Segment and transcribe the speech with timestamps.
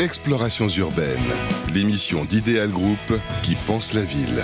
[0.00, 1.32] Explorations urbaines,
[1.72, 2.98] l'émission d'Idéal Group
[3.44, 4.42] qui pense la ville.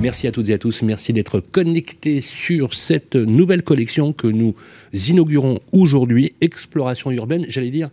[0.00, 0.82] Merci à toutes et à tous.
[0.82, 4.54] Merci d'être connectés sur cette nouvelle collection que nous
[4.92, 7.46] inaugurons aujourd'hui, Exploration urbaine.
[7.48, 7.88] J'allais dire,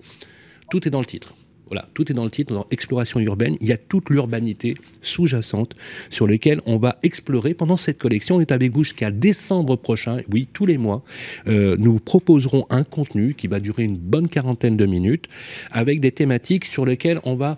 [0.69, 1.33] tout est dans le titre.
[1.73, 3.55] Voilà, tout est dans le titre, dans exploration urbaine.
[3.59, 5.73] Il y a toute l'urbanité sous-jacente
[6.11, 8.35] sur laquelle on va explorer pendant cette collection.
[8.35, 10.17] On est avec vous jusqu'à décembre prochain.
[10.31, 11.03] Oui, tous les mois,
[11.47, 15.25] euh, nous proposerons un contenu qui va durer une bonne quarantaine de minutes
[15.71, 17.57] avec des thématiques sur lesquelles on va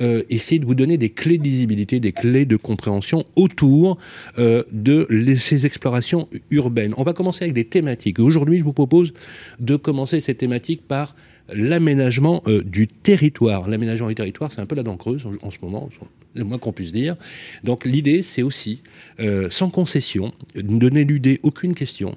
[0.00, 3.98] euh, essayer de vous donner des clés de lisibilité, des clés de compréhension autour
[4.38, 6.94] euh, de ces explorations urbaines.
[6.98, 8.20] On va commencer avec des thématiques.
[8.20, 9.12] Aujourd'hui, je vous propose
[9.58, 11.16] de commencer ces thématiques par
[11.52, 13.68] l'aménagement euh, du territoire.
[13.68, 15.88] L'aménagement du territoire, c'est un peu la dent creuse en, ce moment,
[16.34, 17.16] le moins qu'on puisse dire.
[17.64, 18.80] Donc l'idée, c'est aussi,
[19.20, 22.16] euh, sans concession, de n'éluder aucune question,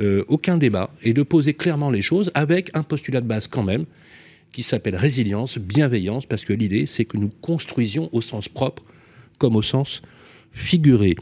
[0.00, 3.62] euh, aucun débat, et de poser clairement les choses avec un postulat de base quand
[3.62, 3.84] même,
[4.52, 8.84] qui s'appelle résilience, bienveillance, parce que l'idée, c'est que nous construisions au sens propre
[9.38, 10.02] comme au sens
[10.52, 11.16] figuré.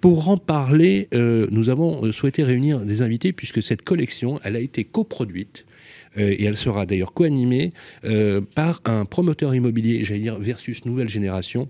[0.00, 4.82] Pour en parler, nous avons souhaité réunir des invités puisque cette collection, elle a été
[4.82, 5.66] coproduite
[6.16, 7.72] et elle sera d'ailleurs co-animée
[8.04, 11.68] euh, par un promoteur immobilier, j'allais dire versus nouvelle génération,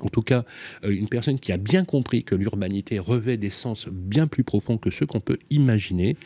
[0.00, 0.44] en tout cas,
[0.84, 4.78] euh, une personne qui a bien compris que l'urbanité revêt des sens bien plus profonds
[4.78, 6.16] que ceux qu'on peut imaginer.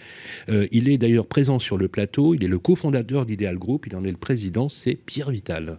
[0.48, 4.04] il est d'ailleurs présent sur le plateau, il est le cofondateur d'Ideal Group, il en
[4.04, 5.78] est le président, c'est Pierre Vital.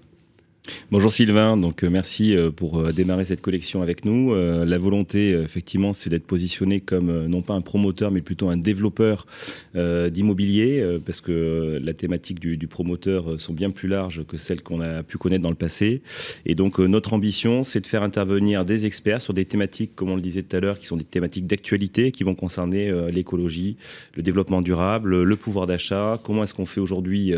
[0.91, 4.35] Bonjour Sylvain, donc euh, merci euh, pour euh, démarrer cette collection avec nous.
[4.35, 9.25] La volonté, effectivement, c'est d'être positionné comme non pas un promoteur, mais plutôt un développeur
[9.73, 15.03] d'immobilier, parce que la thématique du, promoteur sont bien plus larges que celles qu'on a
[15.03, 16.01] pu connaître dans le passé.
[16.45, 20.15] Et donc notre ambition, c'est de faire intervenir des experts sur des thématiques, comme on
[20.15, 23.77] le disait tout à l'heure, qui sont des thématiques d'actualité, qui vont concerner l'écologie,
[24.15, 27.33] le développement durable, le pouvoir d'achat, comment est-ce qu'on fait aujourd'hui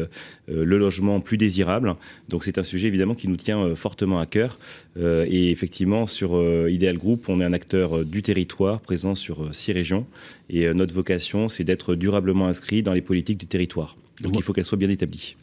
[0.48, 1.96] le logement plus désirable.
[2.30, 4.60] Donc c'est un sujet évidemment qui nous tient euh, fortement à cœur.
[4.98, 9.54] Euh, et effectivement, sur euh, Ideal Group, on est un acteur du territoire présent sur
[9.54, 10.06] six régions.
[10.50, 13.96] Et notre vocation, c'est d'être durablement inscrit dans les politiques du territoire.
[14.22, 15.36] Donc il faut qu'elles soient bien établies.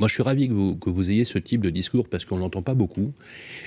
[0.00, 2.38] Moi, je suis ravi que vous, que vous ayez ce type de discours parce qu'on
[2.38, 3.12] l'entend pas beaucoup.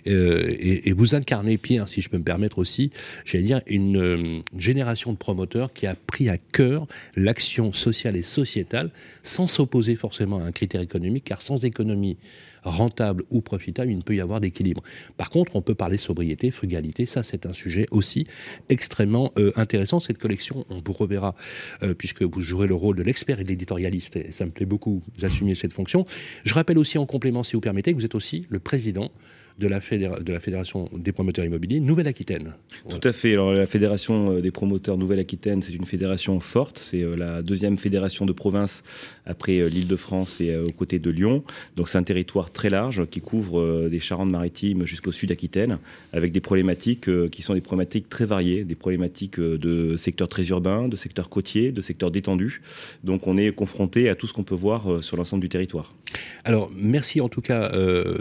[0.07, 2.89] Euh, et, et, vous incarnez, Pierre, si je peux me permettre aussi,
[3.23, 8.23] j'allais dire, une, une, génération de promoteurs qui a pris à cœur l'action sociale et
[8.23, 8.89] sociétale
[9.21, 12.17] sans s'opposer forcément à un critère économique, car sans économie
[12.63, 14.83] rentable ou profitable, il ne peut y avoir d'équilibre.
[15.17, 18.25] Par contre, on peut parler sobriété, frugalité, ça c'est un sujet aussi
[18.69, 19.99] extrêmement euh, intéressant.
[19.99, 21.35] Cette collection, on vous reverra,
[21.83, 24.65] euh, puisque vous jouerez le rôle de l'expert et de l'éditorialiste, et ça me plaît
[24.65, 26.05] beaucoup, vous assumez cette fonction.
[26.43, 29.11] Je rappelle aussi en complément, si vous permettez, que vous êtes aussi le président
[29.59, 32.53] de la, de la Fédération des promoteurs immobiliers Nouvelle-Aquitaine.
[32.89, 33.33] Tout à fait.
[33.33, 36.79] Alors, la Fédération euh, des promoteurs Nouvelle-Aquitaine, c'est une fédération forte.
[36.79, 38.83] C'est euh, la deuxième fédération de province
[39.25, 41.43] après euh, l'Île-de-France et aux côtés de Lyon.
[41.75, 45.79] Donc, c'est un territoire très large qui couvre des Charentes-Maritimes jusqu'au sud d'Aquitaine,
[46.11, 50.87] avec des problématiques qui sont des problématiques très variées, des problématiques de secteurs très urbains,
[50.87, 52.61] de secteurs côtiers, de secteurs détendus.
[53.03, 55.95] Donc, on est confronté à tout ce qu'on peut voir sur l'ensemble du territoire.
[56.43, 57.71] Alors, merci en tout cas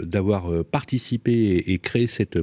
[0.03, 2.39] d'avoir participé et, créer cette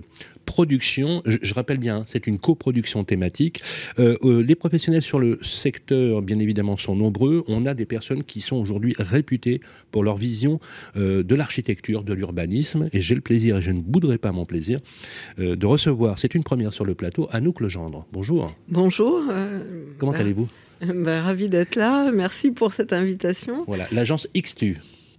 [0.47, 1.23] production.
[1.25, 3.63] Je, rappelle bien, c'est une coproduction thématique.
[3.99, 7.45] Euh, euh, les professionnels sur le secteur, bien évidemment, sont nombreux.
[7.47, 9.61] On a des personnes qui sont aujourd'hui réputées
[9.93, 10.59] pour leur vision
[10.97, 12.89] euh, de l'architecture, de l'urbanisme.
[12.93, 14.81] Et j'ai le plaisir, et je ne bouderai pas mon plaisir,
[15.39, 18.07] de recevoir, c'est une première sur le plateau, Anouk Legendre.
[18.13, 18.55] Bonjour.
[18.69, 19.23] Bonjour.
[19.99, 20.49] Comment bah, allez-vous?
[20.95, 22.11] bah, Ravi d'être là.
[22.13, 23.65] Merci pour cette invitation.
[23.67, 24.79] Voilà, l'agence XTU.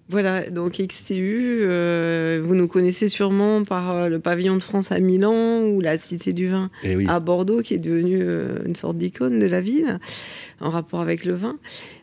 [0.10, 5.00] Voilà, donc XTU, euh, vous nous connaissez sûrement par euh, le pavillon de France à
[5.00, 8.98] Milan ou la Cité du Vin eh à Bordeaux, qui est devenue euh, une sorte
[8.98, 10.00] d'icône de la ville
[10.60, 11.58] en rapport avec le vin.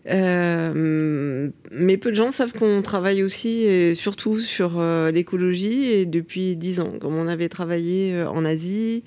[0.06, 4.82] mais peu de gens savent qu'on travaille aussi et surtout sur
[5.12, 6.94] l'écologie et depuis dix ans.
[7.00, 9.04] Comme on avait travaillé en Asie,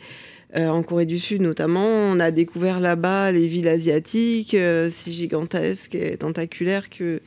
[0.56, 4.56] en Corée du Sud notamment, on a découvert là-bas les villes asiatiques,
[4.90, 7.20] si gigantesques et tentaculaires que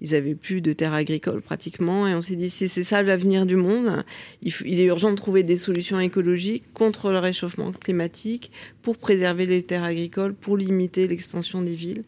[0.00, 2.06] ils avaient plus de terres agricoles pratiquement.
[2.06, 4.04] Et on s'est dit, si c'est ça l'avenir du monde,
[4.42, 8.50] il, est urgent de trouver des solutions écologiques contre le réchauffement climatique
[8.82, 12.04] pour préserver les terres agricoles, pour limiter l'extension des villes.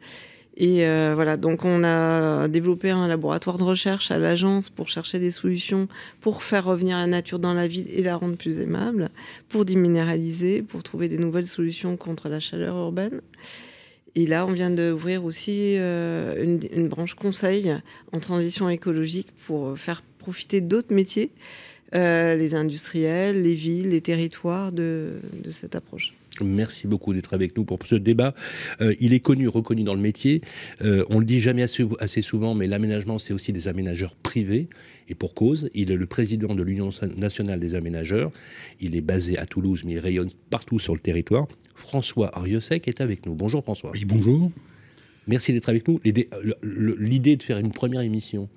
[0.58, 5.18] Et euh, voilà, donc on a développé un laboratoire de recherche à l'agence pour chercher
[5.18, 5.86] des solutions
[6.22, 9.10] pour faire revenir la nature dans la ville et la rendre plus aimable,
[9.50, 13.20] pour déminéraliser, pour trouver des nouvelles solutions contre la chaleur urbaine.
[14.16, 17.70] Et là, on vient d'ouvrir aussi euh, une, branche conseil
[18.12, 21.30] en transition écologique pour faire profiter d'autres métiers,
[21.94, 25.20] euh, les industriels, les villes, les territoires de,
[25.50, 26.14] cette approche.
[26.44, 28.34] Merci beaucoup d'être avec nous pour ce débat.
[28.80, 30.40] Euh, il est connu, reconnu dans le métier.
[30.82, 34.68] Euh, on le dit jamais assez, souvent, mais l'aménagement, c'est aussi des aménageurs privés.
[35.08, 38.30] Et pour cause, il est le président de l'Union nationale des aménageurs.
[38.80, 41.46] Il est basé à Toulouse, mais il rayonne partout sur le territoire.
[41.74, 43.34] François Ariosec est avec nous.
[43.34, 43.90] Bonjour François.
[43.92, 44.50] Oui, bonjour.
[45.26, 46.00] Merci d'être avec nous.
[46.62, 48.48] L'idée de faire une première émission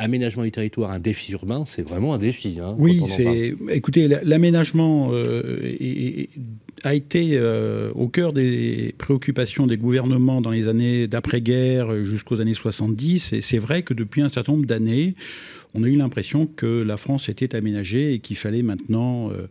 [0.00, 2.58] aménagement du territoire, un défi urbain, c'est vraiment un défi.
[2.60, 3.54] Hein, oui, c'est.
[3.70, 5.70] Écoutez, l'aménagement euh,
[6.82, 12.54] a été euh, au cœur des préoccupations des gouvernements dans les années d'après-guerre jusqu'aux années
[12.54, 13.34] 70.
[13.34, 15.14] Et c'est vrai que depuis un certain nombre d'années,
[15.74, 19.30] on a eu l'impression que la France était aménagée et qu'il fallait maintenant.
[19.30, 19.46] Euh, euh,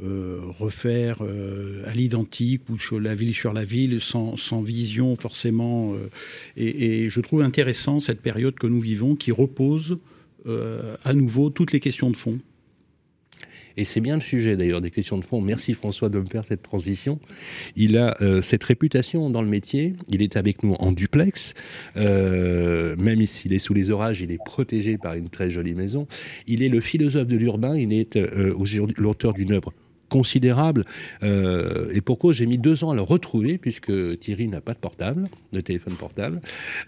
[0.00, 5.94] refaire euh, à l'identique ou sur la ville sur la ville sans, sans vision forcément.
[5.94, 6.10] Euh,
[6.56, 9.98] et, et, je trouve intéressant cette période que nous vivons qui repose
[11.04, 12.38] à nouveau toutes les questions de fond.
[13.76, 15.40] Et c'est bien le sujet d'ailleurs des questions de fond.
[15.40, 17.18] Merci François de me faire cette transition.
[17.74, 19.94] Il a cette réputation dans le métier.
[20.08, 21.54] Il est avec nous en duplex.
[21.96, 26.06] Euh, même s'il est sous les orages, il est protégé par une très jolie maison.
[26.46, 27.76] Il est le philosophe de l'urbain.
[27.76, 28.54] Il est euh,
[28.96, 29.72] l'auteur d'une œuvre
[30.08, 30.84] considérable.
[31.22, 34.78] Euh, et pourquoi j'ai mis deux ans à le retrouver, puisque Thierry n'a pas de
[34.78, 36.40] portable, de téléphone portable.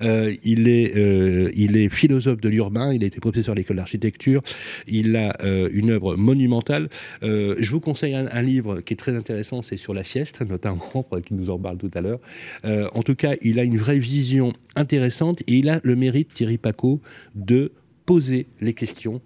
[0.02, 3.76] Euh, il, est, euh, il est philosophe de l'urbain, il a été professeur à l'école
[3.76, 4.42] d'architecture,
[4.86, 5.36] il a
[5.72, 6.88] une œuvre monumentale.
[7.22, 11.34] je vous conseille un, livre qui est très intéressant, c'est sur la sieste, notamment, qui
[11.34, 12.20] nous en parle tout à l'heure.
[12.64, 16.58] en tout cas, il a une vraie vision intéressante et il a le mérite, Thierry
[16.58, 17.00] Paco,
[17.34, 17.72] de
[18.06, 19.20] poser les questions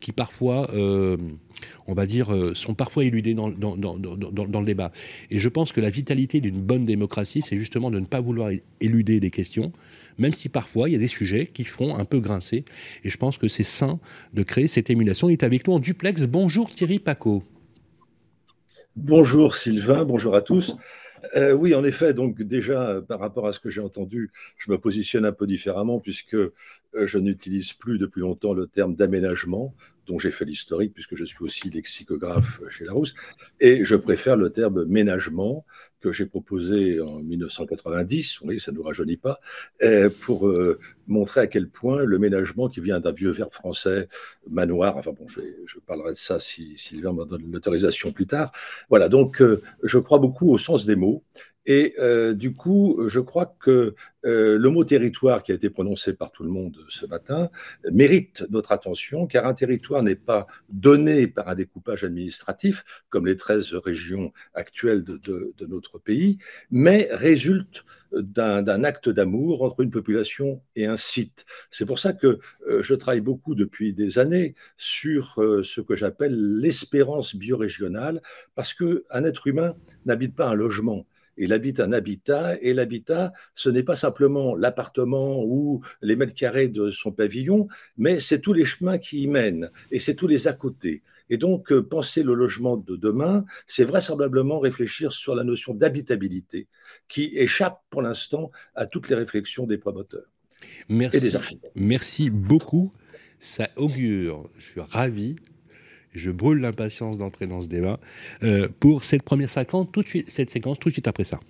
[0.00, 0.70] qui parfois
[1.86, 4.92] on va dire, euh, sont parfois éludés dans, le débat.
[5.30, 8.50] Et je pense que la vitalité d'une bonne démocratie, c'est justement de ne pas vouloir
[8.80, 9.72] éluder les questions,
[10.18, 12.64] même si parfois il y a des sujets qui font un peu grincer.
[13.04, 13.98] Et je pense que c'est sain
[14.34, 15.28] de créer cette émulation.
[15.28, 16.26] Il est avec nous en duplex.
[16.26, 17.42] Bonjour Thierry Paco.
[18.94, 20.76] Bonjour Sylvain, bonjour à tous.
[21.36, 24.78] Euh, oui, en effet, donc déjà, par rapport à ce que j'ai entendu, je me
[24.78, 26.52] positionne un peu différemment puisque euh,
[26.94, 29.74] je n'utilise plus depuis longtemps le terme d'aménagement
[30.06, 33.14] dont j'ai fait l'historique puisque je suis aussi lexicographe chez Larousse,
[33.60, 35.64] et je préfère le terme ménagement
[36.02, 39.40] que j'ai proposé en 1990, oui, ça ne nous rajeunit pas,
[39.82, 44.08] euh, pour euh, montrer à quel point le ménagement qui vient d'un vieux verbe français,
[44.50, 48.52] manoir, enfin bon, je, parlerai de ça si Sylvain me donne l'autorisation plus tard.
[48.90, 51.22] Voilà, donc euh, je crois beaucoup au sens des mots,
[51.64, 53.94] et euh, du coup, je crois que
[54.24, 57.50] euh, le mot territoire qui a été prononcé par tout le monde ce matin
[57.90, 63.36] mérite notre attention, car un territoire n'est pas donné par un découpage administratif, comme les
[63.36, 66.38] 13 régions actuelles de, notre pays,
[66.70, 71.46] mais résulte d'un acte d'amour entre une population et un site.
[71.70, 76.58] C'est pour ça que euh, je travaille beaucoup depuis des années sur ce que j'appelle
[76.58, 78.20] l'espérance biorégionale,
[78.54, 81.06] parce qu'un être humain n'habite pas un logement,
[81.36, 86.68] il habite un habitat, et l'habitat, ce n'est pas simplement l'appartement ou les mètres carrés
[86.68, 90.48] de son pavillon, mais c'est tous les chemins qui y mènent, et c'est tous les
[90.48, 91.02] à côté.
[91.30, 96.68] Et donc, euh, penser le logement de demain, c'est vraisemblablement réfléchir sur la notion d'habitabilité,
[97.08, 100.26] qui échappe pour l'instant à toutes les réflexions des promoteurs
[100.90, 101.72] et des architectes.
[101.74, 102.92] Merci beaucoup.
[103.38, 105.36] Ça augure, je suis ravi
[106.14, 107.98] je brûle l'impatience d'entrer dans ce débat,
[108.42, 111.40] euh, pour cette première séquence tout, de suite, cette séquence tout de suite après ça.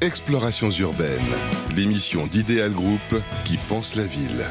[0.00, 1.20] Explorations urbaines,
[1.76, 4.44] l'émission d'Idéal Group qui pense la ville.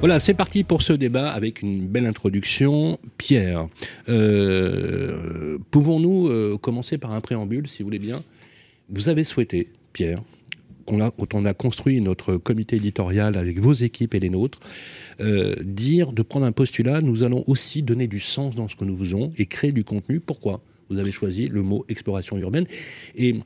[0.00, 2.98] Voilà, c'est parti pour ce débat avec une belle introduction.
[3.18, 3.68] Pierre,
[4.08, 8.24] euh, pouvons-nous euh, commencer par un préambule, si vous voulez bien?
[8.90, 10.20] Vous avez souhaité, Pierre,
[10.86, 14.60] quand on a construit notre comité éditorial avec vos équipes et les nôtres,
[15.20, 18.84] euh, dire de prendre un postulat, nous allons aussi donner du sens dans ce que
[18.84, 20.20] nous faisons et créer du contenu.
[20.20, 20.62] Pourquoi?
[20.90, 22.66] Vous avez choisi le mot exploration urbaine.
[23.16, 23.36] Et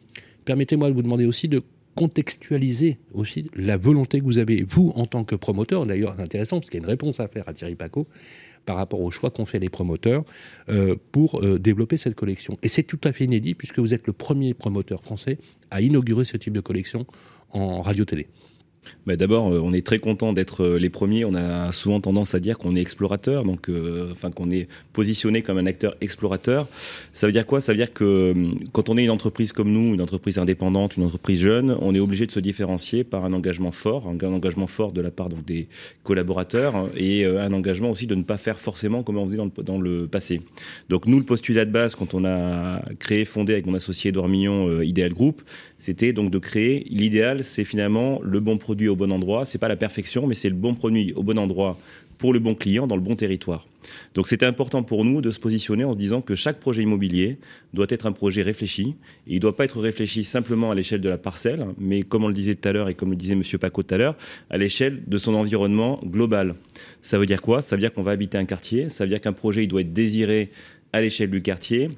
[0.44, 1.62] permettez-moi de vous demander aussi de
[1.94, 6.70] contextualiser aussi la volonté que vous avez, vous, en tant que promoteur, d'ailleurs intéressant, parce
[6.70, 8.06] qu'il y a une réponse à faire à Thierry Paco,
[8.66, 10.24] par rapport au choix qu'ont fait les promoteurs
[10.68, 12.58] euh, pour euh, développer cette collection.
[12.62, 15.38] Et c'est tout à fait inédit, puisque vous êtes le premier promoteur français
[15.70, 17.06] à inaugurer ce type de collection
[17.52, 18.26] en radio-télé.
[19.06, 21.24] Bah, d'abord, euh, on est très content d'être euh, les premiers.
[21.24, 25.58] On a souvent tendance à dire qu'on est explorateur, donc euh, qu'on est positionné comme
[25.58, 26.66] un acteur explorateur.
[27.12, 27.60] Ça veut dire quoi?
[27.60, 28.34] Ça veut dire que
[28.72, 32.00] quand on est une entreprise comme nous, une entreprise indépendante, une entreprise jeune, on est
[32.00, 35.44] obligé de se différencier par un engagement fort, un engagement fort de la part donc,
[35.44, 35.68] des
[36.02, 40.06] collaborateurs et un engagement aussi de ne pas faire forcément comme on faisait dans le,
[40.06, 40.40] passé.
[40.88, 44.28] Donc nous, le postulat de base, quand on a créé, fondé avec mon associé Edouard
[44.28, 45.42] Mignon Ideal Group,
[45.78, 49.44] c'était donc de créer l'idéal, c'est finalement le bon produit au bon endroit.
[49.44, 51.78] C'est pas la perfection, mais c'est le bon produit au bon endroit
[52.18, 53.66] pour le bon client dans le bon territoire.
[54.14, 57.38] Donc c'était important pour nous de se positionner en se disant que chaque projet immobilier
[57.74, 58.96] doit être un projet réfléchi.
[59.26, 62.24] Et il ne doit pas être réfléchi simplement à l'échelle de la parcelle, mais comme
[62.24, 63.42] on le disait tout à l'heure et comme le disait M.
[63.60, 64.16] Paco tout à l'heure,
[64.50, 66.54] à l'échelle de son environnement global.
[67.02, 67.60] Ça veut dire quoi?
[67.60, 69.82] Ça veut dire qu'on va habiter un quartier, ça veut dire qu'un projet il doit
[69.82, 70.50] être désiré
[70.92, 71.90] à l'échelle du quartier,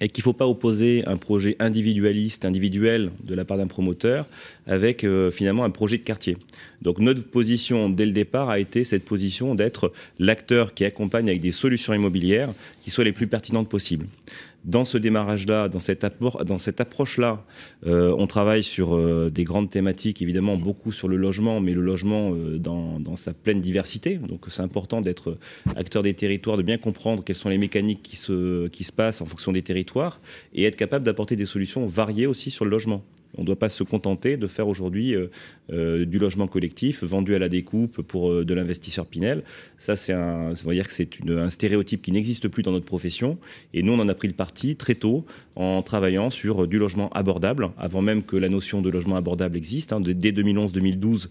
[0.00, 4.26] et qu'il ne faut pas opposer un projet individualiste, individuel de la part d'un promoteur
[4.66, 6.36] avec euh, finalement un projet de quartier.
[6.82, 11.40] Donc notre position dès le départ a été cette position d'être l'acteur qui accompagne avec
[11.40, 14.06] des solutions immobilières qui soient les plus pertinentes possibles
[14.64, 17.44] dans ce démarrage-là, dans cette, approche-là,
[17.86, 21.82] euh, on travaille sur euh, des grandes thématiques, évidemment beaucoup sur le logement, mais le
[21.82, 24.16] logement euh, dans, dans, sa pleine diversité.
[24.16, 25.36] Donc c'est important d'être
[25.76, 29.20] acteur des territoires, de bien comprendre quelles sont les mécaniques qui se, qui se passent
[29.20, 30.20] en fonction des territoires
[30.54, 33.02] et être capable d'apporter des solutions variées aussi sur le logement.
[33.36, 35.28] On ne doit pas se contenter de faire aujourd'hui euh,
[35.72, 39.42] euh, du logement collectif vendu à la découpe pour euh, de l'investisseur Pinel.
[39.78, 40.54] Ça, c'est un,
[41.48, 43.38] stéréotype qui n'existe plus dans notre profession.
[43.72, 45.24] Et nous, on en a pris le parti très tôt
[45.56, 49.92] en travaillant sur du logement abordable, avant même que la notion de logement abordable existe.
[49.92, 50.00] Hein.
[50.00, 51.28] Dès 2011-2012,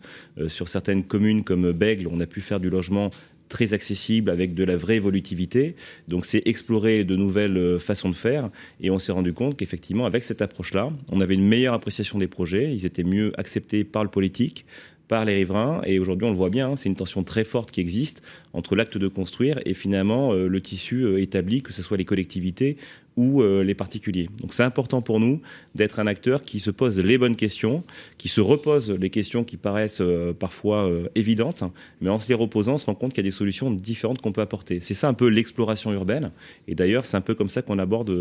[0.47, 3.11] sur certaines communes comme Bègle, on a pu faire du logement
[3.49, 5.75] très accessible avec de la vraie évolutivité.
[6.07, 8.49] Donc c'est explorer de nouvelles euh, façons de faire
[8.81, 12.27] et on s'est rendu compte qu'effectivement avec cette approche-là, on avait une meilleure appréciation des
[12.27, 14.65] projets, ils étaient mieux acceptés par le politique,
[15.07, 15.81] par les riverains.
[15.85, 18.23] Et aujourd'hui, on le voit bien, hein, c'est une tension très forte qui existe
[18.53, 22.05] entre l'acte de construire et finalement euh, le tissu euh, établi, que ce soit les
[22.05, 22.77] collectivités
[23.15, 24.27] ou euh, les particuliers.
[24.41, 25.41] Donc c'est important pour nous
[25.75, 27.83] d'être un acteur qui se pose les bonnes questions,
[28.17, 30.01] qui se repose les questions qui paraissent
[30.39, 31.63] parfois évidentes,
[32.01, 34.21] mais en se les reposant, on se rend compte qu'il y a des solutions différentes
[34.21, 34.79] qu'on peut apporter.
[34.79, 36.31] C'est ça un peu l'exploration urbaine.
[36.67, 38.11] Et d'ailleurs, c'est un peu comme ça qu'on aborde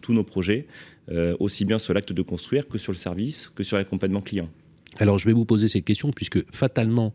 [0.00, 0.66] tous nos projets,
[1.38, 4.48] aussi bien sur l'acte de construire que sur le service, que sur l'accompagnement client.
[5.00, 7.12] Alors je vais vous poser cette question puisque fatalement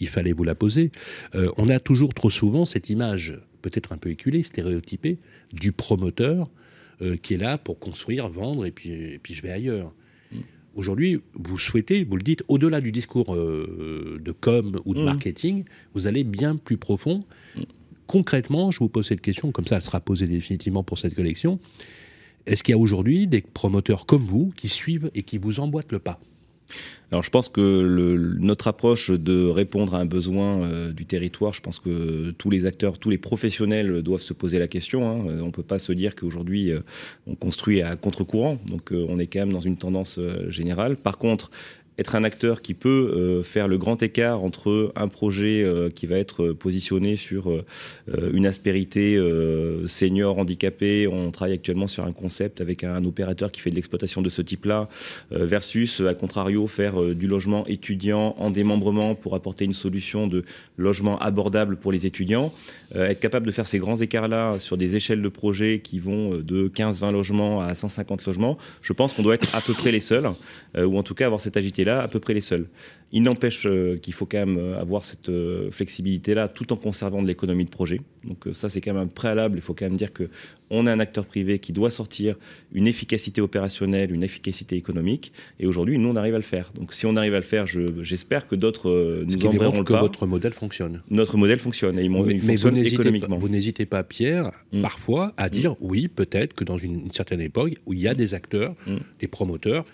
[0.00, 0.90] il fallait vous la poser.
[1.34, 5.18] Euh, on a toujours trop souvent cette image peut-être un peu éculée, stéréotypée,
[5.52, 6.50] du promoteur
[7.02, 9.92] euh, qui est là pour construire, vendre et puis, et puis je vais ailleurs.
[10.32, 10.38] Mm.
[10.74, 15.04] Aujourd'hui, vous souhaitez, vous le dites, au-delà du discours euh, de com ou de mm.
[15.04, 17.20] marketing, vous allez bien plus profond.
[17.56, 17.62] Mm.
[18.06, 21.58] Concrètement, je vous pose cette question, comme ça elle sera posée définitivement pour cette collection.
[22.46, 25.92] Est-ce qu'il y a aujourd'hui des promoteurs comme vous qui suivent et qui vous emboîtent
[25.92, 26.20] le pas?
[27.12, 31.60] Alors je pense que notre approche de répondre à un besoin euh, du territoire, je
[31.60, 35.08] pense que tous les acteurs, tous les professionnels doivent se poser la question.
[35.08, 35.38] Hein.
[35.40, 36.80] On ne peut pas se dire qu'aujourd'hui euh,
[37.28, 40.18] on construit à contre-courant, donc euh, on est quand même dans une tendance
[40.48, 40.96] générale.
[40.96, 41.50] Par contre,
[41.98, 46.06] être un acteur qui peut euh, faire le grand écart entre un projet euh, qui
[46.06, 47.64] va être positionné sur euh,
[48.32, 49.16] une aspérité
[49.86, 54.22] senior handicapé, on travaille actuellement sur un concept avec un, opérateur qui fait de l'exploitation
[54.22, 54.88] de ce type-là,
[55.30, 60.44] versus à contrario faire du logement étudiant en démembrement pour apporter une solution de
[60.76, 62.52] logement abordable pour les étudiants,
[62.94, 66.68] être capable de faire ces grands écarts-là sur des échelles de projets qui vont de
[66.68, 70.28] 15-20 logements à 150 logements, je pense qu'on doit être à peu près les seuls,
[70.76, 72.66] ou en tout cas avoir cette agité là à peu près les seuls.
[73.16, 77.22] Il n'empêche euh, qu'il faut quand même euh, avoir cette euh, flexibilité-là tout en conservant
[77.22, 78.02] de l'économie de projet.
[78.24, 79.56] Donc ça, c'est quand même un préalable.
[79.56, 80.28] Il faut quand même dire que
[80.68, 82.36] on a un acteur privé qui doit sortir
[82.74, 85.32] une efficacité opérationnelle, une efficacité économique.
[85.58, 86.72] Et aujourd'hui, nous, on arrive à le faire.
[86.74, 89.94] Donc si on arrive à le faire, j'espère que d'autres nous qui embrayeront le que
[89.94, 91.00] votre modèle fonctionne.
[91.08, 93.38] Notre modèle fonctionne et il, mais, fonctionne économiquement.
[93.38, 94.82] vous n'hésitez pas, Pierre, mm.
[94.82, 95.76] parfois à dire mm.
[95.80, 98.96] oui, peut-être que dans une, certaine époque où il y a des acteurs, mm.
[99.20, 99.86] des promoteurs,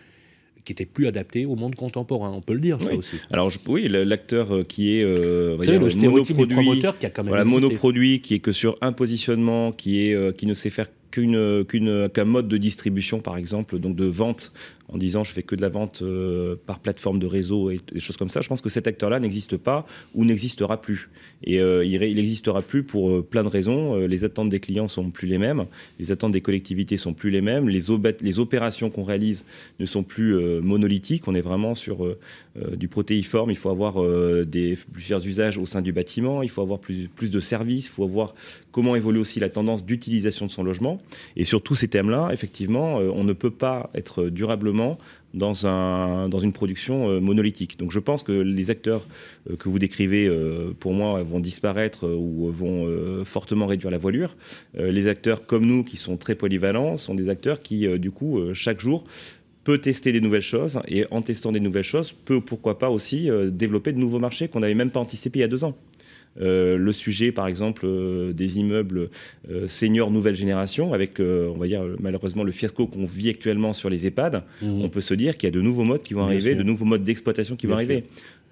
[0.64, 2.30] qui était plus adapté au monde contemporain.
[2.30, 3.16] On peut le dire, ça aussi.
[3.30, 7.22] Alors, oui, l'acteur euh, qui est euh, Vous savez, le stéréotype promoteur qui a quand
[7.22, 10.70] même voilà, monoproduit, qui est que sur un positionnement, qui est euh, qui ne sait
[10.70, 14.52] faire qu'un mode de distribution, par exemple, donc de vente
[14.92, 18.00] en disant je fais que de la vente euh, par plateforme de réseau et des
[18.00, 21.08] choses comme ça, je pense que cet acteur-là n'existe pas ou n'existera plus.
[21.44, 23.96] Et euh, il n'existera plus pour euh, plein de raisons.
[24.06, 25.66] les attentes des clients sont plus les mêmes,
[25.98, 27.90] les attentes des collectivités sont plus les mêmes, les,
[28.38, 29.44] opérations qu'on réalise
[29.80, 31.26] ne sont plus monolithiques.
[31.28, 32.06] On est vraiment sur
[32.56, 33.50] du protéiforme.
[33.50, 34.02] Il faut avoir
[34.44, 37.90] des, plusieurs usages au sein du bâtiment, il faut avoir plus, plus de services, il
[37.90, 38.34] faut voir
[38.70, 40.98] comment évolue aussi la tendance d'utilisation de son logement.
[41.36, 44.98] Et sur tous ces thèmes-là, effectivement, on ne peut pas être durablement
[45.34, 47.78] dans, un, dans une production euh, monolithique.
[47.78, 49.06] Donc je pense que les acteurs
[49.50, 52.86] euh, que vous décrivez, euh, pour moi, vont disparaître ou vont
[53.24, 54.36] fortement réduire la voilure.
[54.74, 58.80] les acteurs comme nous, qui sont très polyvalents, sont des acteurs qui, du coup, chaque
[58.80, 59.04] jour,
[59.64, 63.28] peut tester des nouvelles choses et en testant des nouvelles choses, peut pourquoi pas aussi
[63.48, 65.76] développer de nouveaux marchés qu'on n'avait même pas anticipés il y a deux ans.
[66.40, 69.10] Euh, le sujet, par exemple, euh, des immeubles
[69.50, 73.90] euh, seniors nouvelle génération, avec, on va dire, malheureusement, le fiasco qu'on vit actuellement sur
[73.90, 74.82] les EHPAD, mmh.
[74.82, 76.84] on peut se dire qu'il y a de nouveaux modes qui vont arriver, de nouveaux
[76.84, 78.04] modes d'exploitation qui vont arriver.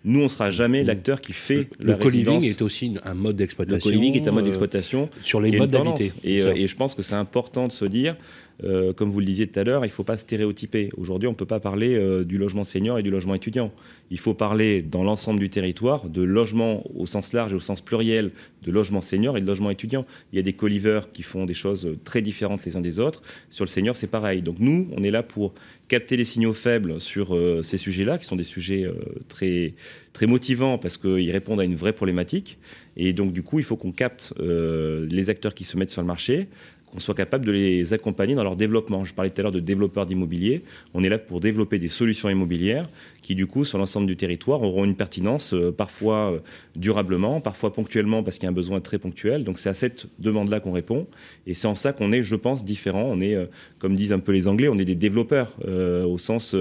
[0.03, 3.91] Nous, on sera jamais l'acteur qui fait le, la co-living est aussi un mode d'exploitation.
[3.91, 6.13] Le co-living est un mode d'exploitation sur les modes d'habiter.
[6.25, 8.17] Et je pense que c'est important de se dire,
[8.65, 10.91] euh, comme vous le disiez tout à l'heure, il ne faut pas stéréotyper.
[10.97, 13.73] Aujourd'hui, on ne peut pas parler euh, du logement senior et du logement étudiant.
[14.11, 17.81] Il faut parler dans l'ensemble du territoire de logement au sens large et au sens
[17.81, 20.05] pluriel de logement senior et de logement étudiant.
[20.33, 23.23] Il y a des co-livers qui font des choses très différentes les uns des autres.
[23.49, 24.43] Sur le senior, c'est pareil.
[24.43, 25.55] Donc nous, on est là pour
[25.89, 28.89] capter les signaux faibles sur euh, ces sujets-là, qui sont des sujets
[29.29, 29.75] très,
[30.13, 32.59] très motivants parce qu'ils répondent à une vraie problématique.
[32.97, 36.07] Et donc, du coup, il faut qu'on capte les acteurs qui se mettent sur le
[36.07, 36.49] marché,
[36.91, 39.05] qu'on soit capable de les accompagner dans leur développement.
[39.05, 40.63] Je parlais tout à l'heure de développeurs d'immobilier.
[40.95, 42.87] On est là pour développer des solutions immobilières
[43.23, 46.39] qui, du coup, sur l'ensemble du territoire, auront une pertinence euh, parfois euh,
[46.75, 49.45] durablement, parfois ponctuellement parce qu'il y a un besoin très ponctuel.
[49.45, 51.07] Donc, c'est à cette demande-là qu'on répond.
[51.47, 53.05] Et c'est en ça qu'on est, je pense, différent.
[53.05, 53.47] On est, euh,
[53.79, 56.55] comme disent un peu les Anglais, on est des développeurs au sens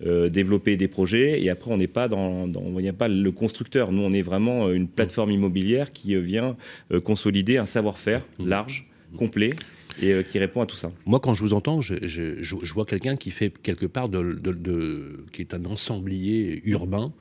[0.00, 1.42] développer des projets.
[1.42, 3.92] Et après, on n'est pas dans, dans on pas le constructeur.
[3.92, 6.56] Nous, on est vraiment une plateforme immobilière qui vient
[7.04, 8.86] consolider un savoir-faire large,
[9.16, 9.54] complet
[10.02, 10.90] et euh, qui répond à tout ça.
[11.06, 14.08] Moi, quand je vous entends, je, je- je- je vois quelqu'un qui fait quelque part
[14.08, 17.12] de, de- de- qui est un ensemblier urbain.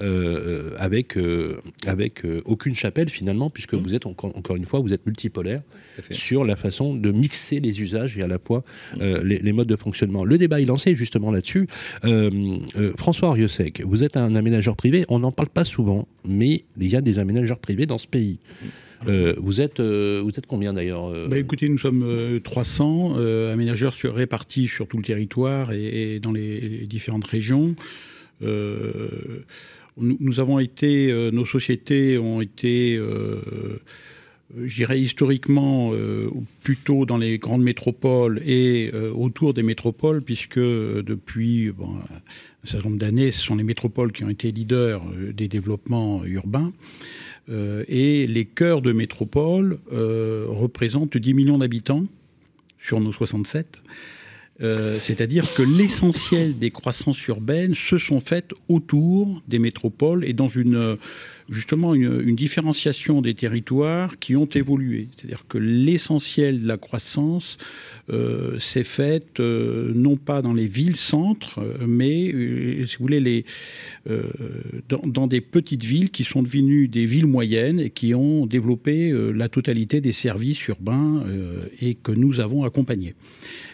[0.00, 4.64] euh, euh, avec euh, avec euh, aucune chapelle finalement puisque vous êtes encore, encore une
[4.66, 5.62] fois vous êtes multipolaire
[6.16, 8.64] sur la façon de mixer les usages et à la fois
[9.00, 10.24] euh, les, les modes de fonctionnement.
[10.24, 11.68] Le débat est lancé justement là-dessus.
[12.96, 16.96] François Oriosec, vous êtes un aménageur privé, on n'en parle pas souvent, mais il y
[16.96, 18.38] a des aménageurs privés dans ce pays.
[19.08, 23.14] Euh, vous êtes euh, vous êtes combien d'ailleurs euh, Bah, écoutez, nous sommes euh, 300
[23.16, 27.74] euh, aménageurs répartis sur tout le territoire et, dans les, différentes régions.
[29.96, 33.00] Nous, avons été, nos sociétés ont été,
[34.56, 35.92] je dirais historiquement,
[36.62, 41.88] plutôt dans les grandes métropoles et autour des métropoles, puisque depuis bon,
[42.64, 46.72] un certain nombre d'années, ce sont les métropoles qui ont été leaders des développements urbains.
[47.50, 52.04] Euh, et les cœurs de métropole euh, représentent 10 millions d'habitants
[52.80, 53.82] sur nos 67.
[54.60, 60.48] Euh, C'est-à-dire que l'essentiel des croissances urbaines se sont faites autour des métropoles et dans
[60.48, 60.96] une
[61.48, 65.08] justement une, différenciation des territoires qui ont évolué.
[65.16, 67.58] C'est-à-dire que l'essentiel de la croissance
[68.10, 72.34] euh, s'est faite euh, non pas dans les villes-centres, euh, mais
[74.88, 79.12] dans, dans des petites villes qui sont devenues des villes moyennes et qui ont développé
[79.34, 81.24] la totalité des services urbains
[81.80, 83.14] et que nous avons accompagnés.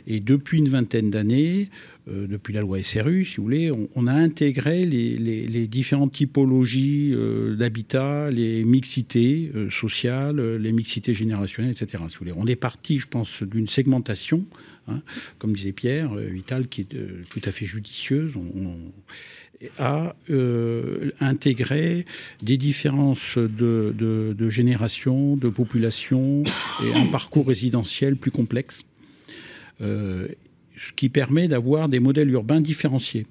[0.07, 1.69] Et depuis une vingtaine d'années,
[2.09, 7.55] euh, depuis la loi SRU, si vous voulez, on, a intégré les, différentes typologies euh,
[7.57, 12.03] d'habitat, les mixités euh, sociales, les mixités générationnelles, etc.
[12.09, 12.33] Si vous voulez.
[12.35, 14.45] On est parti, je pense, d'une segmentation,
[14.89, 15.03] hein,
[15.39, 16.97] comme disait Pierre Vital, qui est
[17.29, 18.33] tout à fait judicieuse.
[19.77, 20.17] À
[21.21, 22.07] intégrer
[22.43, 26.45] des différences de, génération, de population
[26.83, 28.85] et un parcours résidentiel plus complexe,
[30.81, 33.27] ce qui permet d'avoir des modèles urbains différenciés.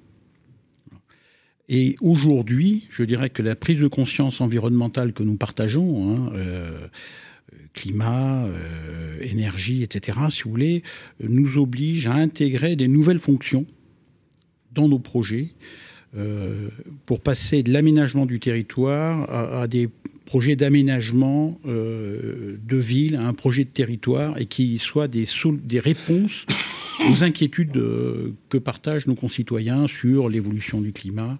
[1.68, 6.86] Et aujourd'hui, je dirais que la prise de conscience environnementale que nous partageons, hein, euh,
[7.74, 10.82] climat, euh, énergie, etc., si vous voulez,
[11.20, 13.66] nous oblige à intégrer des nouvelles fonctions
[14.72, 15.50] dans nos projets
[16.16, 16.68] euh,
[17.06, 19.88] pour passer de l'aménagement du territoire à, des
[20.24, 26.46] projets d'aménagement de ville, à un projet de territoire et qui soient des réponses
[27.10, 31.38] aux inquiétudes euh, que partagent nos concitoyens sur l'évolution du climat,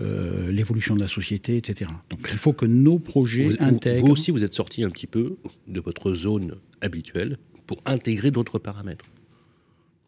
[0.00, 1.90] euh, l'évolution de la société, etc.
[2.10, 4.06] Donc il faut que nos projets vous, intègrent.
[4.06, 5.36] vous aussi, vous êtes sorti un petit peu
[5.68, 9.04] de votre zone habituelle pour intégrer d'autres paramètres.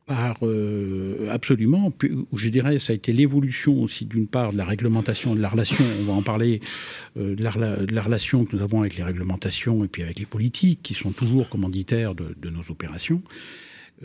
[0.06, 1.92] Par euh, absolument,
[2.34, 5.84] je dirais, ça a été l'évolution aussi d'une part de la réglementation de la relation.
[6.00, 6.60] On va en parler
[7.18, 10.02] euh, de, la, rela- de la relation que nous avons avec les réglementations et puis
[10.02, 13.20] avec les politiques qui sont toujours commanditaires de, de nos opérations.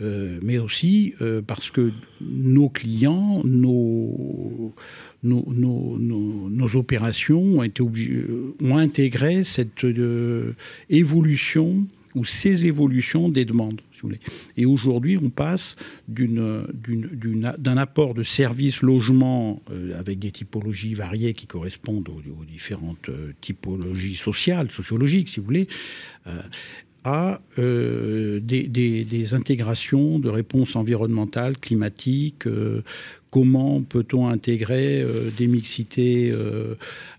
[0.00, 4.74] Euh, mais aussi euh, parce que nos clients, nos,
[5.22, 9.86] nos, nos, nos- opérations euh, ont intégré cette
[10.90, 13.82] évolution ou ces évolutions des demandes.
[13.92, 14.20] si vous voulez.
[14.56, 15.76] Et aujourd'hui, on passe
[16.08, 24.16] d'un apport de services logements euh, avec des typologies variées qui correspondent aux, différentes typologies
[24.16, 25.68] sociales, sociologiques, si vous voulez,
[27.04, 32.46] à euh, des, des- des intégrations de réponses environnementales, climatiques.
[32.46, 32.82] euh,
[33.30, 36.32] comment peut-on intégrer euh, des mixités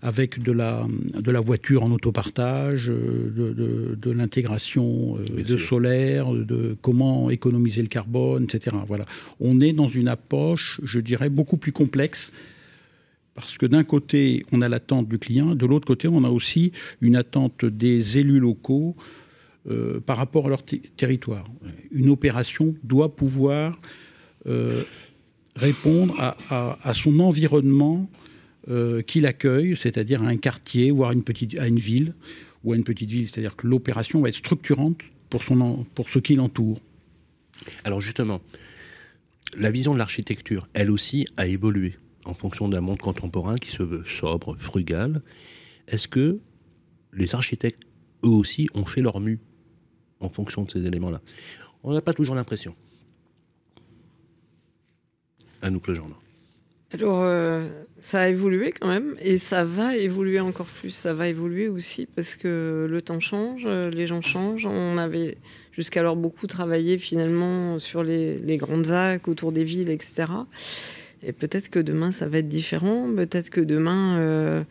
[0.00, 6.74] avec de la, de la voiture en autopartage, de, de- de l'intégration de solaire, de
[6.80, 8.74] comment économiser le carbone, etc.
[8.86, 9.04] Voilà.
[9.40, 12.32] On est dans une approche, je dirais, beaucoup plus complexe
[13.34, 16.72] Parce que d'un côté, on a l'attente du client, de l'autre côté, on a aussi
[17.02, 18.96] une attente des élus locaux
[19.68, 21.44] euh, par rapport à leur territoire.
[21.90, 23.80] Une opération doit pouvoir
[24.46, 24.84] euh,
[25.56, 28.08] répondre à, son environnement
[28.68, 30.92] euh, qui l'accueille, c'est-à-dire à un quartier,
[31.24, 32.14] petite, à une ville,
[32.62, 33.26] ou à une petite ville.
[33.26, 34.98] C'est-à-dire que l'opération va être structurante
[35.30, 36.80] pour, son, pour ce qui l'entoure.
[37.82, 38.40] Alors justement,
[39.58, 43.82] la vision de l'architecture, elle aussi, a évolué en fonction d'un monde contemporain qui se
[43.82, 45.22] veut sobre, frugal.
[45.88, 46.38] Est-ce que
[47.12, 47.82] les architectes,
[48.24, 49.40] eux aussi, ont fait leur mue?
[50.20, 51.20] En fonction de ces éléments-là
[51.82, 52.74] On n'a pas toujours l'impression.
[55.62, 56.00] À nous, Claude
[56.92, 60.90] alors, euh, ça a évolué quand même, et ça va évoluer encore plus.
[60.90, 64.66] Ça va évoluer aussi parce que le temps change, les gens changent.
[64.66, 65.36] On avait
[65.72, 70.26] jusqu'alors beaucoup travaillé finalement sur les, les grandes actes autour des villes, etc.
[71.22, 73.08] Et peut-être que demain, ça va être différent.
[73.14, 74.62] Peut-être que demain, euh,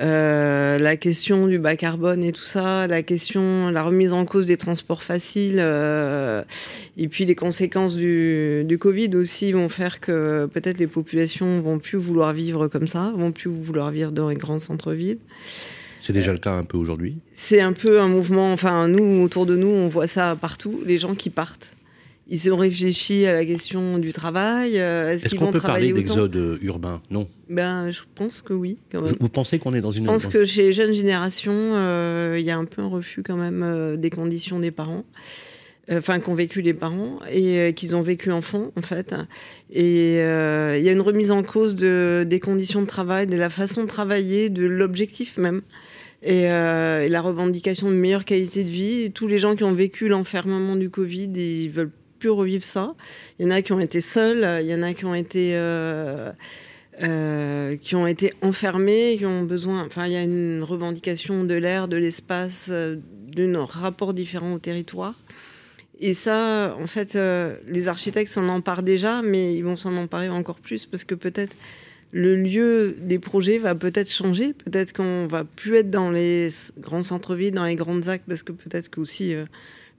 [0.00, 4.46] euh, la question du bas carbone et tout ça, la question, la remise en cause
[4.46, 6.42] des transports faciles, euh,
[6.96, 11.78] et puis les conséquences du, du, Covid aussi vont faire que peut-être les populations vont
[11.78, 15.18] plus vouloir vivre comme ça, vont plus vouloir vivre dans les grands centres-villes.
[16.00, 17.16] C'est déjà le cas un peu aujourd'hui?
[17.32, 18.52] C'est un peu un mouvement.
[18.52, 20.82] Enfin, nous autour de nous, on voit ça partout.
[20.84, 21.70] Les gens qui partent
[22.26, 24.78] ils ont réfléchi à la question du travail.
[24.78, 27.02] Euh, est-ce qu'on peut parler d'exode euh, urbain?
[27.10, 27.28] Non.
[27.50, 28.78] Ben, je pense que oui.
[28.92, 30.04] Vous pensez qu'on est dans une.
[30.04, 33.22] Je pense que chez les jeunes générations, euh, il y a un peu un refus
[33.22, 35.04] quand même des conditions des parents.
[35.92, 39.14] Enfin, qu'ont vécu les parents et qu'ils ont vécu enfants, en fait.
[39.70, 43.50] Et il y a une remise en cause de, des conditions de travail, de la
[43.50, 45.60] façon de travailler, de l'objectif même.
[46.22, 49.10] Et, et, la revendication de meilleure qualité de vie.
[49.12, 51.90] tous les gens qui ont vécu l'enfermement du Covid, ils veulent
[52.28, 52.94] revivre ça.
[53.38, 55.52] Il y en a qui ont été seuls, il y en a qui ont été
[55.54, 56.32] euh,
[57.02, 59.84] euh, qui ont été enfermés, qui ont besoin.
[59.86, 62.96] Enfin, il y a une revendication de l'air, de l'espace, euh,
[63.34, 65.14] d'un rapport différent au territoire.
[66.00, 67.16] Et ça, en fait,
[67.68, 71.56] les architectes s'en emparent déjà, mais ils vont s'en emparer encore plus parce que peut-être
[72.10, 74.54] le lieu des projets va peut-être changer.
[74.54, 76.48] Peut-être qu'on va plus être dans les
[76.80, 79.34] grands centres-villes, dans les grandes actes, parce que peut-être que aussi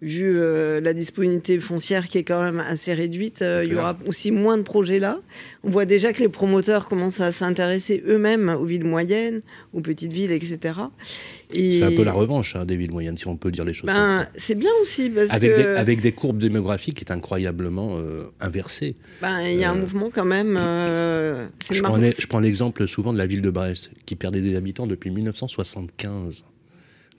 [0.02, 3.98] vu euh, la disponibilité foncière qui est quand même assez réduite, euh, il y aura
[4.06, 5.20] aussi moins de projets là.
[5.64, 9.42] On voit déjà que les promoteurs commencent à s'intéresser eux-mêmes aux villes moyennes,
[9.74, 10.80] aux petites villes, etc.
[11.52, 13.88] C'est un peu la revanche hein, des villes moyennes, si on peut dire les choses
[13.88, 15.10] ben, C'est bien aussi.
[15.10, 18.96] Parce avec, des, avec des courbes démographiques qui est incroyablement euh, inversées.
[19.22, 20.58] Ben, il y a un mouvement quand même.
[20.58, 24.88] je, prends je prends l'exemple souvent de la ville de Brest, qui perdait des habitants
[24.88, 26.44] depuis 1975.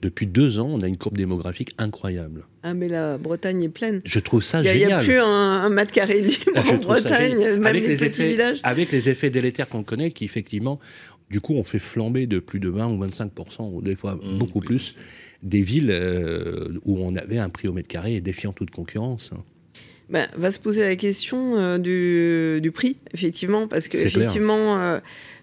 [0.01, 2.45] Depuis deux ans, on a une courbe démographique incroyable.
[2.61, 4.01] Ah, mais la Bretagne est pleine.
[4.05, 4.77] Je trouve ça génial.
[4.77, 8.29] Il n'y a, plus un, mètre carré libre ah, en Bretagne, même avec les, effets,
[8.29, 8.59] villages.
[8.61, 10.79] Avec les effets délétères qu'on connaît, qui effectivement,
[11.31, 14.37] du coup, on fait flamber de plus de 20 ou 25% ou des fois mmh,
[14.37, 14.95] beaucoup plus,
[15.41, 19.31] des villes euh, où on avait un prix au mètre carré défiant toute concurrence.
[20.09, 24.99] Ben, va se poser la question euh, du, du, prix, effectivement, parce que effectivement, euh,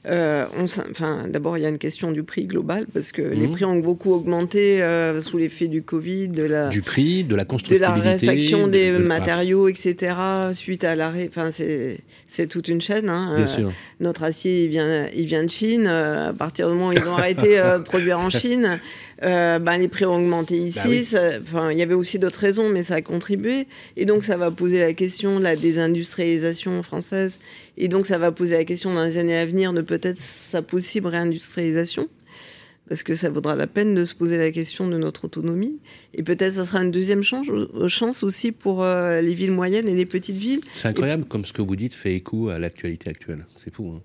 [0.07, 0.45] euh,
[0.91, 3.53] enfin, d'abord, il y a une question du prix global parce que les mhm.
[3.53, 7.45] prix ont beaucoup augmenté euh, sous l'effet du Covid, de la du prix, de la
[7.45, 10.15] constructibilité, de la réfaction des matériaux, etc.
[10.53, 13.09] Suite à l'arrêt, enfin, c'est toute une chaîne.
[13.09, 13.35] Hein.
[13.37, 13.73] Bien sûr.
[14.01, 15.87] Notre acier, il vient, il vient de Chine.
[15.87, 18.79] à partir du moment où ils ont arrêté de produire en Chine,
[19.23, 21.15] euh, ben, les prix ont augmenté ici.
[21.53, 23.67] Bah il y avait aussi d'autres raisons, mais ça a contribué.
[23.97, 27.39] Et donc, ça va poser la question de la désindustrialisation française.
[27.77, 30.63] Et donc, ça va poser la question dans les années à venir de peut-être sa
[30.63, 32.09] possible réindustrialisation.
[32.89, 35.79] Parce que ça vaudra la peine de se poser la question de notre autonomie.
[36.13, 37.47] Et peut-être ça sera une deuxième chance,
[37.89, 40.61] chance aussi pour euh, les villes moyennes et les petites villes.
[40.75, 43.47] C'est incroyable comme ce que vous dites fait écho à l'actualité actuelle.
[43.57, 43.95] C'est fou.
[43.97, 44.03] Hein.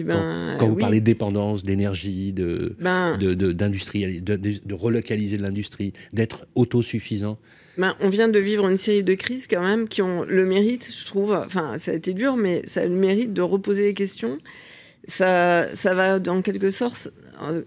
[0.00, 5.42] Eh ben, quand, vous parlez de dépendance, d'énergie, de, ben, de, de, de, relocaliser de
[5.42, 7.38] l'industrie, d'être autosuffisant.
[7.76, 10.90] Ben, on vient de vivre une série de crises quand même qui ont le mérite,
[10.96, 13.94] je trouve, enfin ça a été dur, mais ça a le mérite de reposer les
[13.94, 14.38] questions.
[15.06, 17.12] Ça, ça va en quelque sorte,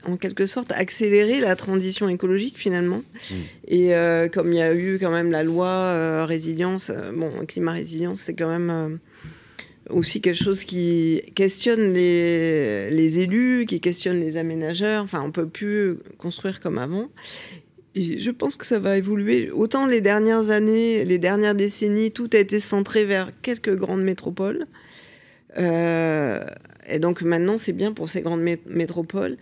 [0.05, 3.03] en quelque sorte accélérer la transition écologique finalement.
[3.29, 3.35] Mmh.
[3.67, 7.45] Et euh, comme il y a eu quand même la loi euh, résilience, euh, bon
[7.45, 8.99] climat résilience, c'est quand même
[9.89, 15.03] aussi quelque chose qui questionne les, élus, qui questionne les aménageurs.
[15.03, 17.09] Enfin, on peut plus construire comme avant.
[17.95, 19.49] Et je pense que ça va évoluer.
[19.51, 24.67] Autant les dernières années, les dernières décennies, tout a été centré vers quelques grandes métropoles.
[25.57, 26.43] Euh,
[26.87, 29.37] et donc maintenant, c'est bien pour ces grandes métropoles.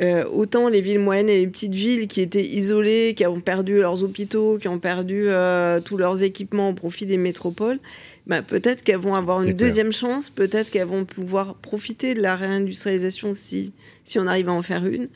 [0.00, 3.78] Euh, autant les villes moyennes et les petites villes qui étaient isolées, qui ont perdu
[3.78, 7.78] leurs hôpitaux, qui ont perdu euh, tous leurs équipements au profit des métropoles,
[8.26, 12.36] bah, peut-être qu'elles vont avoir une deuxième chance, peut-être qu'elles vont pouvoir profiter de la
[12.36, 15.08] réindustrialisation si, si on arrive à en faire une.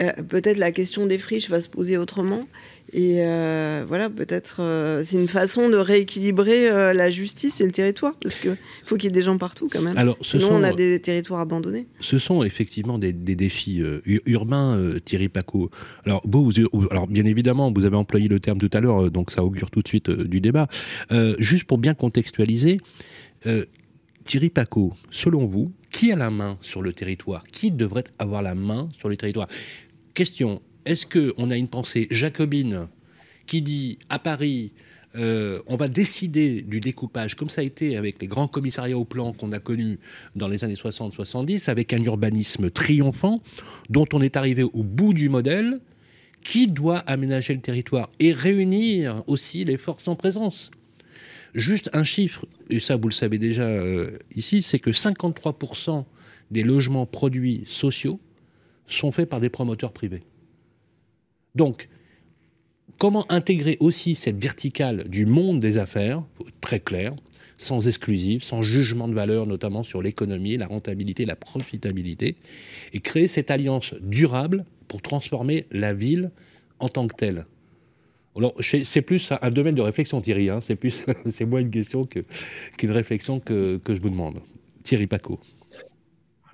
[0.00, 2.48] Euh, peut-être la question des friches va se poser autrement.
[2.92, 8.14] Et euh, voilà, peut-être euh, c'est une façon de rééquilibrer la justice et le territoire,
[8.22, 9.96] parce qu'il faut qu'il y ait des gens partout quand même.
[9.96, 11.86] Alors, Sinon, on a des territoires abandonnés.
[12.00, 13.82] Ce sont effectivement des, défis
[14.26, 15.70] urbains, Thierry Paco.
[16.04, 16.50] Alors, vous,
[16.90, 19.82] alors, bien évidemment, vous avez employé le terme tout à l'heure, donc ça augure tout
[19.82, 20.68] de suite du débat.
[21.38, 22.78] juste pour bien contextualiser,
[24.26, 27.44] Thierry Paco, selon vous, qui a la main sur le territoire?
[27.44, 29.46] Qui devrait avoir la main sur le territoire?
[30.14, 32.88] Question, est-ce qu'on a une pensée jacobine
[33.46, 34.72] qui dit à Paris,
[35.16, 39.04] euh, on va décider du découpage, comme ça a été avec les grands commissariats au
[39.04, 39.98] plan qu'on a connus
[40.34, 43.42] dans les années 60-70, avec un urbanisme triomphant,
[43.88, 45.80] dont on est arrivé au bout du modèle,
[46.42, 50.70] qui doit aménager le territoire et réunir aussi les forces en présence?
[51.54, 56.04] Juste un chiffre, et ça vous le savez déjà euh, ici, c'est que 53%
[56.50, 58.20] des logements produits sociaux
[58.86, 60.22] sont faits par des promoteurs privés.
[61.56, 61.88] Donc,
[62.98, 66.22] comment intégrer aussi cette verticale du monde des affaires,
[66.60, 67.14] très clair,
[67.58, 72.36] sans exclusive, sans jugement de valeur, notamment sur l'économie, la rentabilité, la profitabilité,
[72.92, 76.30] et créer cette alliance durable pour transformer la ville
[76.78, 77.46] en tant que telle?
[78.36, 80.50] Alors, c'est plus un domaine de réflexion, Thierry.
[80.50, 80.60] Hein.
[80.60, 84.40] C'est plus, c'est moins une question qu'une réflexion que, je vous demande.
[84.82, 85.40] Thierry Paco.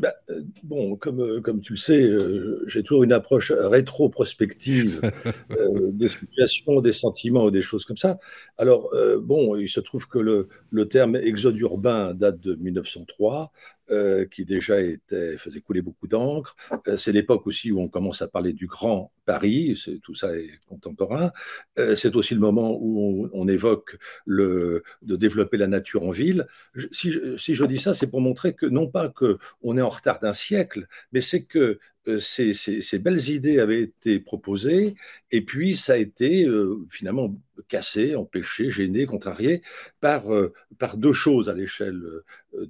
[0.02, 5.00] Bah, euh, bon, comme, euh, comme tu le sais, euh, j'ai toujours une approche rétro-prospective
[5.92, 8.18] des situations, des sentiments ou des choses comme ça.
[8.58, 13.52] Alors, bon, il se trouve que le, le terme exode urbain date de 1903.
[13.92, 16.56] Euh, qui déjà était, faisait couler beaucoup d'encre.
[16.88, 20.58] Euh, c'est l'époque aussi où on commence à parler du Grand Paris, tout ça est
[20.66, 21.30] contemporain.
[21.78, 26.46] Euh, c'est aussi le moment où on, évoque le, de développer la nature en ville.
[26.90, 29.90] si, je, si, je, dis ça, c'est pour montrer que non pas qu'on est en
[29.90, 34.96] retard d'un siècle, mais c'est que euh, ces, belles idées avaient été proposées,
[35.30, 37.34] et puis ça a été euh, finalement
[37.68, 39.62] cassé, empêché, gêné, contrarié
[40.00, 42.02] par, euh, par deux choses à l'échelle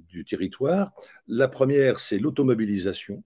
[0.09, 0.93] du territoire.
[1.27, 3.23] La première, c'est l'automobilisation.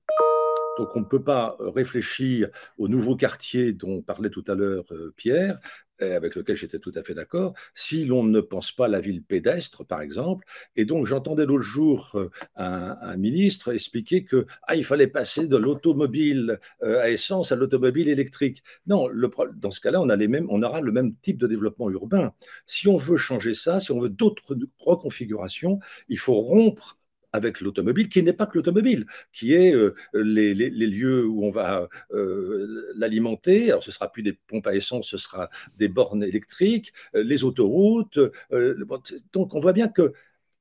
[0.77, 5.59] Donc on ne peut pas réfléchir au nouveau quartier dont parlait tout à l'heure Pierre
[5.99, 9.23] avec lequel j'étais tout à fait d'accord, si l'on ne pense pas à la ville
[9.23, 10.45] pédestre, par exemple.
[10.75, 15.57] Et donc, j'entendais l'autre jour euh, un, ministre expliquer que ah, il fallait passer de
[15.57, 18.63] l'automobile euh, à essence à l'automobile électrique.
[18.85, 19.07] Non,
[19.55, 22.33] dans ce cas-là, on aura le même type de développement urbain.
[22.65, 25.79] Si on veut changer ça, si on veut d'autres reconfigurations,
[26.09, 26.97] il faut rompre
[27.33, 31.87] avec l'automobile, qui n'est pas que l'automobile, qui est euh, les, lieux où on va
[32.11, 33.69] euh, l'alimenter.
[33.71, 37.43] Alors, ce sera plus des pompes à essence, ce sera des bornes électriques, euh, les
[37.43, 38.19] autoroutes.
[39.33, 40.13] donc, on voit bien que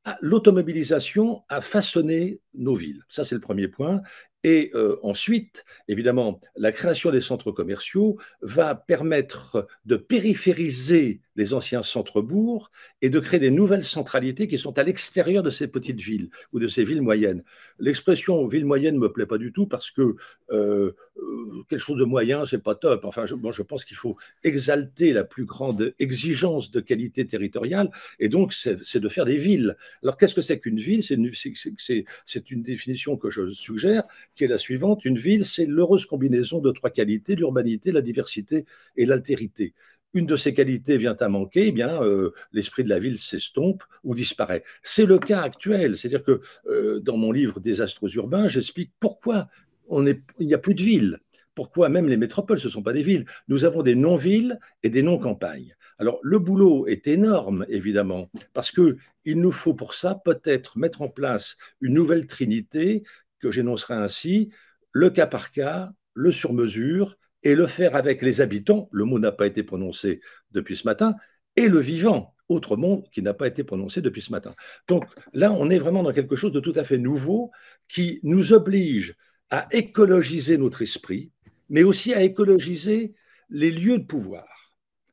[0.05, 3.03] ah, l'automobilisation a façonné nos villes.
[3.09, 4.03] Ça, c'est le premier point.
[4.45, 4.71] Et
[5.03, 12.71] ensuite, évidemment, la création des centres commerciaux va permettre de périphériser les anciens centres-bourgs
[13.03, 16.59] et de créer des nouvelles centralités qui sont à l'extérieur de ces petites villes ou
[16.59, 17.45] de ces villes moyennes.
[17.79, 20.17] L'expression ville moyenne ne me plaît pas du tout parce que
[20.51, 23.05] euh, euh, quelque chose de moyen, c'est pas top.
[23.05, 28.29] Enfin, je, je pense qu'il faut exalter la plus grande exigence de qualité territoriale et
[28.29, 29.77] donc c'est de faire des villes.
[30.03, 31.03] Alors qu'est-ce que c'est qu'une ville?
[31.03, 34.05] C'est une définition que je suggère
[34.37, 35.05] qui est la suivante.
[35.05, 38.65] Une ville, c'est l'heureuse combinaison de trois qualités, l'urbanité, la diversité
[38.97, 39.75] et l'altérité
[40.17, 43.83] une de ces qualités vient à manquer, eh bien, euh, l'esprit de la ville s'estompe
[44.03, 44.65] ou disparaît.
[44.83, 45.99] C'est le cas actuel.
[45.99, 49.49] C'est-à-dire que euh, dans mon livre Désastres urbains, j'explique pourquoi
[49.89, 51.21] on est, il n'y a plus de villes.
[51.55, 53.27] Pourquoi même les métropoles, ce ne sont pas des villes.
[53.49, 55.77] Nous avons des non-villes et des non-campagnes.
[55.99, 61.09] Alors, le boulot est énorme, évidemment, parce qu'il nous faut pour ça peut-être mettre en
[61.09, 63.03] place une nouvelle trinité
[63.51, 64.51] j'énoncerai ainsi,
[64.93, 69.33] le cas par cas, le sur-mesure et le faire avec les habitants, le mot n'a
[69.33, 71.15] pas été prononcé depuis ce matin,
[71.57, 74.55] et le vivant, autre mot qui n'a pas été prononcé depuis ce matin.
[74.89, 77.51] Donc là, on est vraiment dans quelque chose de tout à fait nouveau
[77.89, 79.15] qui nous oblige
[79.51, 81.33] à écologiser notre esprit,
[81.69, 83.15] mais aussi à écologiser
[83.51, 84.47] les lieux de pouvoir.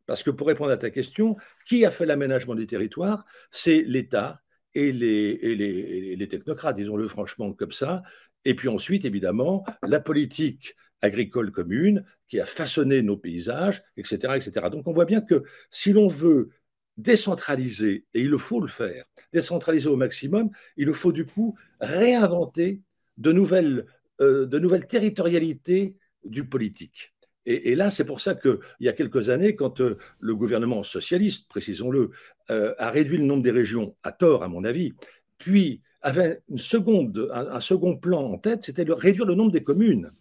[0.06, 3.26] Parce que pour répondre à ta question, qui a fait l'aménagement du territoire?
[3.52, 4.42] C'est l'État
[4.76, 8.04] et les, technocrates, disons-le franchement comme ça.
[8.46, 14.70] Et puis ensuite, évidemment, la politique agricole commune qui a façonné nos paysages, etc., etc.
[14.72, 16.50] Donc on voit bien que si l'on veut
[16.98, 22.82] décentraliser, et il faut le faire, décentraliser au maximum, il faut du coup réinventer
[23.18, 23.86] de nouvelles,
[24.22, 27.14] euh, territorialités du politique.
[27.46, 31.50] Et, là, c'est pour ça qu'il y a quelques années, quand euh, le gouvernement socialiste,
[31.50, 32.12] précisons-le,
[32.50, 34.94] euh, a réduit le nombre des régions, à tort à mon avis,
[35.38, 39.64] puis avait une seconde, un, second plan en tête, c'était de réduire le nombre des
[39.64, 40.12] communes.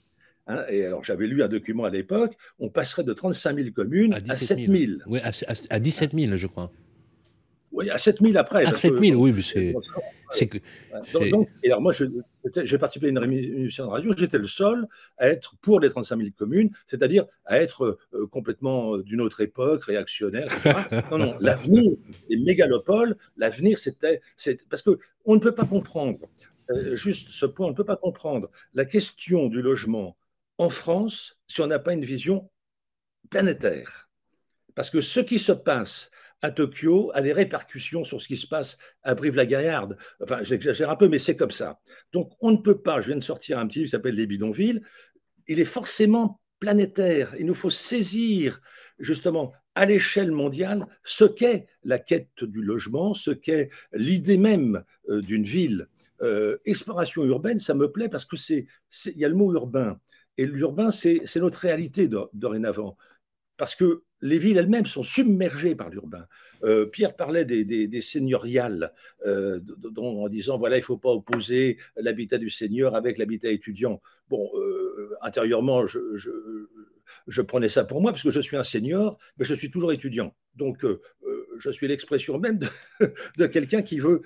[0.46, 0.64] Hein.
[0.68, 4.36] et alors, j'avais lu un document à l'époque, on passerait de 35 000 communes à,
[4.36, 4.92] 7 000.
[5.06, 6.70] Oui, à, 17 000, je crois.
[7.72, 8.64] Oui, à 7000 après.
[8.66, 10.46] À 7000, oui, mais c'est.
[10.46, 10.58] que,
[11.30, 14.86] donc, et alors, moi, j'ai participé à une émission de radio, j'étais le seul
[15.18, 19.40] à être pour les 35 000 communes, c'est-à-dire à être euh, complètement euh, d'une autre
[19.40, 20.74] époque, réactionnaire, etc.
[21.10, 21.92] non, non, l'avenir
[22.28, 24.20] des mégalopoles, l'avenir, c'était.
[24.68, 26.28] Parce qu'on ne peut pas comprendre,
[26.70, 30.16] euh, juste ce point, on ne peut pas comprendre la question du logement
[30.58, 32.50] en France si on n'a pas une vision
[33.30, 34.10] planétaire.
[34.74, 36.10] Parce que ce qui se passe
[36.42, 39.96] à Tokyo a des répercussions sur ce qui se passe à Brive-la-Gaillarde.
[40.20, 41.80] Enfin, j'exagère un peu, mais c'est comme ça.
[42.12, 44.26] Donc, on ne peut pas, je viens de sortir un petit livre qui s'appelle Les
[44.26, 44.82] bidonvilles,
[45.46, 47.34] il est forcément planétaire.
[47.38, 48.60] Il nous faut saisir,
[48.98, 55.20] justement, à l'échelle mondiale, ce qu'est la quête du logement, ce qu'est l'idée même euh,
[55.20, 55.88] d'une ville.
[56.22, 58.66] Euh, exploration urbaine, ça me plaît parce que c'est,
[59.06, 59.98] il y a le mot urbain.
[60.38, 62.96] Et l'urbain, c'est notre réalité dorénavant
[63.62, 66.26] parce que les villes elles-mêmes sont submergées par l'urbain.
[66.64, 68.92] Euh, Pierre parlait des, des, seigneuriales
[69.24, 69.60] euh,
[69.96, 74.02] en disant voilà, il ne faut pas opposer l'habitat du seigneur avec l'habitat étudiant.
[74.28, 79.44] Bon, euh, intérieurement, je, prenais ça pour moi parce que je suis un seigneur, mais
[79.44, 80.34] je suis toujours étudiant.
[80.56, 80.84] Donc,
[81.56, 82.58] je suis l'expression même
[83.38, 84.22] de, quelqu'un qui veut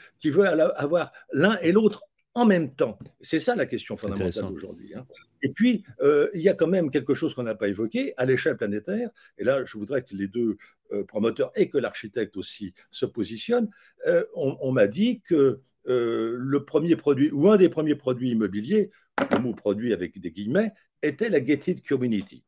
[0.78, 2.04] avoir l'un et l'autre
[2.36, 2.98] en même temps.
[3.22, 4.94] C'est ça la question fondamentale aujourd'hui.
[4.94, 5.06] Hein.
[5.42, 8.26] Et puis, euh, il y a quand même quelque chose qu'on n'a pas évoqué à
[8.26, 9.08] l'échelle planétaire.
[9.38, 10.58] Et là, je voudrais que les deux
[10.92, 13.70] euh, promoteurs et que l'architecte aussi se positionnent.
[14.06, 18.90] Euh, on, m'a dit que le premier produit, ou un des premiers produits immobiliers,
[19.30, 20.72] le mot produit avec des guillemets,
[21.02, 22.44] était la gated community.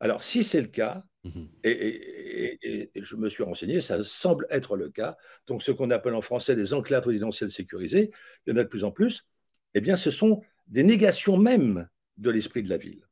[0.00, 4.90] Alors, si c'est le cas, mmh et, je me suis renseigné, ça semble être le
[4.90, 8.10] cas, donc ce qu'on appelle en français des enclaves résidentielles sécurisées,
[8.46, 9.26] il y en a de plus en plus,
[9.74, 13.02] eh bien, ce sont des négations même de l'esprit de la ville.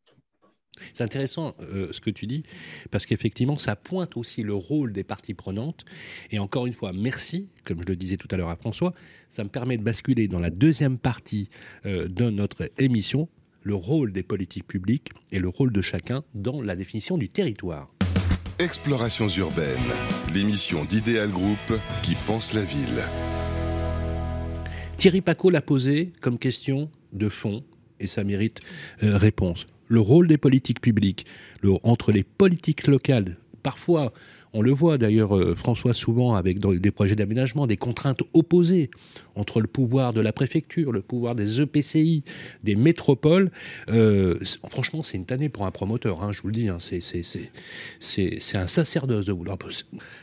[0.95, 2.43] C'est intéressant euh, ce que tu dis,
[2.91, 5.85] parce qu'effectivement, ça pointe aussi le rôle des parties prenantes.
[6.31, 8.95] Et encore une fois, merci, comme je le disais tout à l'heure à François,
[9.29, 11.51] ça me permet de basculer dans la deuxième partie
[11.87, 13.29] euh, de notre émission,
[13.69, 17.93] le rôle des politiques publiques et le rôle de chacun dans la définition du territoire.
[18.59, 19.93] Explorations urbaines,
[20.33, 23.03] l'émission d'Idéal Group qui pense la ville.
[24.97, 27.63] Thierry Paco l'a posé comme question de fond
[28.01, 28.61] et ça mérite
[29.03, 29.67] euh, réponse.
[29.87, 31.27] Le rôle des politiques publiques,
[31.83, 33.37] entre les politiques locales,
[33.69, 34.15] parfois
[34.55, 38.91] on le voit d'ailleurs, euh, François, souvent avec des projets d'aménagement, des contraintes opposées
[39.35, 42.25] entre le pouvoir de la préfecture, le pouvoir des EPCI,
[42.65, 43.51] des métropoles.
[43.91, 44.39] Euh,
[44.71, 46.69] franchement, c'est une tannée pour un promoteur, hein, je vous le dis.
[46.69, 49.59] Hein, c'est un sacerdoce de vouloir.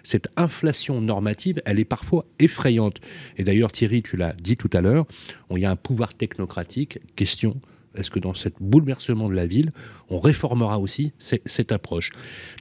[0.02, 3.02] Cette inflation normative, elle est parfois effrayante.
[3.38, 5.06] Et d'ailleurs, Thierry, tu l'as dit tout à l'heure,
[5.52, 6.98] il y a un pouvoir technocratique.
[7.16, 7.62] Question
[7.96, 9.72] est-ce que dans ce bouleversement de la ville,
[10.10, 12.12] on réformera aussi cette approche?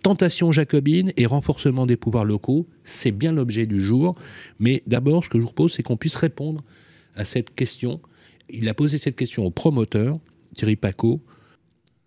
[0.03, 4.15] Tentation jacobine et renforcement des pouvoirs locaux, c'est bien l'objet du jour.
[4.59, 6.63] Mais d'abord, ce que je vous propose, c'est qu'on puisse répondre
[7.17, 8.01] à cette question.
[8.49, 10.19] Il a posé cette question au promoteur,
[10.55, 11.21] Thierry Paco.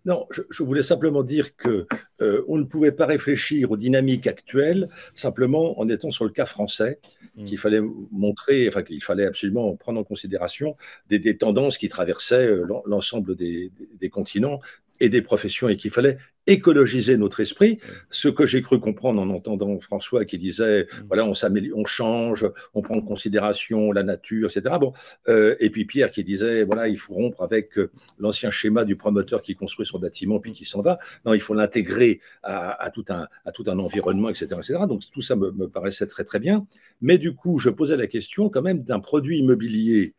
[0.07, 1.85] Non, je, voulais simplement dire que
[2.21, 6.45] euh, on ne pouvait pas réfléchir aux dynamiques actuelles simplement en étant sur le cas
[6.45, 7.01] français,
[7.35, 7.43] mm.
[7.43, 10.77] qu'il fallait montrer, enfin qu'il fallait absolument prendre en considération
[11.09, 13.69] des, tendances qui traversaient euh, l'ensemble des,
[14.09, 14.61] continents
[14.99, 17.77] et des professions et qu'il fallait écologiser notre esprit.
[18.09, 21.05] Ce que j'ai cru comprendre en entendant François qui disait, mm.
[21.07, 24.75] voilà, on s'améliore, on change, on prend en considération la nature, etc.
[24.79, 24.93] Bon,
[25.27, 28.95] euh, et puis Pierre qui disait, voilà, il faut rompre avec euh, l'ancien schéma du
[28.95, 30.99] promoteur qui construit son bâtiment puis qui s'en va.
[31.25, 34.79] Non, il faut l'intégrer à, tout un, à tout un environnement, etc., etc.
[34.87, 36.65] Donc tout ça me, me paraissait très très bien.
[37.01, 40.13] Mais du coup, je posais la question quand même d'un produit immobilier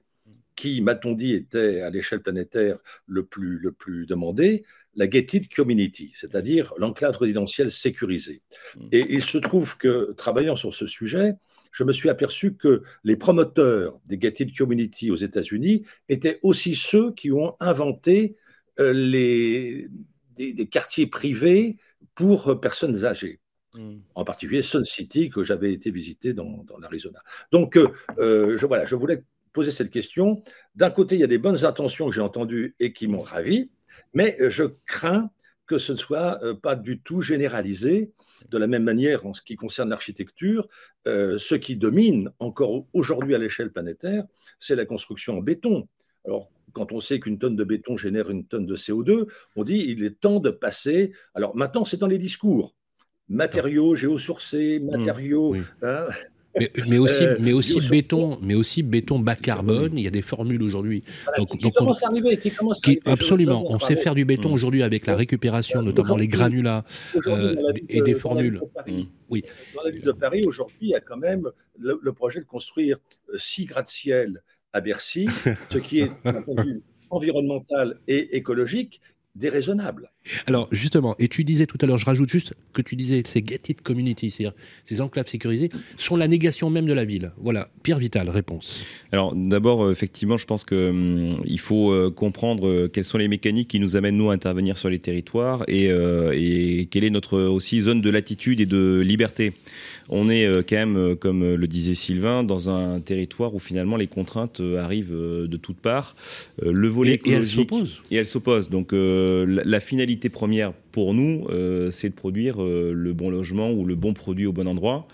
[0.58, 4.64] qui, m'a-t-on dit, était à l'échelle planétaire le plus, le plus demandé,
[4.96, 8.42] la gated community, c'est-à-dire l'enclave résidentielle sécurisée.
[8.76, 8.88] Mm.
[8.90, 11.34] Et il se trouve que, travaillant sur ce sujet,
[11.70, 17.12] je me suis aperçu que les promoteurs des gated community aux États-Unis étaient aussi ceux
[17.12, 18.34] qui ont inventé
[18.80, 19.86] euh, les,
[20.34, 21.76] des, quartiers privés
[22.16, 23.38] pour personnes âgées.
[23.76, 23.98] Mm.
[24.16, 27.20] En particulier Sun City, que j'avais été visiter dans, l'Arizona.
[27.52, 29.22] Donc, euh, euh, je, voilà, je voulais
[29.58, 30.44] poser cette question.
[30.76, 33.72] D'un côté, il y a des bonnes intentions que j'ai entendues et qui m'ont ravi,
[34.14, 35.30] mais euh, je crains
[35.66, 38.12] que ce ne soit euh, pas du tout généralisé.
[38.50, 40.68] De la même manière, en ce qui concerne l'architecture,
[41.08, 44.22] euh, ce qui domine encore aujourd'hui à l'échelle planétaire,
[44.60, 45.88] c'est la construction en béton.
[46.24, 49.26] Alors, quand on sait qu'une tonne de béton génère une tonne de CO2,
[49.56, 51.12] on dit il est temps de passer.
[51.34, 52.76] Alors maintenant, c'est dans les discours.
[53.28, 54.86] Matériaux géosourcés, mmh.
[54.88, 55.56] matériaux.
[55.82, 56.06] Hein,
[56.88, 59.92] mais, aussi, euh, mais aussi béton, mais aussi béton bas carbone.
[59.96, 61.02] Il y a des formules aujourd'hui.
[61.36, 62.38] donc, qui, commencent à arriver,
[63.06, 63.64] absolument.
[63.70, 66.84] On sait faire du béton aujourd'hui avec la récupération, notamment les granulats
[67.26, 67.54] euh,
[67.88, 68.60] et des formules.
[69.30, 69.44] oui.
[69.74, 71.48] Dans la ville de Paris, aujourd'hui, il y a quand même
[71.78, 72.98] le, projet de construire
[73.32, 74.42] euh, six gratte-ciel
[74.72, 79.00] à Bercy, ce qui est d'un point de vue environnemental et écologique
[79.34, 80.10] déraisonnable.
[80.46, 83.42] Alors justement, et tu disais tout à l'heure, je rajoute juste que tu disais ces
[83.42, 84.54] gated communities, c'est-à-dire
[84.84, 87.32] ces enclaves sécurisées, sont la négation même de la ville.
[87.38, 88.84] Voilà, Pierre Vital, réponse.
[89.12, 93.18] Alors d'abord, euh, effectivement, je pense qu'il hum, il faut euh, comprendre euh, quelles sont
[93.18, 97.10] les mécaniques qui nous amènent nous à intervenir sur les territoires et, et quelle est
[97.10, 99.52] notre aussi zone de latitude et de liberté.
[100.08, 104.62] On est quand même, comme le disait Sylvain, dans un territoire où finalement les contraintes
[104.78, 106.16] arrivent de toutes parts.
[106.62, 108.02] Le volet et, écologique et elles s'opposent.
[108.10, 108.70] Et elles s'opposent.
[108.70, 113.84] Donc la finalité première pour nous, euh, c'est de produire euh, le bon logement ou
[113.84, 115.06] le bon produit au bon endroit.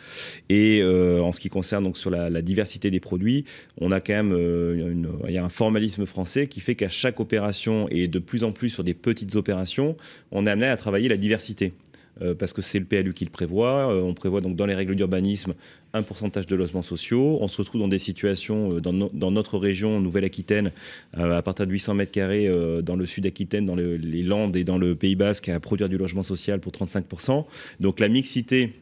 [0.49, 3.45] Et euh, en ce qui concerne donc sur la, diversité des produits,
[3.83, 7.87] on a quand même il y a un formalisme français qui fait qu'à chaque opération
[7.91, 9.97] et de plus en plus sur des petites opérations,
[10.31, 11.75] on est amené à travailler la diversité.
[12.23, 13.93] Euh, parce que c'est le PLU qui le prévoit.
[13.93, 15.55] Euh, on prévoit donc dans les règles d'urbanisme
[15.93, 17.39] un pourcentage de logements sociaux.
[17.41, 20.71] On se retrouve dans des situations euh, dans, notre région, Nouvelle-Aquitaine,
[21.15, 22.51] à partir de 800 mètres carrés
[22.83, 26.23] dans le sud-Aquitaine, dans les Landes et dans le Pays Basque, à produire du logement
[26.23, 27.45] social pour 35%.
[27.81, 28.73] Donc la mixité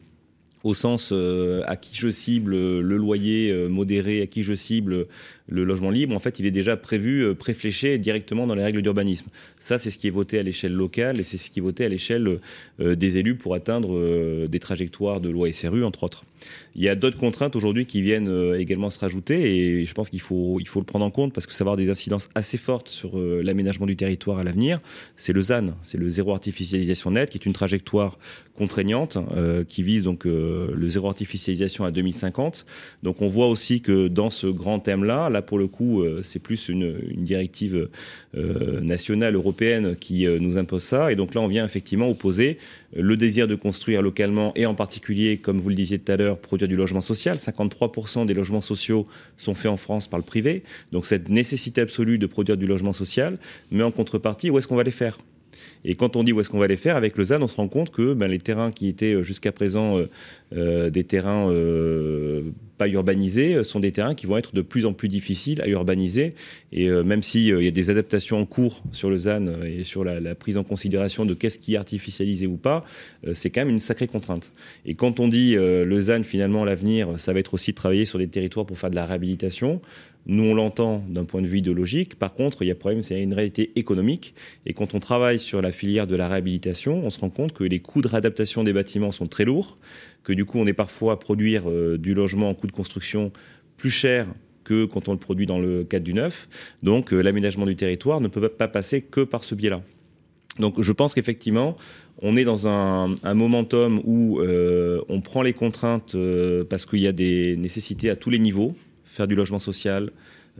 [0.63, 1.11] au sens
[1.65, 5.07] à qui je cible le loyer modéré, à qui je cible
[5.47, 8.81] le logement libre, en fait, il est déjà prévu, euh, préfléché directement dans les règles
[8.81, 9.27] d'urbanisme.
[9.59, 11.83] Ça, c'est ce qui est voté à l'échelle locale et c'est ce qui est voté
[11.83, 12.39] à l'échelle
[12.79, 16.23] euh, des élus pour atteindre euh, des trajectoires de loi SRU, entre autres.
[16.75, 20.19] Il y a d'autres contraintes aujourd'hui qui viennent également se rajouter et je pense qu'il
[20.19, 22.57] faut, il faut le prendre en compte parce que ça va avoir des incidences assez
[22.57, 24.79] fortes sur l'aménagement du territoire à l'avenir.
[25.15, 28.17] C'est le ZAN, c'est le zéro artificialisation net, qui est une trajectoire
[28.57, 29.17] contraignante
[29.69, 32.65] qui vise donc le zéro artificialisation à 2050.
[33.03, 36.39] Donc on voit aussi que dans ce grand thème-là, Là, pour le coup, euh, c'est
[36.39, 37.89] plus une, directive
[38.35, 41.11] euh, nationale, européenne qui euh, nous impose ça.
[41.11, 42.59] Et donc là, on vient effectivement opposer
[42.95, 46.37] le désir de construire localement et en particulier, comme vous le disiez tout à l'heure,
[46.37, 47.37] produire du logement social.
[47.37, 49.07] 53% des logements sociaux
[49.37, 50.63] sont faits en France par le privé.
[50.91, 53.39] Donc cette nécessité absolue de produire du logement social.
[53.71, 55.17] Mais en contrepartie, où est-ce qu'on va les faire?
[55.85, 57.67] Et quand on dit où est-ce qu'on va les faire, avec le on se rend
[57.67, 60.09] compte que ben, les terrains qui étaient euh, jusqu'à présent euh,
[60.55, 61.51] euh, des terrains
[62.77, 66.33] pas urbanisés sont des terrains qui vont être de plus en plus difficiles à urbaniser.
[66.71, 69.17] Et même s'il y a des adaptations en cours sur le
[69.65, 72.83] et sur la, prise en considération de qu'est-ce qui est artificialisé ou pas,
[73.33, 74.51] c'est quand même une sacrée contrainte.
[74.85, 78.17] Et quand on dit le ZAN, finalement, l'avenir, ça va être aussi de travailler sur
[78.17, 79.81] des territoires pour faire de la réhabilitation.
[80.25, 82.15] Nous, on l'entend d'un point de vue idéologique.
[82.15, 84.35] Par contre, il y a problème, c'est une réalité économique.
[84.65, 87.65] Et quand on travaille sur la filière de la réhabilitation, on se rend compte que
[87.65, 89.77] les coûts de réadaptation des bâtiments sont très lourds,
[90.23, 93.33] que du coup, on est parfois à produire euh, du logement en coût de construction
[93.75, 94.27] plus cher
[94.63, 96.47] que quand on le produit dans le cadre du neuf.
[96.83, 99.81] Donc, euh, l'aménagement du territoire ne peut pas passer que par ce biais-là.
[100.57, 101.75] Donc, je pense qu'effectivement,
[102.21, 106.15] on est dans un, momentum où euh, on prend les contraintes
[106.69, 108.73] parce qu'il y a des nécessités à tous les niveaux
[109.05, 110.11] faire du logement social,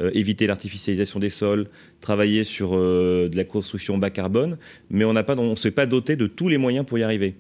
[0.02, 1.68] euh, éviter l'artificialisation des sols,
[2.02, 4.58] travailler sur euh, de la construction bas carbone,
[4.90, 7.36] mais on ne s'est pas doté de tous les moyens pour y arriver.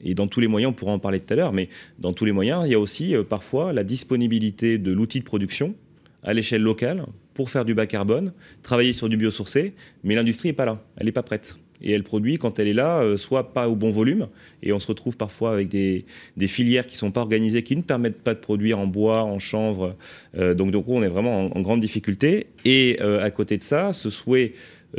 [0.00, 2.24] Et dans tous les moyens, on pourra en parler tout à l'heure, mais dans tous
[2.24, 5.74] les moyens, il y a aussi euh, parfois la disponibilité de l'outil de production
[6.22, 8.32] à l'échelle locale pour faire du bas carbone,
[8.62, 12.02] travailler sur du biosourcé, mais l'industrie n'est pas là, elle n'est pas prête et elle
[12.02, 14.28] produit quand elle est là, euh, soit pas au bon volume,
[14.62, 16.04] et on se retrouve parfois avec des,
[16.46, 19.38] filières qui ne sont pas organisées, qui ne permettent pas de produire en bois, en
[19.38, 19.96] chanvre.
[20.38, 22.46] Euh, donc, donc on est vraiment en, grande difficulté.
[22.64, 24.54] Et euh, à côté de ça, ce souhait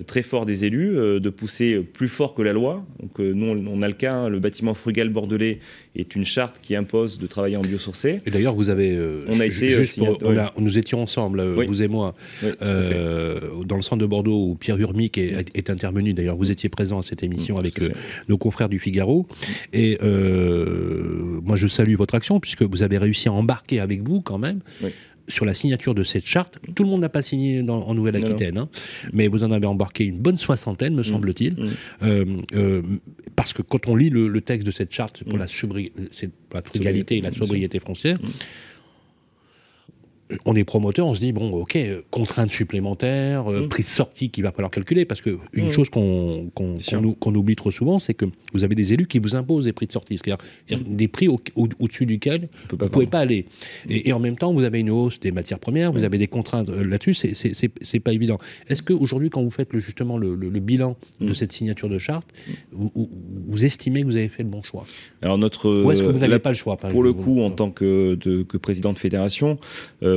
[0.06, 2.86] très fort des élus euh, de pousser plus fort que la loi.
[3.02, 5.60] Donc euh, nous, on a le cas, hein, le bâtiment frugal bordelais
[5.96, 8.22] est une charte qui impose de travailler en biosourcé.
[8.26, 10.00] Et d'ailleurs, vous avez, on a été, juste
[10.58, 15.70] nous étions ensemble, vous et moi, dans le centre de Bordeaux où Pierre Urmic est,
[15.70, 16.14] intervenu.
[16.14, 17.80] D'ailleurs, vous étiez présent à cette émission avec
[18.28, 19.26] nos confrères du Figaro.
[19.74, 24.38] Et moi, je salue votre action puisque vous avez réussi à embarquer avec vous quand
[24.38, 24.60] même
[25.28, 26.60] sur la signature de cette charte.
[26.76, 28.70] Tout le monde n'a pas signé en Nouvelle-Aquitaine, hein.
[29.14, 31.06] mais vous en avez embarqué une bonne soixantaine, me mmh.
[31.06, 31.54] semble-t-il.
[31.54, 31.68] Mmh.
[32.04, 32.82] Euh, euh,
[33.36, 35.46] parce que quand on lit le, texte de cette charte pour mmh.
[36.54, 38.18] la, frugalité et la sobriété foncière,
[40.46, 41.78] on est promoteur, on se dit bon, ok,
[42.12, 43.70] contraintes supplémentaires, euh, mm.
[43.70, 45.72] prix de sortie qu'il va falloir calculer, parce que une mm.
[45.72, 49.66] chose qu'on qu'on oublie trop souvent, c'est que vous avez des élus qui vous imposent
[49.66, 50.96] des prix de sortie, c'est-à-dire mm.
[50.96, 53.46] des prix au-dessus duquel vous ne pouvez pas aller.
[53.90, 56.70] Et, en même temps, vous avez une hausse des matières premières, vous avez des contraintes
[56.70, 58.38] euh, là-dessus, c'est pas évident.
[58.68, 62.28] Est-ce que aujourd'hui, quand vous faites le, justement le, bilan de cette signature de charte,
[62.72, 62.92] vous,
[63.48, 64.86] vous, estimez que vous avez fait le bon choix?
[65.22, 67.72] Alors notre ou est-ce que vous n'avez pas le choix Pour le coup, en tant
[67.72, 69.58] que, que président de fédération.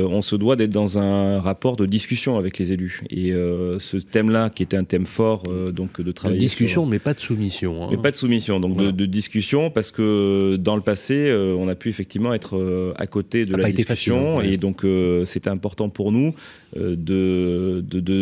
[0.09, 3.01] on se doit d'être dans un rapport de discussion avec les élus.
[3.09, 6.39] Et euh, ce thème-là, qui était un thème fort, euh, donc de travailler.
[6.39, 7.83] De discussion, mais pas de soumission.
[7.83, 7.87] Hein.
[7.91, 11.89] Mais pas de soumission, donc de, discussion, parce que dans le passé, on a pu
[11.89, 14.85] effectivement être à côté de la discussion, hein, et donc
[15.25, 16.33] c'était important pour nous
[16.75, 17.81] de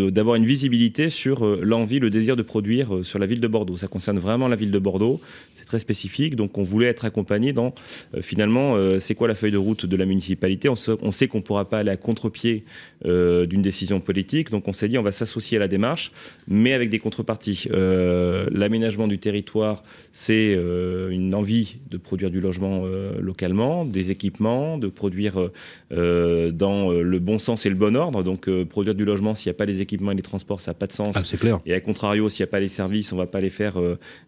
[0.10, 3.78] d'avoir une visibilité sur l'envie, le désir de produire sur la ville de Bordeaux.
[3.78, 5.22] Ça concerne vraiment la ville de Bordeaux.
[5.70, 7.76] Très spécifique, donc on voulait être accompagné dans
[8.22, 10.68] finalement c'est quoi la feuille de route de la municipalité?
[10.68, 12.64] On, on sait qu'on pourra pas aller à contre-pied
[13.06, 14.50] euh, d'une décision politique.
[14.50, 16.12] Donc on s'est dit on va s'associer à la démarche,
[16.48, 17.68] mais avec des contreparties.
[17.72, 22.84] Euh, l'aménagement du territoire, c'est euh, une envie de produire du logement
[23.20, 25.50] localement, des équipements, de produire
[25.92, 28.24] dans le bon sens et le bon ordre.
[28.24, 30.76] Donc produire du logement, s'il n'y a pas les équipements et les transports, ça n'a
[30.76, 31.12] pas de sens.
[31.16, 31.60] Ah, c'est clair.
[31.66, 33.80] Et à contrario, s'il n'y a pas les services, on ne va pas les faire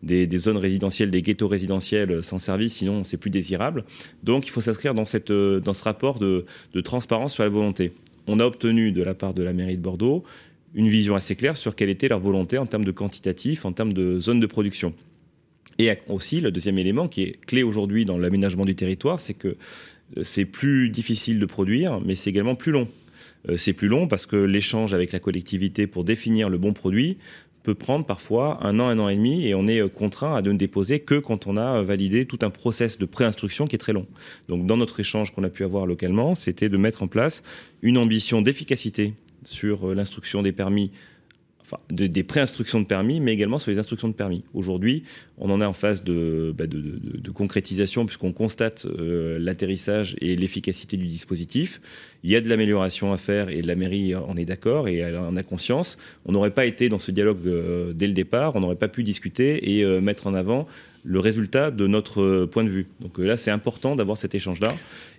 [0.04, 3.84] des, des, zones résidentielles, des ghettos résidentiels sans service, sinon c'est plus désirable.
[4.24, 7.94] Donc il faut s'inscrire dans, cette, dans ce rapport de, de transparence sur la volonté.
[8.28, 10.24] On a obtenu de la part de la mairie de Bordeaux
[10.74, 13.94] une vision assez claire sur quelle était leur volonté en termes de quantitatif, en termes
[13.94, 14.94] de zone de production.
[15.80, 19.58] Et aussi, le deuxième élément qui est clé aujourd'hui dans l'aménagement du territoire, c'est que
[20.18, 22.88] euh, c'est plus difficile de produire, mais c'est également plus long.
[23.50, 27.18] Euh, c'est plus long parce que l'échange avec la collectivité pour définir le bon produit
[27.64, 30.42] peut prendre parfois un an, un an et demi, et on est euh, contraint à
[30.42, 33.80] ne déposer que quand on a euh, validé tout un process de préinstruction qui est
[33.80, 34.08] très long.
[34.50, 37.44] Donc dans notre échange qu'on a pu avoir localement, c'était de mettre en place
[37.82, 39.14] une ambition d'efficacité
[39.46, 40.92] sur euh, l'instruction des permis
[41.90, 44.44] des préinstructions de permis, mais également sur les instructions de permis.
[44.54, 45.04] Aujourd'hui,
[45.38, 46.66] on en est en phase de, bah,
[47.34, 51.82] concrétisation puisqu'on constate euh, l'atterrissage et l'efficacité du dispositif.
[52.24, 55.18] Il y a de l'amélioration à faire et la mairie en est d'accord et elle
[55.18, 55.98] en a conscience.
[56.26, 59.04] On n'aurait pas été dans ce dialogue euh, dès le départ, on n'aurait pas pu
[59.04, 60.68] discuter et euh, mettre en avant
[61.04, 62.88] le résultat de notre point de vue.
[63.00, 64.74] Donc là, c'est important d'avoir cet échange-là.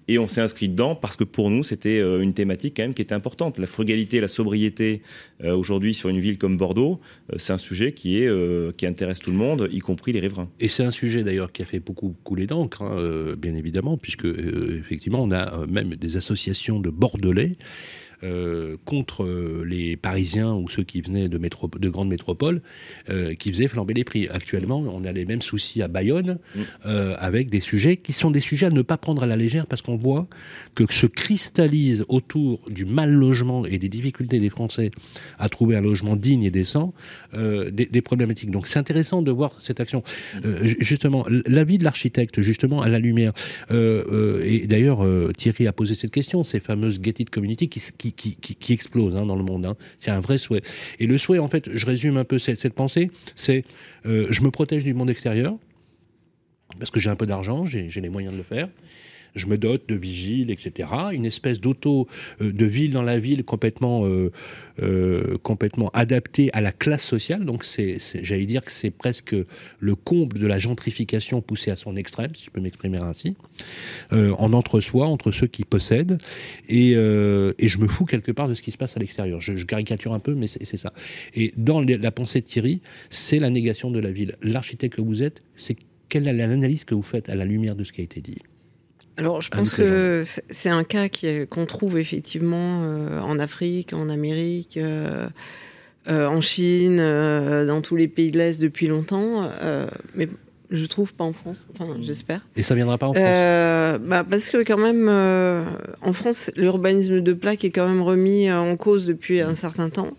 [0.09, 2.95] Et on s'est inscrit dedans parce que pour nous, c'était euh, une thématique quand même
[2.95, 3.59] qui était importante.
[3.59, 5.03] La frugalité, la sobriété,
[5.45, 7.01] euh, aujourd'hui sur une ville comme Bordeaux,
[7.33, 10.49] euh, c'est un sujet qui, est, qui intéresse tout le monde, y compris les riverains.
[10.61, 14.25] Et c'est un sujet d'ailleurs qui a fait beaucoup couler d'encre, hein, bien évidemment, puisque
[14.25, 18.02] effectivement, on a même des associations de Bordelais euh,
[18.85, 22.63] contre euh, les Parisiens ou ceux qui venaient de, de grandes métropoles,
[23.11, 24.29] euh, qui faisaient flamber les prix.
[24.29, 26.61] Actuellement, on a les mêmes soucis à Bayonne, mm.
[27.19, 29.83] avec des sujets qui sont des sujets à ne pas prendre à la légère, parce
[29.83, 30.29] qu'on voit
[30.75, 34.91] que se cristallise autour du mal logement et des difficultés des Français
[35.39, 36.95] à trouver un logement digne et décent,
[37.33, 38.51] des, problématiques.
[38.51, 40.03] Donc c'est intéressant de voir cette action.
[40.79, 43.33] justement, l'avis de l'architecte, justement, à la lumière,
[43.71, 45.07] et d'ailleurs,
[45.37, 49.37] Thierry a posé cette question, ces fameuses gated community qui, qui qui, explose hein, dans
[49.37, 49.67] le monde.
[49.67, 49.77] Hein.
[49.99, 50.63] C'est un vrai souhait.
[50.99, 53.65] Et le souhait, en fait, je résume un peu cette, pensée, c'est
[54.07, 55.57] euh, je me protège du monde extérieur,
[56.79, 58.69] parce que j'ai un peu d'argent, j'ai les moyens de le faire
[59.35, 60.89] je me dote de vigiles, etc.
[61.13, 62.07] Une espèce d'auto
[62.41, 64.31] euh, de ville dans la ville complètement euh,
[64.83, 67.45] euh, complètement adaptée à la classe sociale.
[67.45, 69.35] Donc c'est, j'allais dire que c'est presque
[69.81, 73.37] le comble de la gentrification poussée à son extrême, si je peux m'exprimer ainsi,
[74.11, 76.19] en entre-soi entre ceux qui possèdent
[76.69, 79.41] et, et je me fous quelque part de ce qui se passe à l'extérieur.
[79.41, 80.93] Je, caricature un peu, mais c'est, ça.
[81.35, 82.81] Et dans la pensée de Thierry,
[83.11, 84.37] c'est la négation de la ville.
[84.43, 85.77] L'architecte que vous êtes, c'est
[86.09, 88.39] quelle est l'analyse que vous faites à la lumière de ce qui a été dit?
[89.17, 91.09] Alors, je pense que c'est un cas
[91.51, 95.29] qu'on trouve effectivement euh, en Afrique, en Amérique, euh,
[96.09, 99.51] euh, en Chine, dans tous les pays de l'Est depuis longtemps,
[100.15, 100.29] mais
[100.71, 102.41] je trouve pas en France, enfin j'espère.
[102.57, 105.09] Et ça viendra pas en France bah, Parce que quand même,
[106.01, 110.17] en France, l'urbanisme de plaque est quand même remis en cause depuis un certain temps.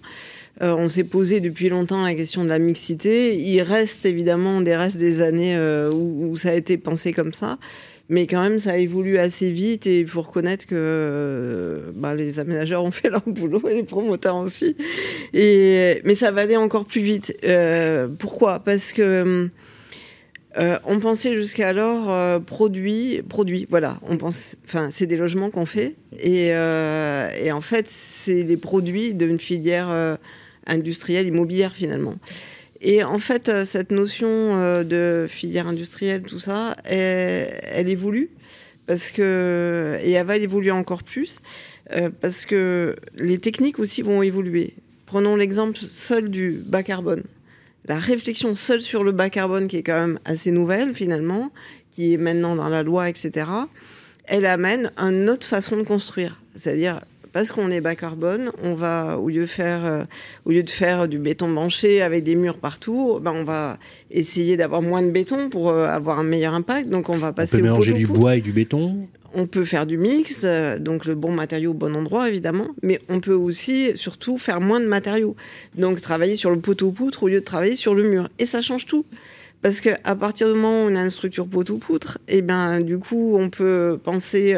[0.61, 3.35] on s'est posé depuis longtemps la question de la mixité.
[3.37, 5.57] Il reste évidemment des restes des années
[5.91, 7.57] où, ça a été pensé comme ça.
[8.09, 12.39] Mais quand même, ça évolue assez vite et il faut reconnaître que euh, bah, les
[12.39, 14.75] aménageurs ont fait leur boulot et les promoteurs aussi.
[15.33, 17.35] Et, mais ça va aller encore plus vite.
[17.45, 18.59] Euh, pourquoi?
[18.59, 19.49] Parce que
[20.57, 23.99] euh, on pensait jusqu'alors produits, produits, voilà.
[24.07, 29.13] On pense, enfin, c'est des logements qu'on fait et, et, en fait, c'est les produits
[29.13, 30.17] d'une filière
[30.67, 32.15] industrielle immobilière finalement.
[32.85, 38.29] Et en fait, euh, cette notion euh, de filière industrielle, tout ça, elle, évolue
[38.85, 41.39] parce que et elle va évoluer encore plus.
[42.19, 44.73] parce que les techniques aussi vont évoluer.
[45.05, 47.23] Prenons l'exemple seul du bas carbone.
[47.85, 51.51] La réflexion seule sur le bas carbone, qui est quand même assez nouvelle finalement,
[51.91, 53.45] qui est maintenant dans la loi, etc.,
[54.25, 56.41] elle amène une autre façon de construire.
[56.55, 57.01] C'est-à-dire,
[57.33, 60.03] parce qu'on est bas carbone, on va, au lieu de faire, euh,
[60.45, 63.79] au lieu de faire du béton banché avec des murs partout, ben on va
[64.11, 66.89] essayer d'avoir moins de béton pour euh, avoir un meilleur impact.
[66.89, 69.07] Donc on va passer on peut mélanger du bois et du béton?
[69.33, 73.01] On peut faire du mix, euh, donc le bon matériau au bon endroit évidemment, mais
[73.09, 75.35] on peut aussi surtout faire moins de matériaux.
[75.75, 78.29] Donc travailler sur le poteau-poutre au lieu de travailler sur le mur.
[78.37, 79.05] Et ça change tout.
[79.63, 82.99] Parce qu'à partir du moment où on a une structure poteau-poutre, et eh ben, du
[82.99, 84.57] coup, on peut penser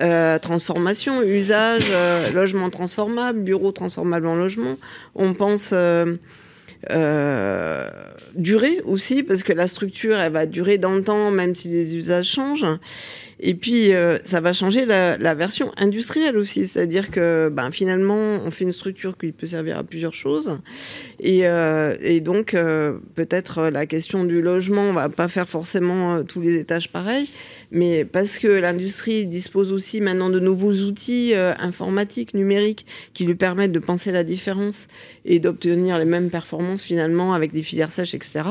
[0.00, 4.78] euh, transformation, usage, euh, logement transformable, bureau transformable en logement.
[5.16, 6.16] On pense euh,
[8.36, 11.96] durée aussi, parce que la structure, elle va durer dans le temps, même si les
[11.96, 12.78] usages changent.
[13.40, 13.90] Et puis,
[14.24, 16.66] ça va changer la, version industrielle aussi.
[16.66, 20.58] C'est-à-dire que ben, finalement, on fait une structure qui peut servir à plusieurs choses.
[21.20, 21.44] Et,
[22.00, 22.56] et donc,
[23.14, 27.28] peut-être la question du logement, on va pas faire forcément tous les étages pareils
[27.70, 33.34] mais parce que l'industrie dispose aussi maintenant de nouveaux outils euh, informatiques, numériques, qui lui
[33.34, 34.88] permettent de penser la différence
[35.24, 38.42] et d'obtenir les mêmes performances finalement avec des filières sèches, etc.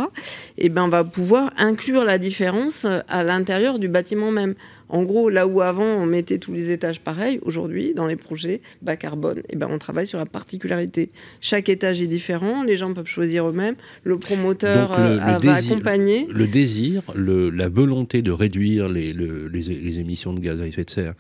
[0.58, 4.56] Et ben, on va pouvoir inclure la différence à l'intérieur du bâtiment même.
[4.90, 8.62] En gros, là où avant on mettait tous les étages pareils, aujourd'hui, dans les projets
[8.82, 11.10] bas carbone, eh ben on travaille sur la particularité.
[11.42, 16.28] Chaque étage est différent, les gens peuvent choisir eux-mêmes, le promoteur euh, va accompagner.
[16.32, 20.90] Le désir, le, la volonté de réduire les, les, émissions de gaz à effet de
[20.90, 21.14] serre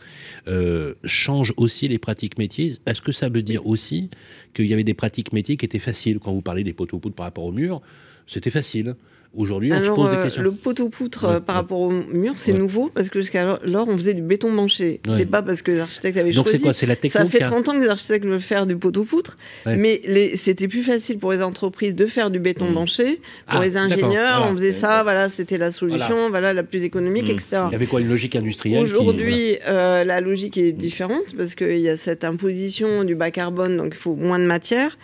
[0.47, 2.75] euh, change aussi les pratiques métiers.
[2.85, 4.09] Est-ce que ça veut dire aussi
[4.53, 6.19] qu'il y avait des pratiques métiers qui étaient faciles?
[6.19, 7.81] Quand vous parlez des poteaux poudre par rapport au mur
[8.27, 8.95] C'était facile.
[9.35, 10.41] Aujourd'hui, on se pose des euh, questions.
[10.41, 14.13] Le poteau-poutre euh, par rapport au mur, c'est nouveau parce que jusqu'à alors, on faisait
[14.13, 15.01] du béton banché.
[15.09, 16.63] C'est pas parce que les architectes avaient Donc choisi.
[16.63, 20.01] Quoi, la Ça fait 30 ans que les architectes veulent faire du poteau-poutre, mais
[20.35, 23.21] c'était plus facile pour les entreprises de faire du béton banché.
[23.47, 26.53] Pour ah, les ingénieurs, on faisait ça, voilà, c'était la solution, voilà.
[26.53, 27.63] la plus économique, etc.
[27.67, 31.79] Il y avait quoi une logique industrielle Aujourd'hui, euh, la logique est différente parce qu'il
[31.79, 34.97] y a cette imposition du bas carbone, donc il faut moins de matière.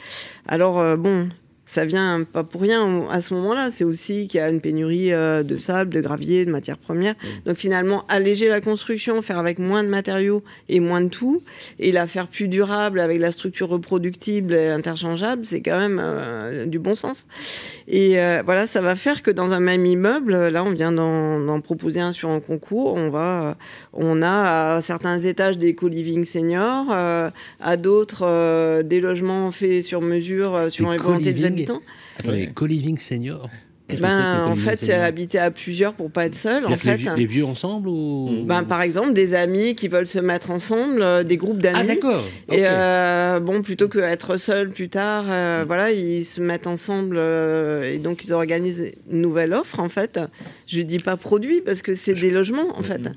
[0.48, 1.30] Alors bon,
[1.74, 3.72] ça vient pas pour rien à ce moment-là.
[3.72, 7.16] C'est aussi qu'il y a une pénurie euh, de sable, de gravier, de matières premières.
[7.48, 11.42] Donc finalement, alléger la construction, faire avec moins de matériaux et moins de tout,
[11.80, 16.66] et la faire plus durable avec la structure reproductible et interchangeable, c'est quand même euh,
[16.68, 17.28] du bon sens.
[17.88, 21.60] Et euh, voilà, ça va faire que dans un même immeuble, là, on vient d'en
[21.62, 22.94] proposer un sur un concours.
[22.94, 23.58] On va,
[23.94, 30.68] on a à certains étages des co-living seniors, à d'autres des logements faits sur mesure,
[30.70, 31.63] suivant les volontés des habitants
[32.18, 33.50] Attendez, co-living senior
[34.00, 36.66] ben, en fait, c'est habiter à plusieurs pour pas être seul.
[36.66, 37.00] En fait.
[37.16, 41.24] Les, vieux ensemble ou ben, par exemple, des amis qui veulent se mettre ensemble, euh,
[41.24, 41.80] des groupes d'amis.
[41.80, 42.24] Ah d'accord.
[42.52, 47.18] Et euh, bon, plutôt que être seul plus tard, euh, voilà, ils se mettent ensemble
[47.18, 49.80] et donc ils organisent une nouvelle offre.
[49.80, 50.20] En fait,
[50.68, 52.78] je dis pas produit parce que c'est des logements.
[52.78, 53.10] En fait,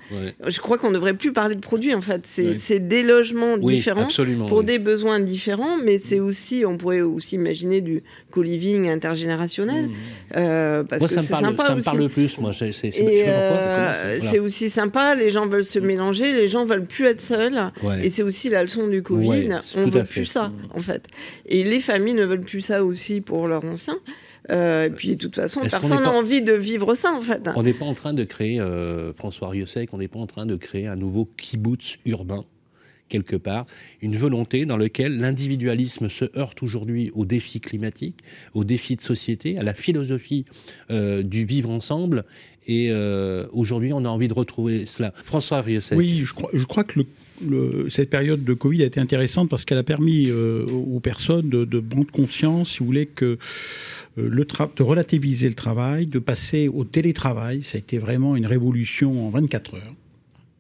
[0.47, 1.95] je crois qu'on devrait plus parler de produits.
[1.95, 4.09] En fait, c'est des logements différents
[4.49, 9.87] pour des besoins différents, mais c'est aussi, on pourrait aussi imaginer du co-living intergénérationnel.
[9.87, 9.93] Mmh.
[10.67, 12.39] Euh, parce moi, que ça, me parle, sympa ça me parle plus.
[12.39, 12.73] Moi, c'est
[13.29, 15.15] euh, aussi sympa.
[15.15, 16.33] Les gens veulent se mélanger.
[16.33, 17.73] Les gens veulent plus être seuls.
[18.03, 19.49] Et c'est aussi la leçon du Covid.
[19.77, 21.07] on veut plus ça, en fait.
[21.47, 23.99] Et les familles ne veulent plus ça aussi pour leurs anciens.
[24.53, 27.49] Euh, et puis de toute façon, personne n'a envie de vivre ça en fait.
[27.57, 28.63] On n'est pas en train de créer,
[29.17, 32.45] François Riosec, on n'est pas en train de créer un nouveau kibbutz urbain
[33.09, 33.67] quelque part,
[34.03, 38.19] une volonté dans laquelle l'individualisme se heurte aujourd'hui aux défis climatiques,
[38.55, 40.45] aux défis de société, à la philosophie
[40.91, 42.25] euh, du vivre ensemble.
[42.67, 45.13] Et euh, aujourd'hui, on a envie de retrouver cela.
[45.23, 45.95] François Riosset.
[45.95, 47.01] Oui, je crois, que
[47.91, 51.65] cette période de Covid a été intéressante parce qu'elle a permis euh, aux personnes de,
[51.65, 53.39] de prendre conscience, si vous voulez, que
[54.17, 57.63] de relativiser le travail, de passer au télétravail.
[57.63, 59.95] Ça a été vraiment une révolution en 24 heures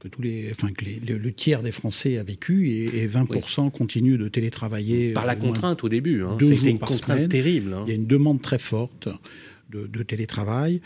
[0.08, 5.12] tous les, enfin, que le, tiers des Français a vécu et, 20% continuent de télétravailler.
[5.12, 6.36] Par la euh, contrainte au début, hein.
[6.40, 7.74] c'était une contrainte terrible.
[7.74, 7.84] Hein.
[7.86, 9.08] Il y a une demande très forte.
[9.68, 10.80] De, télétravail.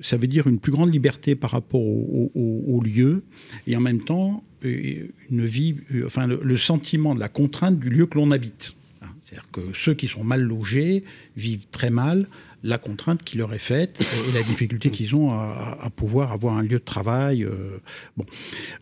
[0.00, 3.24] Ça veut dire une plus grande liberté par rapport au, lieu
[3.66, 7.88] et en même temps euh, une vie, euh, enfin le sentiment de la contrainte du
[7.88, 8.76] lieu que l'on habite.
[9.02, 9.06] Hein.
[9.24, 11.02] C'est-à-dire que ceux qui sont mal logés
[11.36, 12.26] vivent très mal
[12.62, 16.62] la contrainte qui leur est faite et la difficulté qu'ils ont à, pouvoir avoir un
[16.62, 17.44] lieu de travail.
[17.44, 17.78] Euh,
[18.16, 18.24] bon.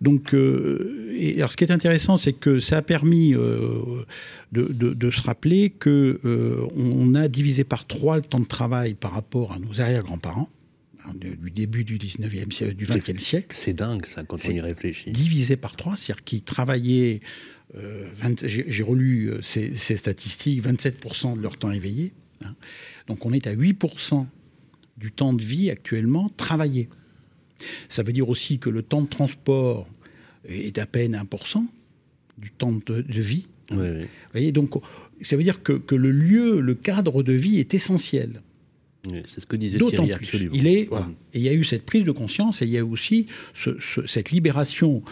[0.01, 4.05] Donc, euh, et alors ce qui est intéressant, c'est que ça a permis euh,
[4.53, 6.21] de, se rappeler que
[6.75, 10.49] on a divisé par trois le temps de travail par rapport à nos arrière-grands-parents
[11.07, 13.49] hein, du début du 19e siècle, du 20e siècle.
[13.51, 15.13] C'est dingue ça quand on y réfléchit.
[15.13, 17.21] Divisé par trois, c'est-à-dire qu'ils travaillaient
[18.43, 22.15] j'ai relu ces, statistiques, 27% de leur temps éveillé.
[22.45, 22.55] Hein.
[23.07, 24.27] Donc on est à 8%
[24.97, 26.89] du temps de vie actuellement travaillé.
[27.89, 29.89] Ça veut dire aussi que le temps de transport
[30.49, 31.65] est à peine 1%
[32.39, 33.47] du temps de, vie.
[33.71, 33.83] Vous
[34.33, 34.75] voyez, donc
[35.23, 38.43] ça veut dire que, le lieu, le cadre de vie est essentiel.
[39.11, 40.55] c'est ce que disait Thierry, absolument.
[40.55, 40.89] Il est, Et
[41.35, 43.27] il y a eu cette prise de conscience et il y a aussi
[44.07, 45.03] cette libération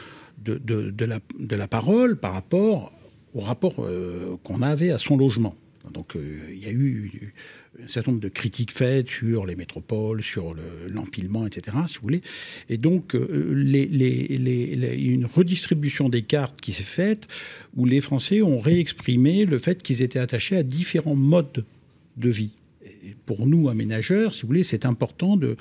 [0.42, 2.92] de, de, la, de, la, parole par rapport
[3.34, 5.56] au rapport euh, qu'on avait à son logement.
[5.92, 7.32] Donc euh, il y a eu
[7.82, 10.54] un certain nombre de critiques faites sur les métropoles, sur
[10.88, 12.22] l'empilement, etc., si vous voulez.
[12.68, 17.28] Et donc, euh, les, les, une redistribution des cartes qui s'est faite,
[17.76, 21.64] où les Français ont réexprimé le fait qu'ils étaient attachés à différents modes
[22.16, 22.52] de vie.
[23.26, 25.56] Pour nous, aménageurs, si vous voulez, c'est important de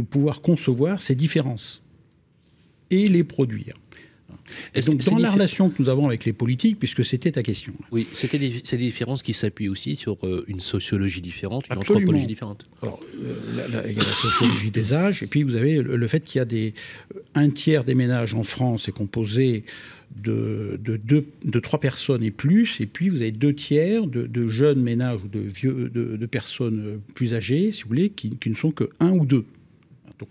[0.00, 1.82] pouvoir concevoir ces différences
[2.90, 3.74] et les produire.
[4.74, 7.72] Et donc, dans la relation que nous avons avec les politiques, puisque c'était ta question.
[7.90, 12.26] Oui, c'était des, des, différences qui s'appuient aussi sur euh, une sociologie différente, une anthropologie
[12.26, 12.66] différente.
[12.82, 16.20] Alors, euh, il y a la sociologie des âges, et puis vous avez le, fait
[16.20, 16.74] qu'il y a des.
[17.34, 19.64] Un tiers des ménages en France est composé
[20.22, 24.82] de, de, de, trois personnes et plus, et puis vous avez deux tiers de, jeunes
[24.82, 28.70] ménages ou de, vieux, de, personnes plus âgées, si vous voulez, qui, qui ne sont
[28.70, 29.44] que un ou deux.
[30.18, 30.28] Donc,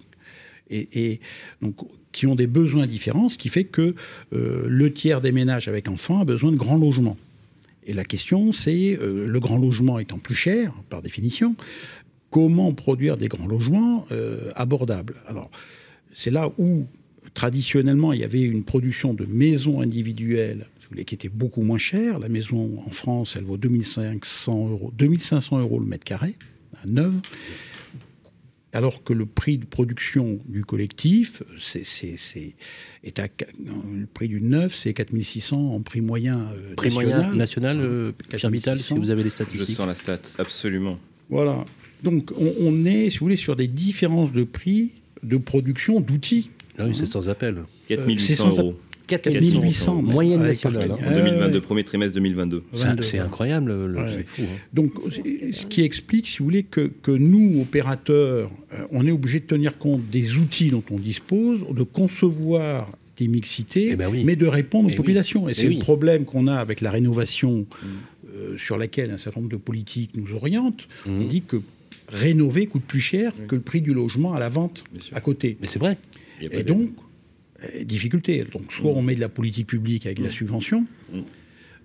[0.70, 1.20] et, et,
[1.62, 1.78] donc
[2.12, 3.95] qui ont des besoins différents, ce qui fait que
[4.34, 7.18] euh, le tiers des ménages avec enfants a besoin de grands logements.
[7.86, 11.55] Et la question, c'est, euh, le grand logement étant plus cher, par définition,
[12.30, 15.16] comment produire des grands logements euh, abordables?
[15.28, 15.49] Alors,
[16.14, 16.86] c'est là où,
[17.34, 20.66] traditionnellement, il y avait une production de maisons individuelles
[21.05, 22.20] qui était beaucoup moins chère.
[22.20, 26.36] La maison en France, elle vaut 2500 euros, 2500 euros le mètre carré,
[26.84, 27.16] à neuve
[28.74, 31.84] alors que le prix de production du collectif, c'est,
[33.03, 33.28] est à,
[33.59, 38.51] le prix du neuf, c'est 4600 en prix moyen euh, prix moyen national, euh, Pierre
[38.51, 39.69] Vital, si vous avez les statistiques.
[39.69, 40.97] Je sens la stat, absolument.
[41.30, 41.65] Voilà.
[42.03, 44.91] Donc on, est, si vous voulez, sur des différences de prix
[45.24, 46.49] de production d'outils.
[46.78, 47.63] Ah oui, c'est sans appel.
[47.89, 48.80] 4800 euh, euros.
[49.18, 50.91] 4800 moyenne nationale.
[50.91, 52.64] En 2022, premier trimestre 2022.
[53.01, 53.76] C'est incroyable,
[54.09, 54.41] c'est fou.
[54.43, 54.57] Hein.
[54.74, 54.93] Donc,
[55.51, 59.45] ce qui explique, si vous voulez, que, que nous, opérateurs, euh, on est obligé de
[59.45, 64.47] tenir compte des outils dont on dispose, de concevoir des mixités, eh ben mais de
[64.47, 65.47] répondre aux eh populations.
[65.47, 67.88] Et eh c'est le problème qu'on a avec la rénovation mm.
[68.36, 70.88] euh, sur laquelle un certain nombre de politiques nous orientent.
[71.05, 71.22] Mm.
[71.22, 71.57] On dit que
[72.07, 74.84] rénover coûte plus cher que le prix du logement à la vente
[75.14, 75.57] à côté.
[75.62, 75.97] Mais c'est vrai.
[76.41, 76.89] Et donc,
[77.84, 78.45] difficulté.
[78.51, 80.86] Donc, soit on met de la politique publique avec de la subvention,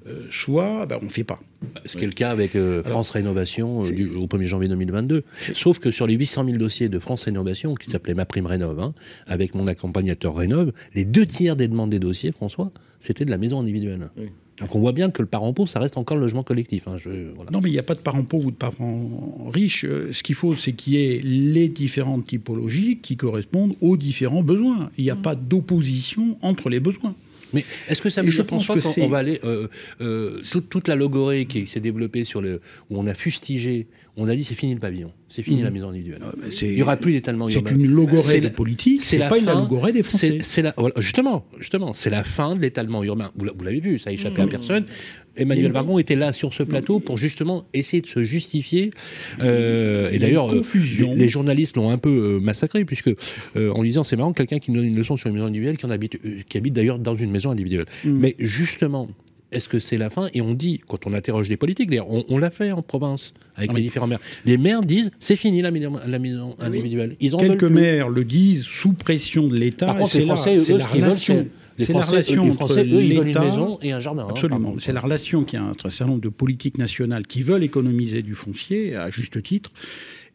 [0.06, 1.40] euh, soit ben, on ne fait pas.
[1.84, 5.24] Ce qui est le cas avec euh, France Rénovation au 1er janvier 2022.
[5.54, 8.78] Sauf que sur les 800 000 dossiers de France Rénovation, qui s'appelait Ma Prime Rénov,
[8.78, 8.94] hein,
[9.26, 12.70] avec mon accompagnateur Rénov, les deux tiers des demandes des dossiers, François,
[13.00, 14.10] c'était de la maison individuelle.
[14.58, 16.88] Donc on voit bien que le parent pauvre, ça reste encore le logement collectif.
[16.88, 16.96] Hein,
[17.52, 19.84] non, mais il n'y a pas de parent pauvre ou de parent riche.
[19.84, 24.42] Euh, ce qu'il faut, c'est qu'il y ait les différentes typologies qui correspondent aux différents
[24.42, 24.90] besoins.
[24.96, 25.22] Il n'y a mmh.
[25.22, 27.14] pas d'opposition entre les besoins.
[27.52, 29.68] Mais est-ce que ça veut dire, François, qu'on va aller euh,
[30.00, 33.86] euh, toute, la logorée qui s'est développée sur le où on a fustigé,
[34.16, 35.74] on a dit c'est fini le pavillon, c'est fini la mmh.
[35.74, 36.20] maison individuelle.
[36.22, 37.70] Ah, il n'y aura plus d'étalement urbain.
[37.70, 40.38] C'est une logorée des politiques, c'est pas une logorée des Français.
[40.42, 40.64] C'est
[40.96, 43.30] justement, justement, c'est la fin de l'étalement urbain.
[43.36, 44.50] Vous l'avez vu, ça a échappé à mmh.
[44.50, 44.84] personne.
[45.36, 48.90] Emmanuel Vargon était là sur ce plateau pour justement essayer de se justifier.
[49.40, 50.62] Euh, et d'ailleurs, euh,
[51.14, 53.10] les, journalistes l'ont un peu euh, massacré, puisque
[53.54, 55.86] en lisant, c'est marrant, quelqu'un qui nous donne une leçon sur une maison individuelle, qui,
[55.86, 57.86] en habite, qui habite d'ailleurs dans une maison individuelle.
[58.04, 58.10] Mm.
[58.18, 59.08] Mais justement,
[59.52, 60.28] est-ce que c'est la fin?
[60.34, 63.72] Et on dit, quand on interroge les politiques, d'ailleurs, on, l'a fait en province avec
[63.72, 64.20] les différents maires.
[64.44, 67.16] Les maires disent, c'est fini la, la maison individuelle.
[67.20, 69.96] Ils Quelques maires le disent sous pression de l'État.
[70.06, 71.46] c'est la, la relation.
[71.78, 73.44] C'est la relation entre l'État
[73.82, 74.24] et un jardin.
[74.24, 74.76] Hein, Absolument.
[74.78, 78.22] c'est la relation qui a entre un certain nombre de politiques nationales qui veulent économiser
[78.22, 79.70] du foncier à juste titre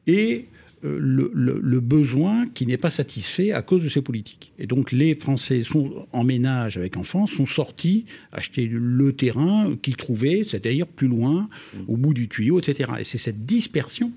[0.08, 0.46] et
[0.84, 4.52] euh, le, besoin qui n'est pas satisfait à cause de ces politiques.
[4.60, 9.98] Et donc les Français sont en ménage avec enfants, sont sortis acheter le terrain qu'ils
[9.98, 11.50] trouvaient, c'est-à-dire plus loin,
[11.88, 12.92] au bout du tuyau, etc.
[13.00, 14.12] Et c'est cette dispersion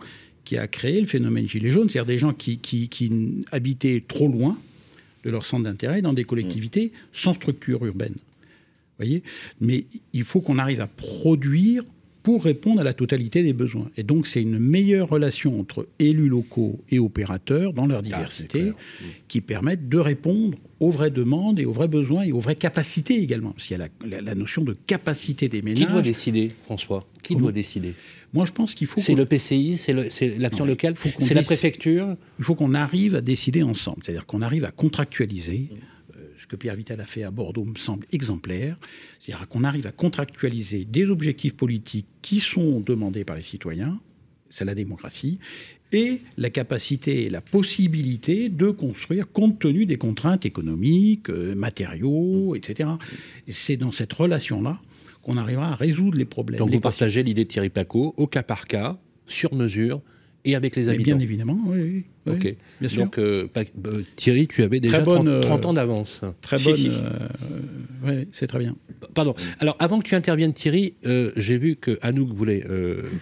[0.44, 3.10] qui a créé le phénomène gilet jaune, c'est-à-dire des gens qui, qui, qui
[3.50, 4.58] habitaient trop loin,
[5.24, 8.14] de leur centre d'intérêt dans des collectivités sans structure urbaine.
[8.98, 9.22] Voyez?
[9.60, 11.82] Mais il faut qu'on arrive à produire
[12.24, 13.90] pour répondre à la totalité des besoins.
[13.98, 18.72] Et donc, c'est une meilleure relation entre élus locaux et opérateurs dans leur ah, diversité
[19.28, 23.22] qui permettent de répondre aux vraies demandes et aux vrais besoins et aux vraies capacités
[23.22, 23.50] également.
[23.50, 25.84] Parce qu'il y a la, notion de capacité des ménages.
[25.84, 27.06] Qui doit décider, François?
[27.22, 27.94] Qui doit décider?
[28.32, 29.02] Moi, je pense qu'il faut.
[29.02, 32.16] C'est le PCI, c'est l'action locale, c'est la préfecture?
[32.38, 33.98] Il faut qu'on arrive à décider ensemble.
[34.02, 35.68] C'est-à-dire qu'on arrive à contractualiser.
[35.72, 35.76] Euh,
[36.44, 38.76] ce que Pierre Vital a fait à Bordeaux me semble exemplaire.
[39.18, 43.98] C'est-à-dire qu'on arrive à contractualiser des objectifs politiques qui sont demandés par les citoyens,
[44.50, 45.38] c'est la démocratie,
[45.92, 52.54] et la capacité et la possibilité de construire compte tenu des contraintes économiques, euh, matériaux,
[52.56, 52.90] etc.
[53.46, 54.78] Et c'est dans cette relation-là
[55.22, 56.58] qu'on arrivera à résoudre les problèmes.
[56.58, 60.02] Donc vous partagez l'idée de Thierry Paco, au cas par cas, sur mesure,
[60.44, 61.16] et avec les habitants.
[61.16, 62.04] bien évidemment, oui.
[62.26, 62.56] oui ok.
[62.80, 63.02] Bien sûr.
[63.04, 63.48] Donc euh,
[64.16, 66.20] Thierry, tu avais déjà 30, euh, ans d'avance.
[66.40, 66.74] Très bonne.
[68.04, 68.76] oui, c'est très bien.
[69.14, 69.34] Pardon.
[69.60, 70.94] Alors avant que tu interviennes, Thierry,
[71.36, 72.64] j'ai vu que Anouk voulait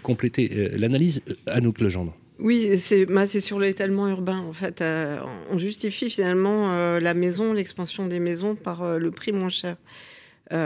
[0.02, 1.22] compléter l'analyse.
[1.46, 2.16] Anouk Legendre.
[2.42, 4.38] Oui, c'est bah, sur l'étalement urbain.
[4.38, 5.18] En fait, euh,
[5.50, 9.76] on justifie finalement euh, la maison, l'expansion des maisons par euh, le prix moins cher.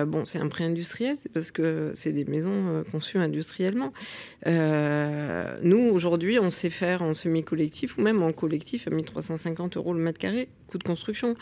[0.06, 3.92] Bon, c'est un prix industriel, c'est parce que c'est des maisons conçues industriellement.
[4.46, 10.00] nous, aujourd'hui, on sait faire en semi-collectif ou même en collectif à 1350 euros le
[10.00, 11.36] mètre carré, coût de construction.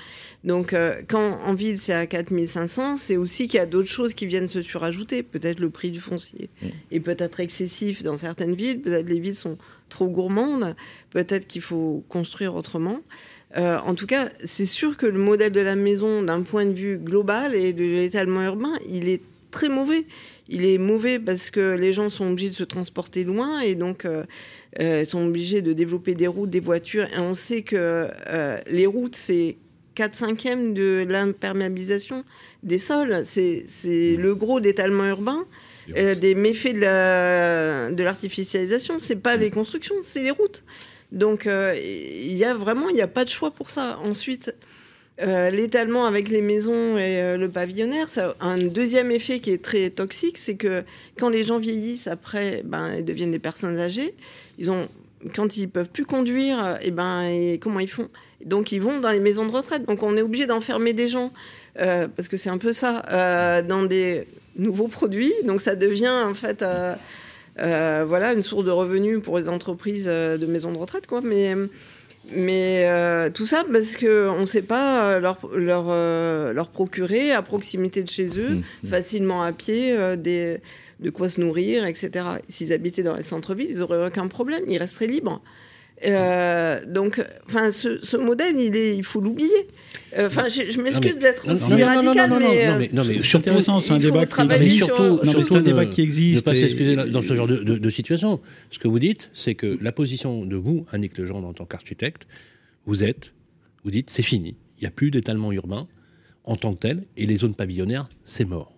[0.44, 0.74] Donc,
[1.08, 4.48] quand en ville, c'est à 4500, c'est aussi qu'il y a d'autres choses qui viennent
[4.48, 5.22] se surajouter.
[5.22, 6.66] Peut-être le prix du foncier mmh.
[6.92, 9.56] est peut-être excessif dans certaines villes, peut-être les villes sont
[9.88, 10.74] trop gourmande.
[11.10, 13.00] Peut-être qu'il faut construire autrement.
[13.56, 16.72] Euh, en tout cas, c'est sûr que le modèle de la maison, d'un point de
[16.72, 20.06] vue global et de l'étalement urbain, il est très mauvais.
[20.48, 24.04] Il est mauvais parce que les gens sont obligés de se transporter loin et donc
[24.04, 24.24] euh,
[24.80, 27.06] euh sont obligés de développer des routes, des voitures.
[27.14, 28.08] Et on sait que
[28.68, 29.56] les routes, c'est
[29.94, 32.24] 4 cinquièmes de l'imperméabilisation
[32.62, 33.22] des sols.
[33.24, 35.46] C'est le gros d'étalement urbain.
[35.96, 39.00] Euh, des méfaits de l'artificialisation.
[39.00, 40.62] Ce c'est pas les constructions, c'est les routes.
[41.12, 43.98] Donc euh, il y a vraiment, il n'y a pas de choix pour ça.
[44.02, 44.54] Ensuite,
[45.20, 49.62] euh, l'étalement avec les maisons et le pavillonnaire, ça a un deuxième effet qui est
[49.62, 50.84] très toxique, c'est que
[51.18, 54.14] quand les gens vieillissent, après, ben, ils deviennent des personnes âgées.
[54.58, 54.88] Ils ont,
[55.34, 58.08] quand ils peuvent plus conduire, et ben, et comment ils font?
[58.44, 59.84] Donc ils vont dans les maisons de retraite.
[59.84, 61.32] Donc on est obligé d'enfermer des gens
[61.76, 64.26] parce que c'est un peu ça dans des
[64.56, 65.32] nouveaux produits.
[65.44, 66.94] Donc ça devient en fait euh,
[67.58, 71.06] euh, voilà, une source de revenus pour les entreprises euh, de maisons de retraite.
[71.06, 71.20] Quoi.
[71.22, 71.54] Mais,
[72.34, 72.86] mais
[73.32, 75.84] tout ça parce qu'on ne sait pas leur, leur,
[76.52, 78.88] leur, procurer à proximité de chez eux, mmh, mmh.
[78.88, 80.60] facilement à pied, des,
[81.00, 82.26] de quoi se nourrir, etc.
[82.48, 85.42] S'ils habitaient dans les centres-villes, ils n'auraient aucun problème, ils resteraient libres.
[86.04, 89.68] Euh, donc, enfin, ce, modèle, il, est, il faut l'oublier.
[90.18, 93.98] Euh, enfin, je, m'excuse d'être aussi radical, mais, non, mais, non, mais surtout, c'est un
[93.98, 94.84] débat qui existe.
[94.84, 96.46] Surtout, un débat qui existe.
[96.46, 98.40] Ne pas s'excuser dans ce genre de, situation.
[98.70, 102.26] Ce que vous dites, c'est que la position de vous, Annick Legendre, en tant qu'architecte,
[102.86, 103.32] vous êtes,
[103.84, 104.56] vous dites, c'est fini.
[104.78, 105.86] Il n'y a plus d'étalement urbain
[106.44, 108.73] en tant que tel, et les zones pavillonnaires, c'est mort.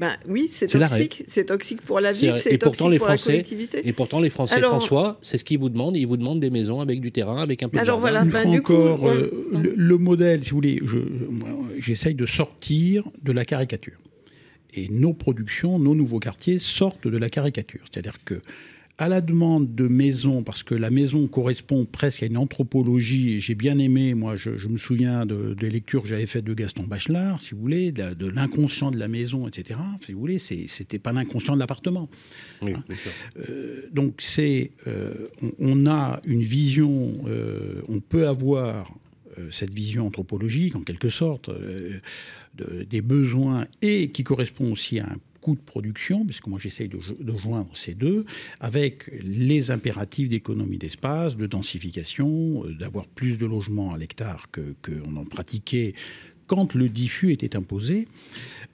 [0.00, 1.24] Ben, oui, c'est toxique.
[1.28, 3.82] C'est toxique pour la ville, c'est toxique les pour la collectivité.
[3.86, 5.94] Et pourtant, les Français, François, c'est ce qu'ils vous demandent.
[5.94, 8.50] Ils vous demandent des maisons avec du terrain, avec un peu Alors de voilà, ben,
[8.50, 10.80] du encore, euh, le, modèle, si vous voulez,
[11.78, 13.98] j'essaye de sortir de la caricature.
[14.72, 17.82] Et nos productions, nos nouveaux quartiers sortent de la caricature.
[17.92, 18.40] C'est-à-dire que
[19.00, 23.54] à la demande de maisons, parce que la maison correspond presque à une anthropologie, j'ai
[23.54, 27.40] bien aimé, moi je, me souviens de, des lectures que j'avais faites de Gaston Bachelard,
[27.40, 29.80] si vous voulez, de, l'inconscient de la maison, etc.
[30.04, 32.10] Si vous voulez, c'était pas l'inconscient de l'appartement.
[32.60, 32.84] Oui, hein.
[33.48, 35.28] euh, donc c'est, euh,
[35.58, 38.94] on, a une vision, euh, on peut avoir
[39.50, 41.48] cette vision anthropologique en quelque sorte
[42.54, 46.98] des besoins et qui correspond aussi à un coût de production, puisque moi j'essaye de,
[47.38, 48.24] joindre ces deux,
[48.60, 55.16] avec les impératifs d'économie d'espace, de densification, euh, d'avoir plus de logements à l'hectare qu'on
[55.16, 55.94] en pratiquait
[56.46, 58.08] quand le diffus était imposé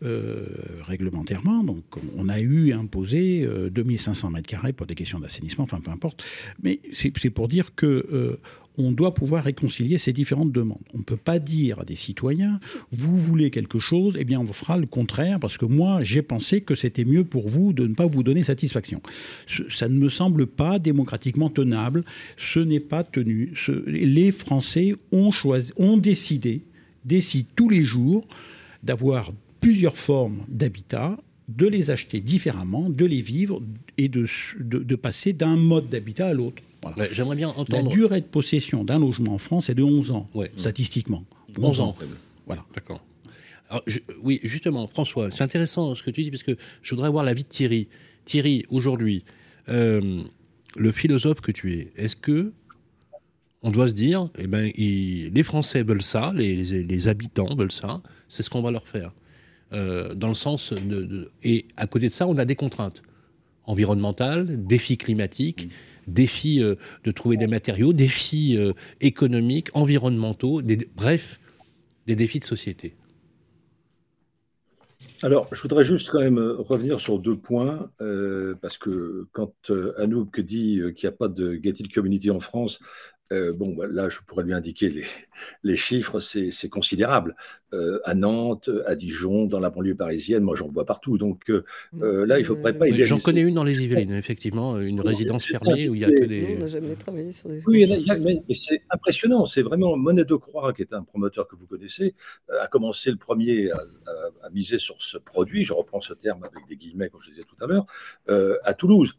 [0.02, 1.64] réglementairement.
[1.64, 1.84] Donc
[2.16, 6.22] on a eu imposé 2500 mètres carrés pour des questions d'assainissement, enfin peu importe.
[6.62, 8.40] Mais c'est pour dire que euh,
[8.78, 10.82] on doit pouvoir réconcilier ces différentes demandes.
[10.92, 12.60] On ne peut pas dire à des citoyens,
[12.92, 16.60] vous voulez quelque chose, eh bien on fera le contraire, parce que moi j'ai pensé
[16.60, 19.00] que c'était mieux pour vous de ne pas vous donner satisfaction.
[19.70, 22.04] Ça ne me semble pas démocratiquement tenable,
[22.36, 23.54] ce n'est pas tenu.
[23.86, 26.62] les Français ont, choisi, ont décidé,
[27.04, 28.26] décident tous les jours
[28.82, 31.16] d'avoir plusieurs formes d'habitat
[31.48, 33.62] de les acheter différemment, de les vivre
[33.98, 34.26] et de,
[34.60, 36.62] de passer d'un mode d'habitat à l'autre.
[37.10, 37.72] J'aimerais bien entendre.
[37.72, 41.24] La durée de possession d'un logement en France est de 11 ans, statistiquement.
[41.58, 41.96] 11, ans.
[42.46, 42.64] Voilà.
[42.74, 43.04] D'accord.
[44.22, 47.42] oui, justement, François, c'est intéressant ce que tu dis, parce que je voudrais voir l'avis
[47.42, 47.88] de Thierry.
[48.24, 49.24] Thierry, aujourd'hui,
[49.68, 50.22] euh,
[50.76, 52.52] le philosophe que tu es, est-ce que
[53.62, 58.44] on doit se dire, eh ben, les Français veulent ça, les, habitants veulent ça, c'est
[58.44, 59.12] ce qu'on va leur faire.
[59.76, 63.02] Euh, dans le sens de, Et à côté de ça, on a des contraintes
[63.64, 65.66] environnementales, défis climatiques.
[65.66, 65.70] Mmh
[66.06, 70.62] défis euh, de trouver des matériaux, défis euh, économiques, environnementaux,
[70.94, 71.40] bref,
[72.06, 72.94] des défis de société
[75.22, 77.90] alors, je voudrais juste quand même revenir sur deux points,
[78.60, 82.80] parce que quand Anouk dit qu'il n'y a pas de gated community en France,
[83.32, 85.04] euh, bon, bah, là, je pourrais lui indiquer les,
[85.62, 87.36] les chiffres, c'est considérable.
[87.72, 91.18] Euh, à Nantes, à Dijon, dans la banlieue parisienne, moi j'en vois partout.
[91.18, 91.64] Donc euh,
[92.24, 95.88] là, il ne faudrait pas J'en connais une dans les Yvelines, effectivement, une résidence fermée
[95.88, 96.54] où il y a que des.
[96.56, 97.60] on n'a jamais travaillé sur des.
[97.66, 99.44] Oui, mais, c'est impressionnant.
[99.46, 102.14] C'est vraiment Monet de Croix, qui est un promoteur que vous connaissez,
[102.48, 103.78] a commencé le premier à,
[104.44, 105.64] à, miser sur ce produit.
[105.64, 107.86] Je reprends ce terme avec des guillemets, comme je disais tout à l'heure,
[108.62, 109.14] à Toulouse.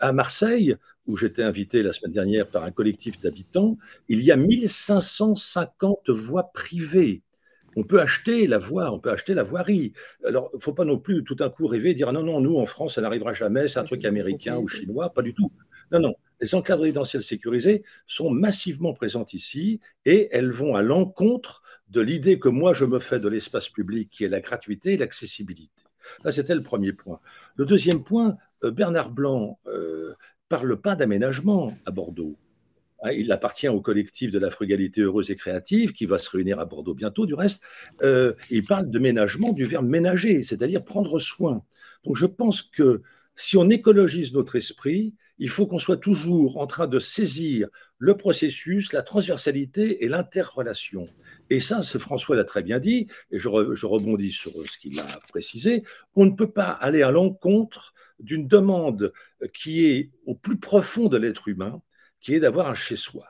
[0.00, 0.74] à Marseille,
[1.06, 3.76] où j'étais invité la semaine dernière par un collectif d'habitants,
[4.08, 7.22] il y a 1550 voies privées.
[7.76, 9.92] On peut acheter la voie, on peut acheter la voirie.
[10.24, 12.40] Alors, il ne faut pas non plus tout un coup rêver et dire non, non,
[12.40, 15.50] nous en France, ça n'arrivera jamais, c'est un truc américain ou chinois, pas du tout.
[15.92, 16.14] Non, non.
[16.40, 22.38] Les enclaves résidentielles sécurisées sont massivement présentes ici et elles vont à l'encontre de l'idée
[22.38, 25.84] que moi je me fais de l'espace public qui est la gratuité et l'accessibilité.
[26.22, 27.20] Là, c'était le premier point.
[27.56, 30.14] Le deuxième point, euh, Bernard Blanc euh,
[30.54, 32.36] parle pas d'aménagement à Bordeaux.
[33.02, 36.60] Hein, il appartient au collectif de la frugalité heureuse et créative qui va se réunir
[36.60, 37.60] à Bordeaux bientôt, du reste.
[38.02, 41.64] Euh, il parle de ménagement du verbe ménager, c'est-à-dire prendre soin.
[42.04, 43.02] Donc je pense que
[43.34, 47.66] si on écologise notre esprit, il faut qu'on soit toujours en train de saisir
[47.98, 51.08] le processus, la transversalité et l'interrelation.
[51.50, 55.06] Et ça, François l'a très bien dit, et je, je rebondis sur ce qu'il a
[55.28, 55.82] précisé,
[56.14, 59.12] on ne peut pas aller à l'encontre d'une demande
[59.52, 61.82] qui est au plus profond de l'être humain,
[62.20, 63.26] qui est d'avoir un chez-soi.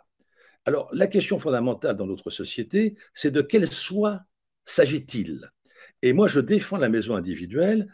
[0.64, 4.20] Alors, la question fondamentale dans notre société, c'est de quel soi
[4.64, 5.50] s'agit-il?
[6.02, 7.92] Et moi, je défends la maison individuelle,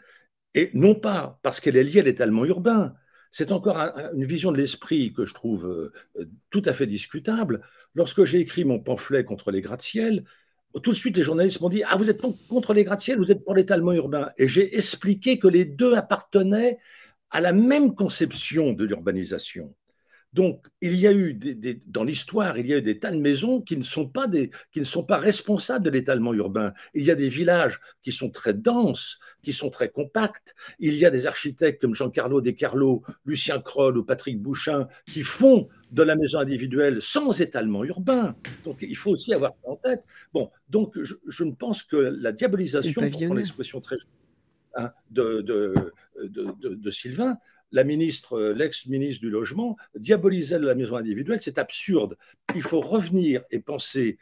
[0.53, 2.93] et non pas parce qu'elle est liée à l'étalement urbain,
[3.31, 3.77] c'est encore
[4.13, 5.65] une vision de l'esprit que je trouve
[6.17, 7.61] euh, tout à fait discutable.
[7.95, 10.25] Lorsque j'ai écrit mon pamphlet contre les gratte-ciel,
[10.79, 13.43] tout de suite, les journalistes m'ont dit Ah, vous êtes contre les gratte-ciel, vous êtes
[13.43, 14.31] pour l'étalement urbain.
[14.37, 16.77] Et j'ai expliqué que les deux appartenaient
[17.29, 19.73] à la même conception de l'urbanisation.
[20.33, 21.37] Donc, il y a eu
[21.87, 25.83] dans l'histoire, il y a eu des tas de maisons qui ne sont pas responsables
[25.83, 26.73] de l'étalement urbain.
[26.93, 30.55] Il y a des villages qui sont très denses, qui sont très compacts.
[30.79, 35.67] Il y a des architectes comme Jean-Carlo Descarlo, Lucien Kroll ou Patrick Bouchin qui font
[35.91, 38.35] de la maison individuelle sans étalement urbain.
[38.63, 40.03] Donc, il faut aussi avoir ça en tête.
[40.33, 43.97] Bon, donc, je, ne pense que la diabolisation, pour l'expression très
[44.75, 47.37] hein, de, de, de, de Sylvain,
[47.71, 51.39] la ministre, euh, l'ex-ministre du Logement, diabolisait la maison individuelle.
[51.41, 52.17] C'est absurde.
[52.55, 54.17] Il faut revenir et penser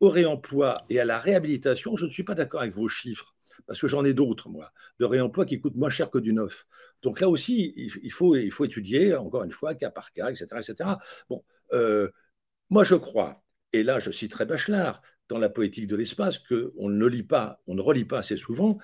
[0.00, 1.96] au réemploi et à la réhabilitation.
[1.96, 3.34] Je ne suis pas d'accord avec vos chiffres,
[3.66, 6.66] parce que j'en ai d'autres, moi, de réemploi qui coûtent moins cher que du neuf.
[7.02, 10.46] Donc là aussi, il faut, étudier, encore une fois, cas par cas, etc.
[10.58, 10.90] etc.
[11.28, 12.10] Bon, euh,
[12.70, 13.42] moi, je crois,
[13.72, 17.74] et là, je citerai Bachelard, dans la poétique de l'espace, qu'on ne lit pas, on
[17.74, 18.78] ne relit pas assez souvent,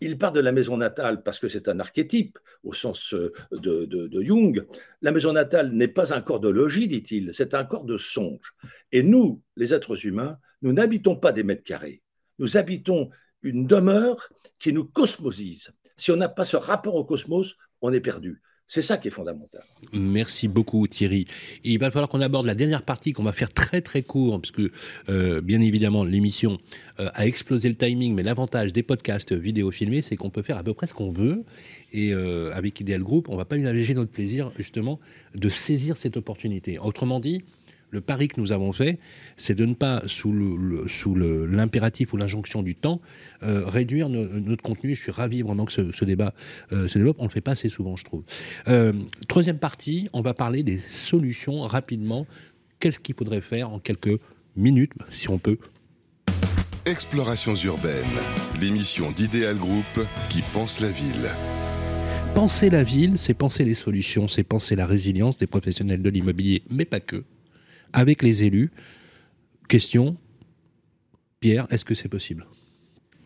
[0.00, 4.20] il part de la maison natale parce que c'est un archétype au sens euh, de,
[4.22, 4.66] Jung.
[5.00, 8.54] La maison natale n'est pas un corps de logis, dit-il, c'est un corps de songe.
[8.92, 12.02] Et nous, les êtres humains, nous n'habitons pas des mètres carrés.
[12.38, 13.10] Nous habitons
[13.42, 14.28] une demeure
[14.58, 15.72] qui nous cosmosise.
[15.96, 18.42] Si on n'a pas ce rapport au cosmos, on est perdu.
[18.68, 19.62] C'est ça qui est fondamental.
[19.92, 21.26] Merci beaucoup Thierry.
[21.62, 24.50] il va falloir qu'on aborde la dernière partie qu'on va faire très très court, parce
[24.50, 24.72] que
[25.08, 26.58] euh, bien évidemment l'émission
[26.98, 30.56] euh, a explosé le timing, mais l'avantage des podcasts vidéo filmés, c'est qu'on peut faire
[30.56, 31.44] à peu près ce qu'on veut.
[31.92, 34.98] Et euh, avec Ideal Group, on va pas ménager notre plaisir justement
[35.36, 36.80] de saisir cette opportunité.
[36.80, 37.44] Autrement dit,
[37.96, 38.98] le pari que nous avons fait,
[39.38, 40.32] c'est de ne pas, sous
[41.14, 43.00] l'impératif ou l'injonction du temps,
[43.42, 44.94] euh, réduire notre contenu.
[44.94, 46.34] Je suis ravi vraiment que ce, débat
[46.72, 47.16] euh, se développe.
[47.18, 48.22] On ne le fait pas assez souvent, je trouve.
[48.68, 48.92] Euh,
[49.28, 52.26] troisième partie, on va parler des solutions rapidement.
[52.80, 54.20] Qu'est-ce qu'il faudrait faire en quelques
[54.56, 55.58] minutes, si on peut?
[56.84, 58.04] Explorations urbaines,
[58.60, 61.30] l'émission d'Idéal Group qui pense la ville.
[62.34, 66.62] Penser la ville, c'est penser les solutions, c'est penser la résilience des professionnels de l'immobilier,
[66.70, 67.24] mais pas que
[67.92, 68.70] avec les élus.
[69.68, 70.16] Question,
[71.40, 72.46] Pierre, est-ce que c'est possible?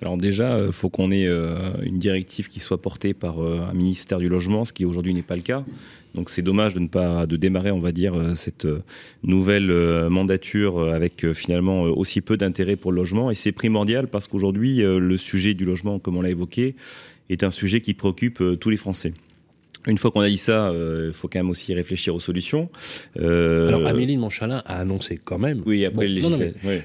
[0.02, 3.60] Alors déjà, il euh, faut qu'on ait euh, une directive qui soit portée par euh,
[3.70, 5.64] un ministère du logement, ce qui aujourd'hui n'est pas le cas.
[6.14, 8.66] Donc c'est dommage de ne pas de démarrer, on va dire, cette
[9.22, 13.30] nouvelle mandature avec finalement aussi peu d'intérêt pour le logement.
[13.30, 16.74] Et c'est primordial parce qu'aujourd'hui, le sujet du logement, comme on l'a évoqué,
[17.28, 19.14] est un sujet qui préoccupe tous les Français.
[19.86, 22.68] Une fois qu'on a dit ça, il euh, faut quand même aussi réfléchir aux solutions.
[23.18, 23.68] Euh...
[23.68, 26.06] Alors Amélie de Montchalin a annoncé quand même oui, après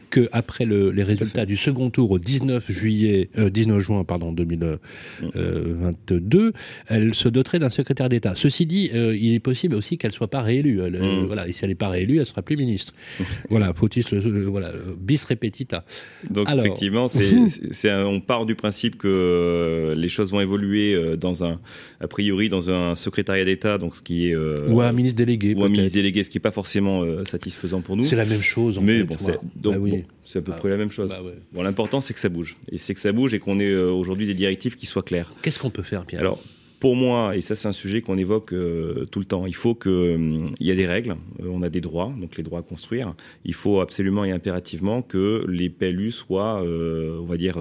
[0.09, 4.31] que après le, les résultats du second tour au 19 juillet, 19 euh, juin pardon
[4.31, 6.53] 2022,
[6.87, 8.31] elle se doterait d'un secrétaire d'État.
[8.35, 10.79] Ceci dit, il est possible aussi qu'elle soit pas réélue.
[10.79, 11.25] Mm.
[11.25, 12.93] Voilà, et si elle n'est pas réélue, elle sera plus ministre.
[13.49, 15.83] voilà, fautis le voilà bis repetita.
[16.29, 21.59] Donc effectivement, c'est on part du principe que les choses vont évoluer dans un
[21.99, 25.17] a priori dans un un secrétariat d'État, donc ce qui est euh, ou un ministre
[25.17, 28.03] délégué, ou un ministre délégué, ce qui est pas forcément euh, satisfaisant pour nous.
[28.03, 28.77] C'est la même chose.
[28.77, 31.09] En mais fait, bon, c'est donc bah c'est à peu bah près la même chose.
[31.09, 31.21] Bah
[31.53, 33.91] bon, l'important c'est que ça bouge et c'est que ça bouge et qu'on ait euh,
[33.91, 35.33] aujourd'hui des directives qui soient claires.
[35.41, 36.21] Qu'est-ce qu'on peut faire, Pierre?
[36.21, 36.41] Alors.
[36.81, 40.51] Pour moi, et ça c'est un sujet qu'on évoque tout le temps, il faut qu'il
[40.59, 43.15] il y a des règles, on a des droits, donc les droits à construire.
[43.43, 47.57] Il faut absolument et impérativement que les PLU soient, on va dire,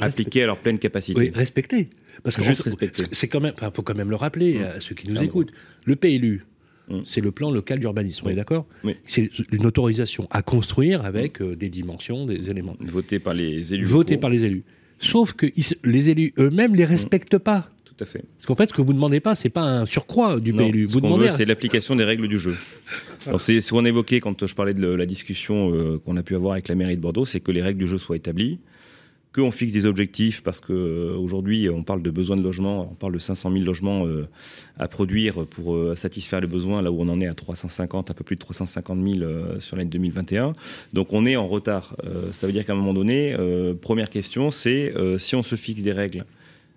[0.00, 1.20] appliqués à leur pleine capacité.
[1.20, 1.90] Oui, respectés.
[2.22, 2.68] Parce que juste
[3.12, 4.62] C'est quand même, faut quand même le rappeler mmh.
[4.62, 5.52] à ceux qui nous écoutent.
[5.86, 6.46] Le PLU,
[6.88, 7.00] mmh.
[7.04, 8.26] c'est le plan local d'urbanisme.
[8.26, 8.66] On est d'accord
[9.04, 11.44] C'est une autorisation à construire avec mmh.
[11.44, 12.76] euh, des dimensions, des éléments.
[12.80, 13.84] Voté par les élus.
[13.84, 14.64] Voté par les élus.
[14.98, 15.46] Sauf que
[15.84, 17.68] les élus eux-mêmes les respectent pas.
[17.84, 18.24] Tout à fait.
[18.36, 20.86] Parce qu'en fait, ce que vous ne demandez pas, c'est pas un surcroît du PLU.
[20.86, 22.56] Vous demandez, c'est l'application des règles du jeu.
[23.38, 26.52] c'est ce qu'on évoquait quand je parlais de la discussion euh, qu'on a pu avoir
[26.52, 28.58] avec la mairie de Bordeaux, c'est que les règles du jeu soient établies
[29.34, 33.14] qu'on fixe des objectifs parce que euh, on parle de besoins de logement, on parle
[33.14, 34.28] de 500 000 logements euh,
[34.78, 38.14] à produire pour euh, satisfaire les besoins, là où on en est à 350, un
[38.14, 40.52] peu plus de 350 000 sur l'année 2021.
[40.92, 41.96] Donc on est en retard.
[42.32, 43.36] ça veut dire qu'à un moment donné,
[43.80, 46.24] première question, c'est si on se fixe des règles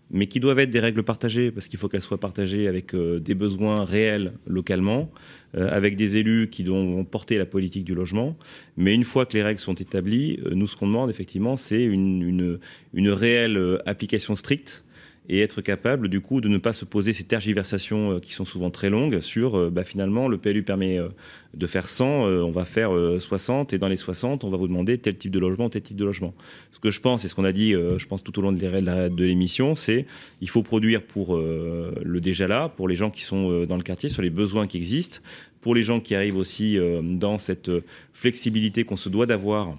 [0.10, 3.20] mais qui doivent être des règles partagées, parce qu'il faut qu'elles soient partagées avec euh,
[3.20, 5.12] des besoins réels localement,
[5.56, 8.38] euh, avec des élus qui vont porter la politique du logement.
[8.78, 11.84] Mais une fois que les règles sont établies, euh, nous, ce qu'on demande, effectivement, c'est
[11.84, 12.60] une,
[12.94, 14.84] réelle application stricte
[15.30, 18.46] et être capable du coup de ne pas se poser ces tergiversations euh, qui sont
[18.46, 21.10] souvent très longues sur euh, bah, finalement le PLU permet euh,
[21.54, 25.00] de faire 100, on va faire 60 et dans les 60 on va vous demander
[25.00, 26.36] tel type de logement, tel type de logement.
[26.70, 29.24] Ce que je pense et ce qu'on a dit je pense tout au long de
[29.24, 30.06] l'émission c'est
[30.42, 34.10] il faut produire pour le déjà là, pour les gens qui sont dans le quartier
[34.10, 35.20] sur les besoins qui existent,
[35.62, 37.72] pour les gens qui arrivent aussi dans cette
[38.14, 39.76] flexibilité qu'on se doit d'avoir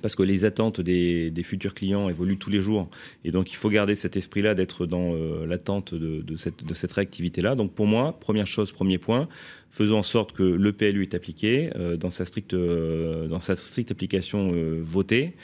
[0.00, 2.88] parce que les attentes des, futurs clients évoluent tous les jours.
[3.24, 7.54] Et donc, il faut garder cet esprit-là d'être dans euh, l'attente de, cette, réactivité-là.
[7.54, 9.28] Donc, pour moi, première chose, premier point,
[9.70, 15.34] faisons en sorte que le PLU est appliqué euh, euh, dans sa stricte application votée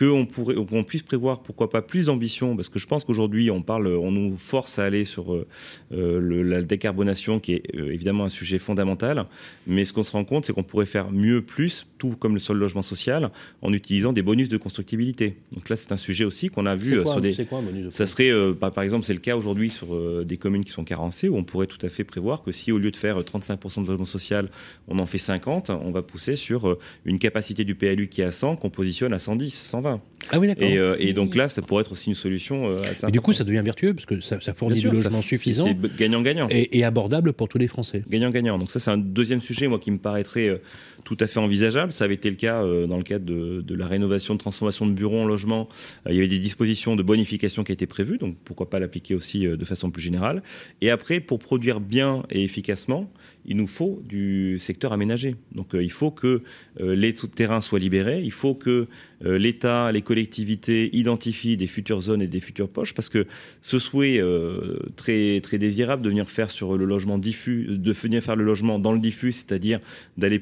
[0.00, 4.10] qu'on puisse prévoir, pourquoi pas, plus d'ambition, parce que je pense qu'aujourd'hui, on parle, on
[4.10, 5.46] nous force à aller sur euh,
[5.92, 9.26] euh, la décarbonation, qui est euh, évidemment un sujet fondamental,
[9.66, 12.38] mais ce qu'on se rend compte, c'est qu'on pourrait faire mieux, plus, tout comme le,
[12.38, 13.30] sur le logement social,
[13.60, 15.36] en utilisant des bonus de constructibilité.
[15.52, 17.34] Donc là, c'est un sujet aussi qu'on a vu sur des.
[17.44, 20.64] Quoi, un bonus de ça serait, par, exemple, c'est le cas aujourd'hui sur des communes
[20.64, 22.96] qui sont carencées, où on pourrait tout à fait prévoir que si au lieu de
[22.96, 24.48] faire 35% de logement social,
[24.88, 28.30] on en fait 50, on va pousser sur une capacité du PLU qui est à
[28.30, 29.89] 100, qu'on positionne à 110, 120.
[30.30, 30.68] Ah oui, d'accord.
[30.70, 33.32] Euh, et, donc là, ça pourrait être aussi une solution euh, assez Et du coup,
[33.32, 35.66] ça devient vertueux parce que ça, fournit du logement suffisant.
[35.66, 36.46] C'est gagnant-gagnant.
[36.50, 38.04] Et, abordable pour tous les Français.
[38.08, 38.58] Gagnant-gagnant.
[38.58, 40.58] Donc ça, c'est un deuxième sujet, moi, qui me paraîtrait euh,
[41.04, 41.92] tout à fait envisageable.
[41.92, 45.20] Ça avait été le cas dans le cadre de, la rénovation, de transformation de bureaux
[45.20, 45.68] en logement.
[46.06, 49.46] il y avait des dispositions de bonification qui étaient prévues, donc pourquoi pas l'appliquer aussi
[49.46, 50.42] de façon plus générale.
[50.82, 53.10] Et après, pour produire bien et efficacement,
[53.46, 55.36] il nous faut du secteur aménagé.
[55.52, 56.42] Donc il faut que
[56.78, 58.86] les terrains soient libérés, il faut que
[59.24, 63.26] euh, l'État, les collectivités identifient des futures zones et des futures poches, parce que
[63.60, 69.80] ce souhait euh, très, désirable de venir faire le logement dans le diffus, c'est-à-dire
[70.16, 70.40] d'aller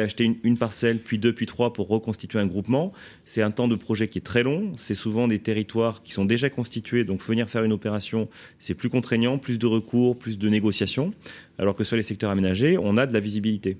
[0.00, 2.92] acheter une, parcelle, puis deux, puis trois pour reconstituer un groupement,
[3.24, 4.72] c'est un temps de projet qui est très long.
[4.76, 8.88] C'est souvent des territoires qui sont déjà constitués, donc venir faire une opération, c'est plus
[8.88, 11.12] contraignant, plus de recours, plus de négociations,
[11.58, 13.76] alors que sur les secteurs aménagés, on a de la visibilité.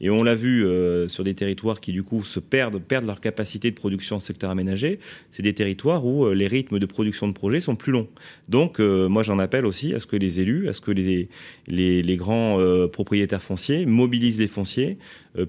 [0.00, 3.20] Et on l'a vu euh, sur des territoires qui, du coup, se perdent, perdent leur
[3.20, 4.98] capacité de production en secteur aménagé.
[5.30, 8.08] C'est des territoires où euh, les rythmes de production de projets sont plus longs.
[8.48, 11.28] Donc, euh, moi, j'en appelle aussi à ce que les élus, à ce que les,
[11.68, 12.58] les, grands
[12.92, 14.98] propriétaires fonciers mobilisent les fonciers,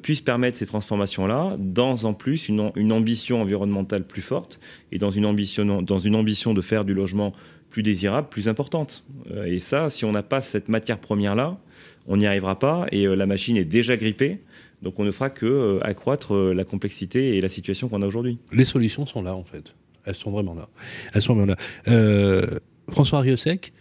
[0.02, 4.60] puissent permettre ces transformations-là dans, en plus, une, une, ambition environnementale plus forte
[4.92, 7.34] et dans une ambition, dans une ambition de faire du logement
[7.70, 9.04] plus désirable, plus importante.
[9.46, 11.60] et ça, si on n'a pas cette matière première-là,
[12.08, 14.40] on n'y arrivera pas et euh, la machine est déjà grippée.
[14.82, 18.08] Donc on ne fera que euh, accroître euh, la complexité et la situation qu'on a
[18.08, 18.38] aujourd'hui.
[18.52, 19.74] Les solutions sont là en fait.
[20.06, 20.70] Elles sont vraiment là.
[21.14, 21.56] Elles sont vraiment
[21.88, 22.48] là.
[22.90, 23.74] François Riosec,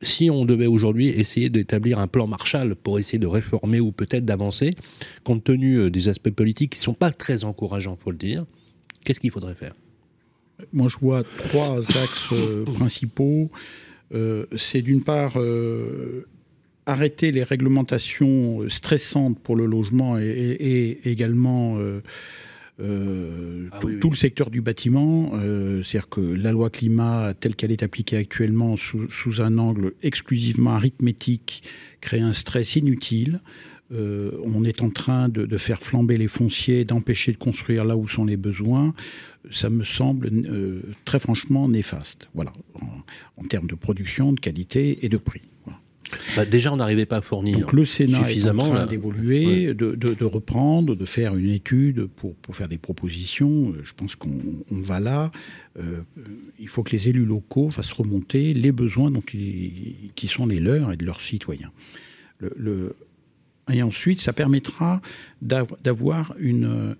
[0.00, 4.24] si on devait aujourd'hui essayer d'établir un plan Marshall pour essayer de réformer ou peut-être
[4.24, 4.74] d'avancer,
[5.24, 8.46] compte tenu des aspects politiques qui ne sont pas très encourageants, pour le dire,
[9.04, 9.74] qu'est-ce qu'il faudrait faire?
[10.72, 12.32] Moi, je vois trois axes
[12.74, 13.50] principaux.
[14.56, 15.36] c'est d'une part
[16.88, 21.78] arrêter les réglementations stressantes pour le logement et, également
[22.80, 25.32] ah tout, le secteur du bâtiment.
[25.82, 31.62] C'est-à-dire que la loi climat, telle qu'elle est appliquée actuellement sous, un angle exclusivement arithmétique,
[32.00, 33.40] crée un stress inutile.
[33.90, 38.06] Euh, on est en train de, faire flamber les fonciers, d'empêcher de construire là où
[38.06, 38.94] sont les besoins,
[39.50, 42.52] ça me semble euh, très franchement néfaste, voilà,
[43.36, 45.42] en, termes de production, de qualité et de prix.
[46.36, 49.74] Bah, déjà, on n'arrivait pas à fournir Donc, le Sénat suffisamment est en train d'évoluer,
[49.74, 53.74] de, reprendre, de faire une étude pour, faire des propositions.
[53.82, 54.30] Je pense qu'on
[54.70, 55.30] va là.
[55.78, 56.00] Euh,
[56.58, 60.92] il faut que les élus locaux fassent remonter les besoins donc, qui, sont les leurs
[60.92, 61.72] et de leurs citoyens.
[62.40, 62.96] le,
[63.70, 65.00] et ensuite, ça permettra
[65.42, 66.96] d'avoir une,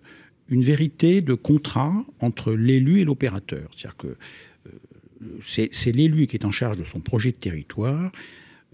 [0.49, 3.70] une vérité de contrat entre l'élu et l'opérateur.
[3.77, 4.07] C'est-à-dire que
[4.66, 8.12] euh, c'est l'élu qui est en charge de son projet de territoire.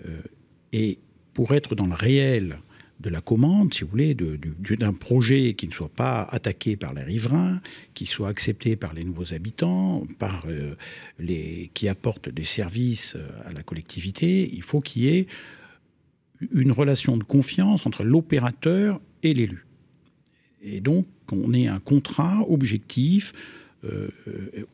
[0.04, 0.20] Euh,
[0.72, 0.98] et
[1.32, 2.58] pour être dans le réel
[3.00, 7.02] de la commande, si vous voulez, d'un projet qui ne soit pas attaqué par les
[7.02, 7.60] riverains,
[7.92, 10.76] qui soit accepté par les nouveaux habitants, par euh,
[11.18, 15.26] les, qui apporte des services à la collectivité, il faut qu'il y ait
[16.52, 19.66] une relation de confiance entre l'opérateur et l'élu.
[20.62, 23.32] Et donc, on ait un contrat objectif.
[23.84, 24.08] Euh,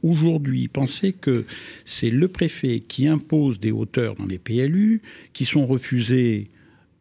[0.02, 1.44] aujourd'hui, pensez que
[1.84, 6.50] c'est le préfet qui impose des hauteurs dans les PLU, qui sont refusées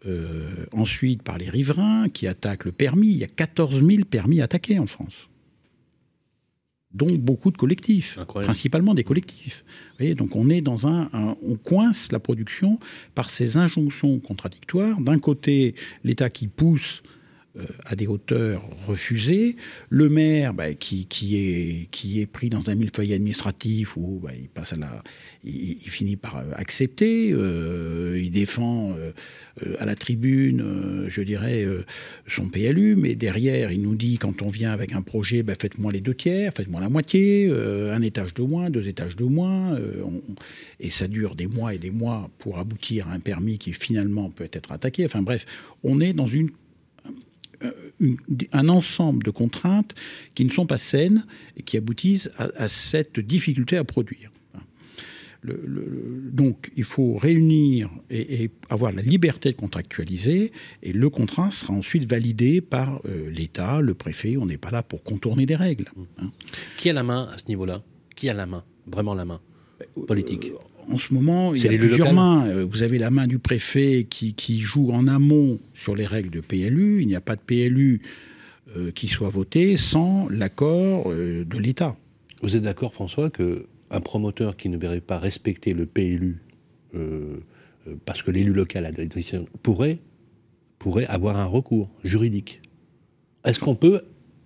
[0.05, 3.09] euh, ensuite par les riverains, qui attaquent le permis.
[3.09, 5.29] Il y a 14 000 permis attaqués en France
[6.91, 9.63] dont beaucoup de collectifs, principalement des collectifs.
[9.67, 11.07] Vous voyez, donc on est dans un,
[11.43, 12.79] on coince la production
[13.13, 14.99] par ces injonctions contradictoires.
[14.99, 17.03] D'un côté, l'État qui pousse
[17.85, 19.55] à des hauteurs refusées.
[19.89, 24.31] Le maire, bah, qui, qui, est, qui est pris dans un millefeuille administratif où bah,
[24.39, 25.03] il passe à la,
[25.43, 27.31] il, finit par euh, accepter.
[27.31, 28.95] Euh, il défend
[29.79, 31.65] à la tribune, je dirais,
[32.27, 35.91] son PLU, mais derrière, il nous dit quand on vient avec un projet, bah, faites-moi
[35.91, 39.77] les deux tiers, faites-moi la moitié, un étage de moins, deux étages de moins,
[40.79, 44.29] et ça dure des mois et des mois pour aboutir à un permis qui finalement
[44.29, 45.05] peut être attaqué.
[45.05, 45.45] Enfin bref,
[45.83, 46.49] on est dans une
[48.51, 49.95] un ensemble de contraintes
[50.35, 51.25] qui ne sont pas saines
[51.57, 54.31] et qui aboutissent à, cette difficulté à produire.
[55.43, 60.51] donc, il faut réunir et, avoir la liberté de contractualiser,
[60.83, 64.37] et le contrat sera ensuite validé par euh, l'État, le préfet.
[64.37, 65.91] On n'est pas là pour contourner des règles.
[66.21, 66.31] Hein.
[66.77, 67.83] Qui a la main à ce niveau-là?
[68.15, 68.63] Qui a la main?
[68.87, 69.39] Vraiment la main?
[69.81, 70.51] Euh, politique
[70.91, 72.47] en ce moment, il y a plusieurs mains.
[72.47, 76.41] Euh, vous avez la main du préfet qui, joue en amont sur les règles de
[76.41, 77.01] PLU.
[77.01, 78.01] Il n'y a pas de PLU
[78.75, 81.95] euh, qui soit voté sans l'accord euh, de l'État.
[82.41, 86.43] Vous êtes d'accord, François, que un promoteur qui ne verrait pas respecter le PLU
[88.05, 89.99] parce que l'élu local a décision pourrait
[90.77, 92.61] pourrait avoir un recours juridique.
[93.45, 94.03] Est-ce qu'on peut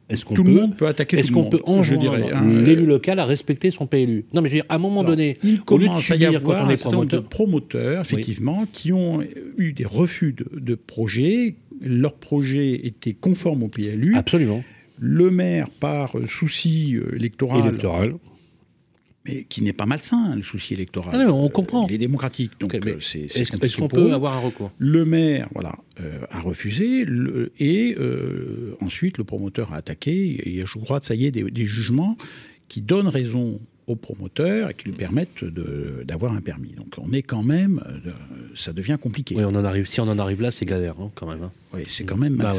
[0.10, 3.20] est-ce qu'on tout peut, le monde peut attaquer Est-ce qu'on peut enjoindre hein, l'élu local
[3.20, 5.78] à respecter son PLU Non, mais je veux dire, à un moment donné, il au
[5.78, 9.24] lieu de subir quand on est promoteur, de promoteurs, effectivement, qui ont
[9.58, 11.56] eu des refus de, projets.
[11.82, 14.16] Leur projet était conforme au PLU.
[14.16, 14.64] Absolument.
[15.00, 18.14] Le maire, par souci euh, électoral, électoral
[19.26, 21.16] mais qui n'est pas malsain, le souci électoral.
[21.16, 21.88] Ah on comprend.
[21.88, 22.52] il est démocratique.
[22.60, 24.72] Donc, euh, c'est, est-ce, qu'on peut avoir un recours?
[24.78, 27.06] Le maire voilà, euh, a refusé,
[27.60, 31.66] et euh, ensuite le promoteur a attaqué, et je crois que ça y est, des
[31.66, 32.18] jugements
[32.68, 36.74] qui donnent raison aux promoteurs et qui lui permettent d'avoir un permis.
[36.74, 38.12] Donc on est quand même, euh,
[38.56, 39.36] ça devient compliqué.
[39.36, 39.88] Oui, on en arrive.
[39.88, 41.44] Si on en arrive là, c'est galère hein, quand même.
[41.44, 41.52] Hein.
[41.74, 42.54] Oui, c'est quand même bah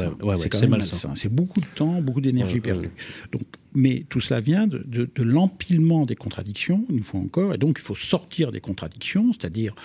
[0.69, 1.13] malsain.
[1.15, 2.91] c'est beaucoup de temps, beaucoup d'énergie perdue.
[3.31, 3.43] Donc,
[3.73, 7.83] mais tout cela vient de, de l'empilement des contradictions, une fois encore, et donc il
[7.83, 9.75] faut sortir des contradictions, c'est-à-dire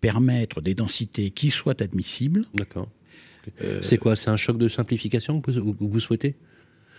[0.00, 2.44] permettre des densités qui soient admissibles.
[2.54, 2.88] D'accord.
[3.62, 6.34] Euh, c'est quoi C'est un choc de simplification que vous souhaitez?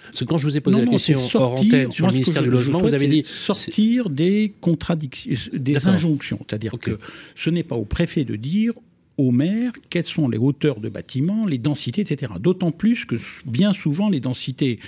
[0.07, 2.49] Parce que quand je vous ai posé la question hors antenne sur le ministère du
[2.49, 6.39] Logement, vous avez dit sortir des contradictions, des injonctions.
[6.47, 6.97] C'est-à-dire que
[7.35, 8.73] ce n'est pas au préfet de dire
[9.17, 12.33] au maire quelles sont les hauteurs de bâtiments, les densités, etc.
[12.39, 13.15] D'autant plus que
[13.45, 14.79] bien souvent les densités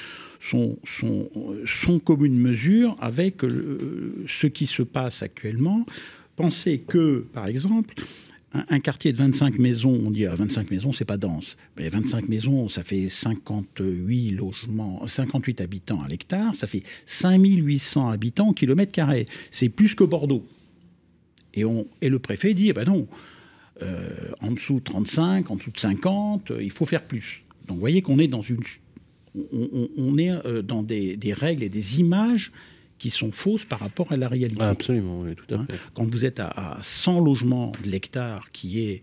[0.41, 1.29] sont, sont,
[1.65, 5.85] sont comme une mesure avec euh, ce qui se passe actuellement.
[6.35, 7.95] Pensez que, par exemple,
[8.53, 11.57] un, quartier de 25 maisons, on dit à ah, 25 maisons, c'est pas dense.
[11.77, 18.49] Mais 25 maisons, ça fait 58 logements, 58 habitants à l'hectare, ça fait 5800 habitants
[18.49, 19.25] au kilomètre carré.
[19.51, 20.45] C'est plus que Bordeaux.
[21.53, 23.07] Et, le préfet dit, eh ben non,
[23.81, 27.43] euh, en dessous de 35, en dessous de 50, il faut faire plus.
[27.67, 28.59] Donc vous voyez qu'on est dans une,
[29.51, 32.51] on, euh, des, règles et des images
[32.97, 34.61] qui sont fausses par rapport à la réalité.
[34.63, 35.77] absolument, oui, tout à Hein, fait.
[35.93, 39.01] Quand vous êtes à, à 100 logements de l'hectare, qui est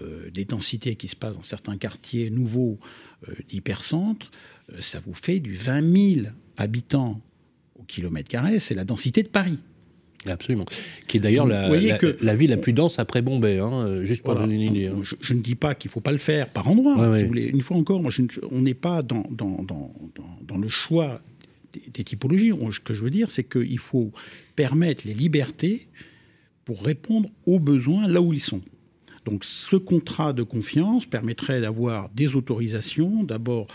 [0.00, 2.78] euh, des densités qui se passent dans certains quartiers nouveaux
[3.28, 4.30] euh, d'hypercentre,
[4.72, 6.26] euh, ça vous fait du 20 000
[6.56, 7.20] habitants
[7.78, 9.58] au kilomètre carré, c'est la densité de Paris.
[10.26, 10.66] Absolument.
[11.08, 11.70] Qui est d'ailleurs la,
[12.36, 14.46] ville la plus dense après Bombay, hein, euh, juste pour Voilà.
[14.46, 14.86] donner une idée.
[14.88, 15.00] hein.
[15.02, 16.94] Je, je ne dis pas qu'il ne faut pas le faire par endroit.
[16.96, 17.22] Ouais, si ouais.
[17.22, 17.46] vous voulez.
[17.46, 20.68] Une fois encore, moi, je ne- on n'est pas dans, dans, dans, dans- dans le
[20.68, 21.22] choix
[21.72, 22.52] des, typologies.
[22.72, 24.12] Ce que je veux dire, c'est qu'il faut
[24.56, 25.88] permettre les libertés
[26.64, 28.62] pour répondre aux besoins là où ils sont.
[29.24, 33.68] Donc ce contrat de confiance permettrait d'avoir des autorisations, d'abord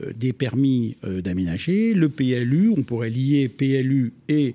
[0.00, 4.54] euh, des permis euh, d'aménager, le PLU, on pourrait lier PLU et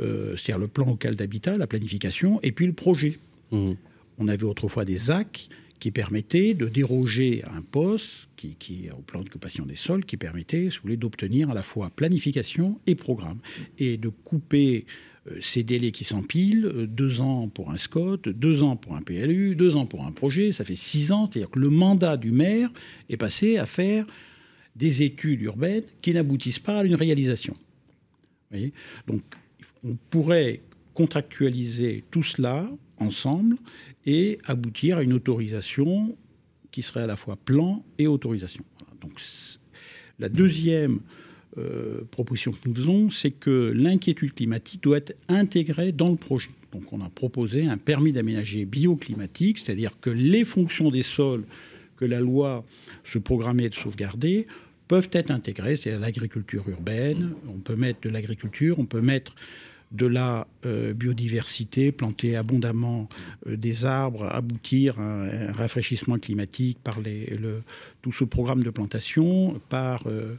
[0.00, 3.18] euh, c'est-à-dire le plan local d'habitat, la planification, et puis le projet.
[3.50, 3.76] Mhm.
[4.18, 5.50] On avait autrefois des AC
[5.82, 10.16] qui permettaient de déroger à un poste qui, qui au plan d'occupation des sols, qui
[10.16, 13.40] permettait, si vous voulez, d'obtenir à la fois planification et programme,
[13.80, 14.86] et de couper
[15.26, 19.02] euh, ces délais qui s'empilent, euh, deux ans pour un SCOT, deux ans pour un
[19.02, 22.30] PLU, deux ans pour un projet, ça fait six ans, c'est-à-dire que le mandat du
[22.30, 22.70] maire
[23.10, 24.06] est passé à faire
[24.76, 27.54] des études urbaines qui n'aboutissent pas à une réalisation.
[29.08, 29.22] Donc,
[29.82, 30.60] on pourrait
[30.94, 33.56] contractualiser tout cela ensemble
[34.06, 36.16] et aboutir à une autorisation
[36.70, 38.64] qui serait à la fois plan et autorisation.
[39.00, 39.20] Donc,
[40.18, 41.00] la deuxième
[41.58, 46.50] euh, proposition que nous faisons, c'est que l'inquiétude climatique doit être intégrée dans le projet.
[46.72, 51.44] Donc, on a proposé un permis d'aménager bioclimatique, c'est-à-dire que les fonctions des sols
[51.96, 52.64] que la loi
[53.04, 54.46] se programmait de sauvegarder
[54.88, 57.34] peuvent être intégrées, c'est-à-dire l'agriculture urbaine.
[57.48, 59.34] On peut mettre de l'agriculture, on peut mettre
[59.92, 63.08] de la euh, biodiversité, planter abondamment
[63.46, 66.98] euh, des arbres, aboutir à un, rafraîchissement climatique par
[68.00, 70.36] tout ce programme de plantation, par euh,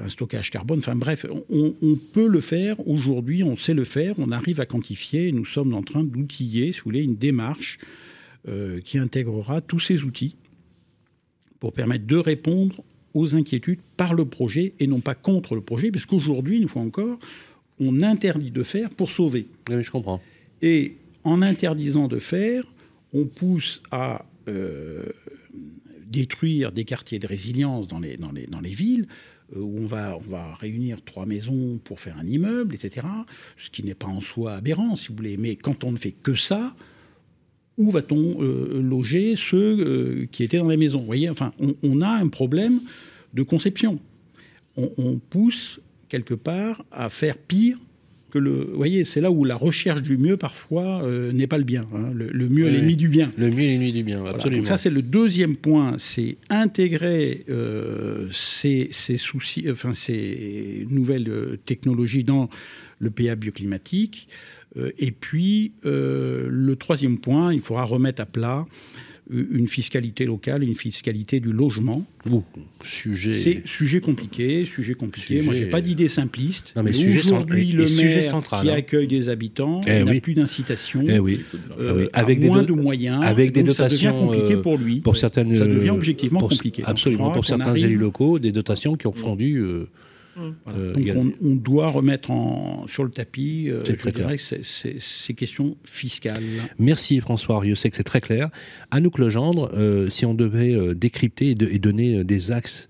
[0.00, 0.78] un stockage carbone.
[0.78, 2.76] Enfin bref, on, peut le faire.
[2.88, 6.78] Aujourd'hui, on sait le faire, on arrive à quantifier, nous sommes en train d'outiller, si
[6.78, 7.78] vous voulez, une démarche
[8.84, 10.34] qui intégrera tous ces outils
[11.60, 12.82] pour permettre de répondre
[13.14, 16.82] aux inquiétudes par le projet et non pas contre le projet, parce qu'aujourd'hui, une fois
[16.82, 17.20] encore,
[17.80, 19.46] on interdit de faire pour sauver.
[19.70, 20.20] Oui, je comprends.
[20.60, 22.64] Et en interdisant de faire,
[23.12, 25.04] on pousse à euh,
[26.06, 29.06] détruire des quartiers de résilience dans les, dans les, dans les villes,
[29.56, 33.06] euh, où on va, on va réunir trois maisons pour faire un immeuble, etc.
[33.56, 35.36] Ce qui n'est pas en soi aberrant, si vous voulez.
[35.36, 36.74] Mais quand on ne fait que ça,
[37.78, 41.00] où va-t-on euh, loger ceux euh, qui étaient dans les maisons?
[41.00, 42.80] Vous voyez, enfin, on, on a un problème
[43.32, 43.98] de conception.
[44.76, 45.80] On, on pousse
[46.12, 47.78] quelque part à faire pire
[48.30, 48.50] que le.
[48.70, 51.86] Vous voyez, c'est là où la recherche du mieux parfois euh, n'est pas le bien.
[51.94, 52.10] hein.
[52.14, 52.96] Le, le mieux Oui, est l'ennemi oui.
[52.96, 53.30] du bien.
[53.38, 54.34] Le mieux et l'ennemi du bien, Voilà.
[54.36, 54.60] absolument.
[54.62, 61.28] Donc ça, c'est le deuxième point, c'est intégrer euh, ces, ces soucis, enfin ces nouvelles
[61.30, 62.48] euh, technologies dans
[62.98, 64.28] le PA bioclimatique.
[64.98, 68.64] Et puis, le troisième point, il faudra remettre à plat
[69.32, 72.04] une fiscalité locale, une fiscalité du logement.
[72.30, 72.42] Ouh,
[72.82, 73.34] sujet.
[73.34, 75.36] C'est sujet compliqué, sujet compliqué.
[75.42, 76.72] Moi, Sujet- j'ai pas d'idée simpliste.
[76.76, 78.74] Non, mais sujet cent- aujourd'hui, et- le maire central, qui hein.
[78.74, 80.20] accueille des habitants Eh n'a oui.
[80.20, 81.04] plus d'incitation.
[81.08, 81.40] Eh oui.
[81.80, 82.08] euh, Ah oui.
[82.12, 84.62] a Avec des moins do- de moyens, avec des donc ça devient dotations, compliqué euh,
[84.62, 85.00] pour lui.
[85.00, 86.82] pour certaines, ça devient euh, objectivement pour- compliqué.
[86.84, 87.30] Absolument.
[87.30, 89.56] Pour certains élus locaux, des dotations qui ont fondu.
[89.58, 89.88] euh,
[90.34, 90.78] Voilà.
[90.78, 94.98] euh, Donc on, on doit remettre en, sur le tapis, euh, je très dirais que
[94.98, 96.42] ces questions fiscales.
[96.78, 98.48] Merci François Arieux, c'est que c'est très clair.
[98.90, 102.88] Anouk Legendre, euh, si on devait euh, décrypter et, de- et donner euh, des axes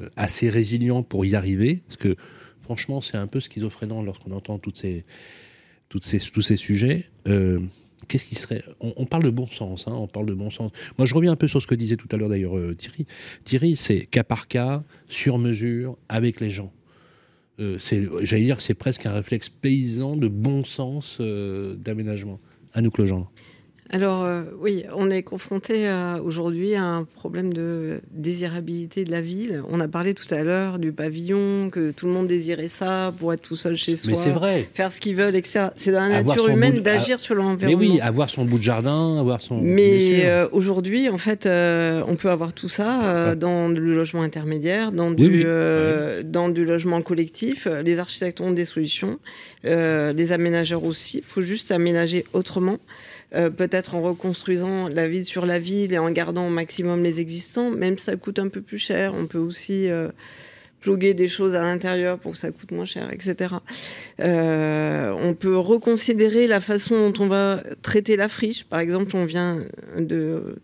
[0.00, 2.16] euh, assez résilients pour y arriver, parce que
[2.62, 5.04] franchement c'est un peu schizophrénant lorsqu'on entend toutes ces,
[5.88, 7.06] toutes ces, tous ces sujets.
[8.08, 10.70] Qu'est-ce qui serait on, parle de bon sens, hein, on parle de bon sens.
[10.98, 13.06] Moi, je reviens un peu sur ce que disait tout à l'heure d'ailleurs euh, Thierry.
[13.44, 16.72] Thierry, c'est cas par cas, sur mesure, avec les gens.
[17.58, 17.78] Euh,
[18.20, 22.38] j'allais dire que c'est presque un réflexe paysan de bon sens euh, d'aménagement.
[22.74, 23.32] Anouk Legendre.
[23.90, 29.20] Alors euh, oui, on est confronté à- aujourd'hui à un problème de désirabilité de la
[29.20, 29.62] ville.
[29.68, 33.32] On a parlé tout à l'heure du pavillon, que tout le monde désirait ça pour
[33.32, 34.68] être tout seul chez soi, Mais vrai.
[34.74, 35.68] faire ce qu'ils veulent, etc.
[35.76, 37.78] C'est dans la nature humaine de- d'agir sur Mais l'environnement.
[37.78, 39.60] oui, avoir son bout de jardin, avoir son.
[39.62, 44.22] Mais euh, aujourd'hui, en fait, euh, on peut avoir tout ça euh, dans le logement
[44.22, 45.42] intermédiaire, dans du, Oui, oui.
[45.46, 47.68] euh, dans du logement collectif.
[47.84, 49.20] Les architectes ont des solutions,
[49.64, 51.18] euh, les aménageurs aussi.
[51.18, 52.78] Il faut juste aménager autrement.
[53.34, 57.18] Euh, peut-être en reconstruisant la ville sur la ville et en gardant au maximum les
[57.18, 59.12] existants, même si ça coûte un peu plus cher.
[59.14, 60.08] On peut aussi euh,
[60.80, 63.56] pluguer des choses à l'intérieur pour que ça coûte moins cher, etc.
[64.20, 68.62] Euh, on peut reconsidérer la façon dont on va traiter la friche.
[68.62, 69.58] Par exemple, on vient
[69.98, 70.56] de,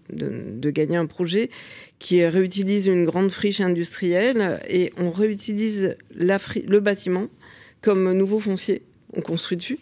[0.71, 1.51] gagner un projet
[1.99, 7.27] qui réutilise une grande friche industrielle et on réutilise le bâtiment
[7.81, 8.83] comme nouveau foncier.
[9.17, 9.79] On construit dessus.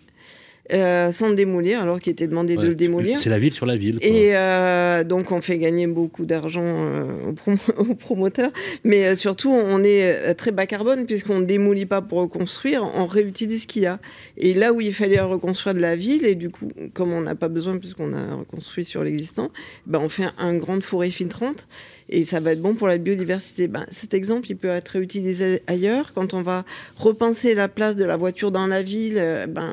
[0.73, 3.17] Euh, sans le démolir, alors qu'il était demandé de le démolir.
[3.19, 3.99] C'est la ville sur la ville.
[4.03, 7.33] Et euh, donc on fait gagner beaucoup d'argent euh,
[7.77, 8.53] aux, promoteurs,
[8.85, 13.63] mais surtout on est très bas carbone puisqu'on ne démolit pas pour reconstruire, on réutilise
[13.63, 13.99] ce qu'il y a.
[14.37, 17.35] Et là où il fallait reconstruire de la ville, et du coup comme on n'a
[17.35, 19.51] pas besoin puisqu'on a reconstruit sur l'existant,
[19.87, 21.67] ben on fait un, grande forêt filtrante
[22.11, 23.69] et ça va être bon pour la biodiversité.
[23.69, 26.13] Ben, cet exemple, il peut être réutilisé ailleurs.
[26.13, 26.65] Quand on va
[26.97, 29.71] repenser la place de la voiture dans la ville, euh, ben,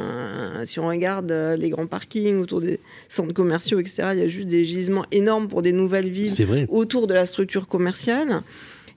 [0.63, 4.27] si on regarde euh, les grands parkings autour des centres commerciaux, etc., il y a
[4.27, 8.41] juste des gisements énormes pour des nouvelles villes autour de la structure commerciale.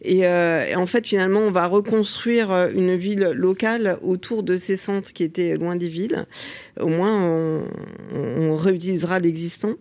[0.07, 4.77] Euh, et, en fait, finalement, on va reconstruire euh, une ville locale autour de ces
[4.77, 6.27] centres qui étaient loin des villes.
[6.79, 7.65] Au moins,
[8.15, 9.75] on, réutilisera l'existant.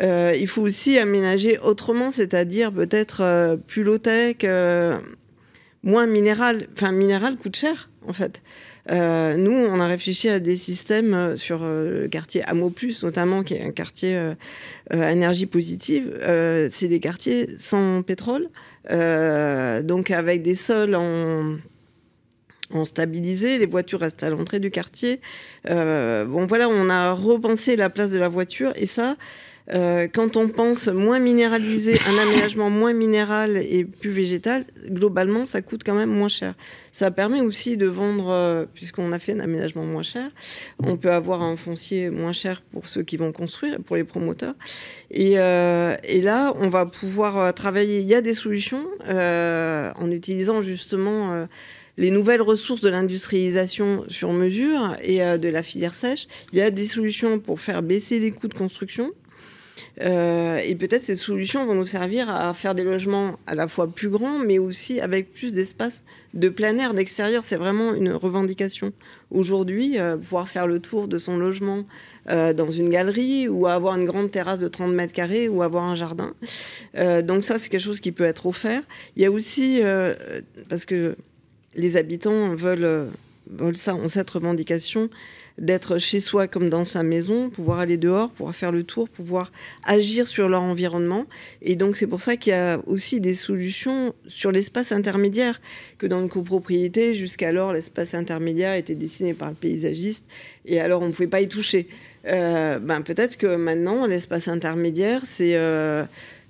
[0.00, 4.36] Euh, il faut aussi aménager autrement, c'est-à-dire peut-être plus low-tech,
[5.82, 6.66] moins minéral.
[6.72, 8.42] Enfin, minéral coûte cher, en fait.
[8.90, 13.62] nous, on a réfléchi à des systèmes sur le quartier Amo Plus, notamment, qui est
[13.62, 14.18] un quartier
[14.92, 16.18] énergie positive.
[16.70, 18.48] c'est des quartiers sans pétrole,
[18.90, 21.56] euh, donc avec des sols en,
[22.72, 25.20] en stabilisé, les voitures restent à l'entrée du quartier.
[25.68, 29.16] Euh, bon voilà, on a repensé la place de la voiture et ça,
[29.74, 35.60] euh, quand on pense moins minéralisé, un aménagement moins minéral et plus végétal, globalement, ça
[35.60, 36.54] coûte quand même moins cher.
[36.92, 40.30] Ça permet aussi de vendre, euh, puisqu'on a fait un aménagement moins cher,
[40.82, 44.54] on peut avoir un foncier moins cher pour ceux qui vont construire, pour les promoteurs.
[45.10, 48.00] Et, euh, et là, on va pouvoir travailler.
[48.00, 51.46] Il y a des solutions en utilisant justement
[51.98, 56.28] les nouvelles ressources de l'industrialisation sur mesure et de la filière sèche.
[56.52, 59.12] Il y a des solutions pour faire baisser les coûts de construction.
[60.00, 63.88] Euh, et peut-être ces solutions vont nous servir à faire des logements à la fois
[63.88, 66.02] plus grands, mais aussi avec plus d'espace
[66.34, 67.44] de plein air, d'extérieur.
[67.44, 68.92] C'est vraiment une revendication.
[69.30, 71.84] Aujourd'hui, euh, pouvoir faire le tour de son logement
[72.28, 75.84] euh, dans une galerie ou avoir une grande terrasse de 30 mètres carrés ou avoir
[75.84, 76.34] un jardin.
[77.22, 78.82] donc ça, c'est quelque chose qui peut être offert.
[79.16, 79.80] Il y a aussi,
[80.68, 81.16] parce que
[81.74, 83.10] les habitants veulent,
[83.50, 85.10] veulent ça, ont cette revendication,
[85.58, 89.52] d'être chez soi comme dans sa maison, pouvoir aller dehors, pouvoir faire le tour, pouvoir
[89.84, 91.24] agir sur leur environnement.
[91.62, 95.60] Et donc c'est pour ça qu'il y a aussi des solutions sur l'espace intermédiaire,
[95.98, 100.26] que dans une copropriété, jusqu'alors l'espace intermédiaire était dessiné par le paysagiste,
[100.66, 101.88] et alors on ne pouvait pas y toucher.
[102.26, 106.04] Euh, ben peut-être que maintenant l'espace intermédiaire c'est euh,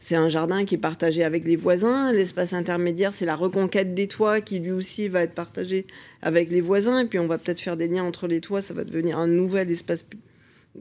[0.07, 2.13] c'est un jardin qui est partagé avec les voisins.
[2.13, 5.85] L'espace intermédiaire, c'est la reconquête des toits qui lui aussi va être partagé
[6.23, 7.01] avec les voisins.
[7.01, 8.63] Et puis on va peut-être faire des liens entre les toits.
[8.63, 10.05] Ça va devenir un nouvel espace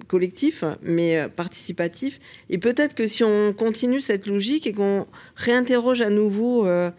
[0.07, 2.19] collectif, mais euh, participatif.
[2.51, 6.91] Et peut-être que si on continue cette logique et qu'on réinterroge à nouveau euh,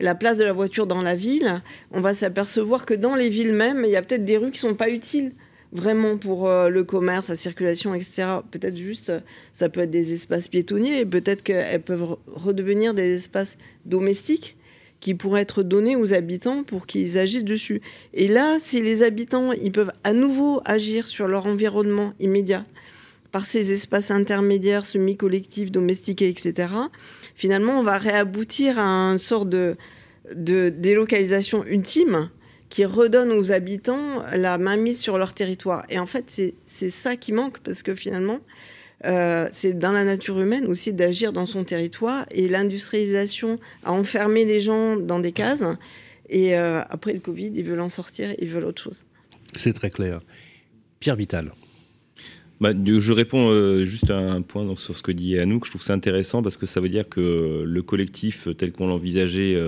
[0.00, 1.62] la place de la voiture dans la ville,
[1.92, 4.58] on va s'apercevoir que dans les villes mêmes, il y a peut-être des rues qui
[4.58, 5.32] sont pas utiles
[5.72, 8.26] vraiment pour euh, le commerce, la circulation, etc.
[8.50, 9.12] Peut-être juste,
[9.52, 14.56] ça peut être des espaces piétonniers, peut-être qu'elles peuvent redevenir des espaces domestiques
[15.00, 17.80] qui pourraient être donnés aux habitants pour qu'ils agissent dessus.
[18.12, 22.66] Et là, si les habitants, ils peuvent à nouveau agir sur leur environnement immédiat,
[23.32, 26.74] par ces espaces intermédiaires, semi-collectifs, domestiqués, etc.,
[27.34, 29.76] finalement, on va réaboutir à une sorte de,
[30.34, 32.28] de délocalisation ultime
[32.70, 35.84] qui redonne aux habitants la mainmise sur leur territoire.
[35.90, 38.40] Et en fait, c'est ça qui manque, parce que finalement,
[39.04, 42.26] euh, c'est dans la nature humaine aussi d'agir dans son territoire.
[42.30, 45.64] Et l'industrialisation a enfermé les gens dans des cases.
[46.28, 49.04] Et euh, après le Covid, ils veulent en sortir, ils veulent autre chose.
[49.56, 50.20] C'est très clair.
[51.00, 51.52] Pierre Vital.
[52.60, 55.64] Bah, je réponds euh, juste à un point sur ce que dit Anouk.
[55.64, 59.58] Je trouve ça intéressant parce que ça veut dire que le collectif tel qu'on l'envisageait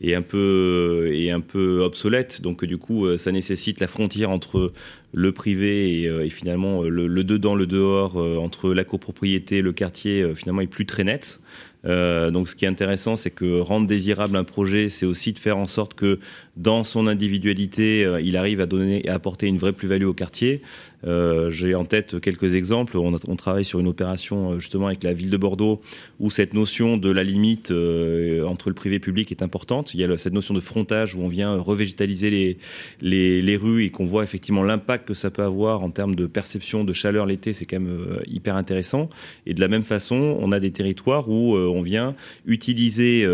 [0.00, 2.40] est un peu est un peu obsolète.
[2.40, 4.72] Donc du coup, euh, ça nécessite la frontière entre
[5.12, 9.72] le privé et, euh, finalement le, le, dedans, le dehors, euh, entre la copropriété, le
[9.72, 11.40] quartier, finalement est plus très nette.
[11.84, 15.38] Euh, donc, ce qui est intéressant, c'est que rendre désirable un projet, c'est aussi de
[15.38, 16.18] faire en sorte que
[16.56, 20.60] dans son individualité, euh, il arrive à donner et apporter une vraie plus-value au quartier.
[21.06, 22.96] Euh, J'ai en tête quelques exemples.
[22.96, 25.80] On, travaille sur une opération euh, justement avec la ville de Bordeaux
[26.18, 29.94] où cette notion de la limite euh, entre le privé et le public est importante.
[29.94, 32.58] Il y a cette notion de frontage où on vient revégétaliser les,
[33.00, 36.26] les, les rues et qu'on voit effectivement l'impact que ça peut avoir en termes de
[36.26, 37.52] perception de chaleur l'été.
[37.52, 39.08] C'est quand même hyper intéressant.
[39.46, 42.14] Et de la même façon, on a des territoires où on vient
[42.46, 43.26] utiliser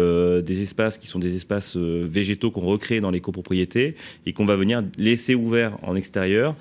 [0.42, 3.94] des espaces qui sont des espaces végétaux qu'on recrée dans les copropriétés
[4.26, 6.54] et qu'on va venir laisser ouverts en extérieur,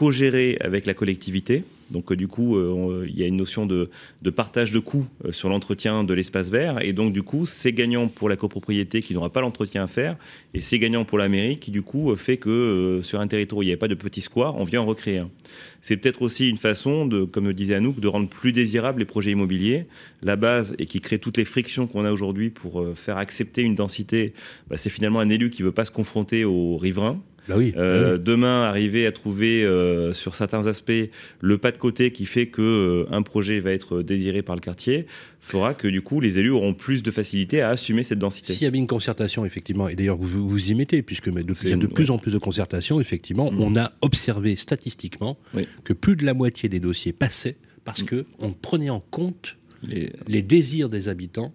[0.00, 2.58] co-gérer avec la collectivité Donc du coup,
[3.04, 3.90] il y a une notion de,
[4.34, 6.82] partage de coûts sur l'entretien de l'espace vert.
[6.82, 10.16] Et donc du coup, c'est gagnant pour la copropriété qui n'aura pas l'entretien à faire.
[10.54, 13.62] Et c'est gagnant pour la mairie qui du coup fait que sur un territoire où
[13.62, 15.30] il n'y avait pas de petit square, on vient en recréer un.
[15.82, 19.32] C'est peut-être aussi une façon, comme le disait Anouk, de rendre plus désirables les projets
[19.32, 19.86] immobiliers.
[20.22, 23.74] La base, et qui crée toutes les frictions qu'on a aujourd'hui pour faire accepter une
[23.74, 24.32] densité,
[24.68, 27.20] bah, c'est finalement un élu qui veut pas se confronter aux riverains.
[27.48, 30.92] Bah oui, euh, Demain, arriver à trouver euh, sur certains aspects
[31.40, 34.60] le pas de côté qui fait que euh, un projet va être désiré par le
[34.60, 35.06] quartier
[35.40, 38.52] fera que du coup les élus auront plus de facilité à assumer cette densité.
[38.52, 41.68] S'il y avait une concertation effectivement, et d'ailleurs vous vous y mettez puisque mais il
[41.68, 43.60] y a de plus en plus de concertations effectivement, mm.
[43.60, 45.38] on a observé statistiquement
[45.84, 48.06] que plus de la moitié des dossiers passaient parce mm.
[48.06, 51.52] que on prenait en compte les, les désirs des habitants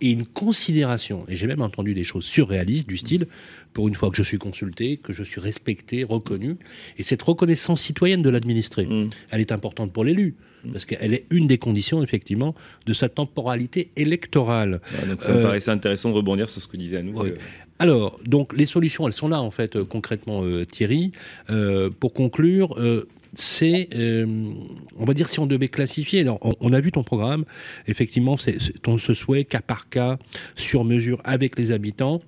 [0.00, 1.24] et une considération.
[1.28, 3.26] Et j'ai même entendu des choses surréalistes du style,
[3.72, 6.56] pour une fois que je suis consulté, que je suis respecté, reconnu.
[6.98, 9.10] Et cette reconnaissance citoyenne de l'administré, mm.
[9.30, 10.34] elle est importante pour l'élu.
[10.64, 10.72] Mm.
[10.72, 12.54] Parce qu'elle est une des conditions, effectivement,
[12.86, 14.80] de sa temporalité électorale.
[15.08, 17.18] donc ça me euh, paraissait intéressant de rebondir sur ce que disait à nous.
[17.78, 21.12] Alors, donc les solutions, elles sont là en fait euh, concrètement, euh, Thierry.
[22.00, 22.78] pour conclure,
[23.34, 24.26] c'est, euh,
[24.96, 27.44] on va dire, si on devait classifier, on, a vu ton programme,
[27.86, 30.18] effectivement, c'est ton ce souhait cas par cas,
[30.56, 32.22] sur mesure avec les habitants,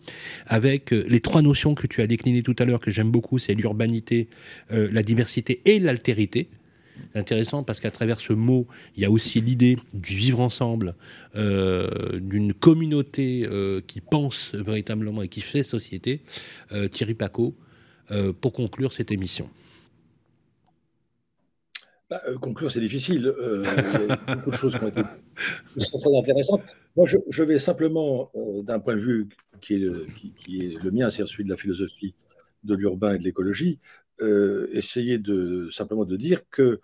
[0.47, 3.39] avec euh, les trois notions que tu as déclinées tout à l'heure, que j'aime beaucoup,
[3.39, 4.29] c'est l'urbanité,
[4.73, 6.49] euh, la diversité et l'altérité.
[7.15, 8.67] Intéressant parce qu'à travers ce mot,
[8.97, 10.97] il y a aussi l'idée du vivre ensemble,
[11.35, 13.47] d'une communauté
[13.87, 16.23] qui pense véritablement et qui fait société.
[16.91, 17.55] Thierry Paco,
[18.41, 19.49] pour conclure cette émission.
[22.11, 23.27] Bah, euh, conclure, c'est difficile.
[23.27, 25.03] Euh, il y a beaucoup de choses qui, ont été,
[25.77, 26.63] sont très intéressantes.
[26.97, 29.29] Moi, je, vais simplement, euh, d'un point de vue
[29.61, 32.15] qui est le, qui, est le mien, c'est celui de la philosophie
[32.65, 33.79] de l'urbain et de l'écologie,
[34.73, 36.81] essayer de simplement de dire que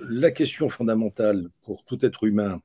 [0.00, 2.60] la question fondamentale pour tout être humain,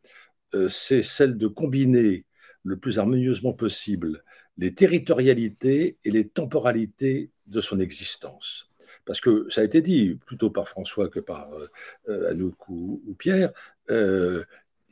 [0.69, 2.25] c'est celle de combiner
[2.63, 4.23] le plus harmonieusement possible
[4.57, 8.66] les territorialités et les temporalités de son existence
[9.07, 11.67] parce que ça a été dit plutôt par François que par euh,
[12.09, 13.51] euh, Anouk ou, Pierre,
[13.89, 14.43] euh,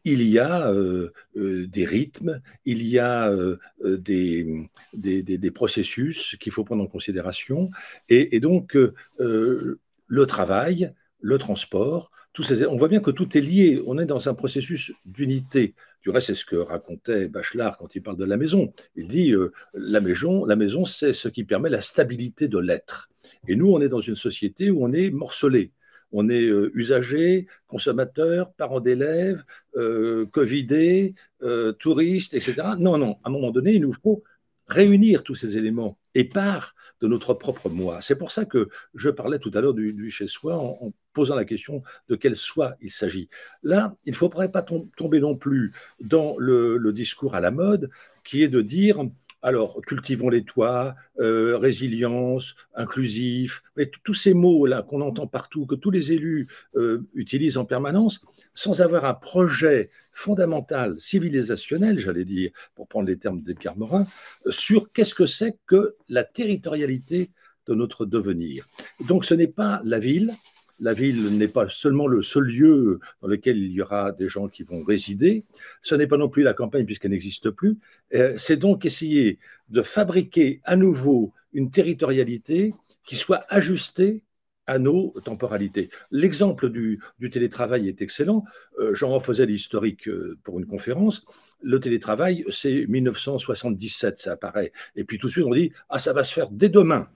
[0.06, 0.72] il y a
[1.34, 3.36] des rythmes, il y a
[3.84, 7.66] des, processus qu'il faut prendre en considération,
[8.08, 8.78] et, donc
[9.18, 12.12] le travail, le transport,
[12.70, 15.74] on voit bien que tout est lié, on est dans un processus d'unité.
[16.06, 18.72] Du reste, c'est ce que racontait Bachelard quand il parle de la maison.
[18.96, 19.34] Il dit
[19.74, 23.10] la maison, la maison, c'est ce qui permet la stabilité de l'être.
[23.48, 25.72] Et nous, on est dans une société où on est morcelé.
[26.12, 29.44] On est euh, usager, consommateur, parent d'élèves,
[29.76, 32.76] euh, covidé, euh, touriste, etc.
[32.80, 34.24] Non, non, à un moment donné, il nous faut
[34.68, 38.02] réunir tous ces éléments et part de notre propre moi.
[38.02, 41.84] C'est pour ça que je parlais tout à l'heure du, chez-soi en, posant la question
[42.10, 43.30] de quel soi il s'agit.
[43.64, 47.90] Là, il ne faudrait pas tomber non plus dans le discours à la mode
[48.24, 49.00] qui est de dire
[49.46, 55.76] alors, cultivons les toits, euh, résilience, inclusif, mais tous ces mots-là qu'on entend partout, que
[55.76, 58.22] tous les élus euh, utilisent en permanence,
[58.56, 64.08] sans avoir un projet fondamental, civilisationnel, j'allais dire, pour prendre les termes d'Edgar Morin,
[64.50, 67.30] sur qu'est-ce que c'est que la territorialité
[67.68, 68.66] de notre devenir.
[69.08, 70.34] Donc, ce n'est pas la ville,
[70.80, 74.48] la ville n'est pas seulement le seul lieu dans lequel il y aura des gens
[74.48, 75.44] qui vont résider,
[75.82, 77.78] ce n'est pas non plus la campagne puisqu'elle n'existe plus,
[78.14, 79.40] euh, c'est donc essayer
[79.70, 82.74] de fabriquer à nouveau une territorialité
[83.06, 84.24] qui soit ajustée
[84.68, 85.90] à nos temporalités.
[86.12, 87.00] L'exemple du,
[87.32, 88.44] télétravail est excellent.
[88.80, 91.24] Euh, J'en refaisais l'historique euh, pour une conférence.
[91.62, 94.72] Le télétravail, c'est 1977, ça apparaît.
[94.96, 97.08] Et puis tout de suite, on dit, ah, ça va se faire dès demain.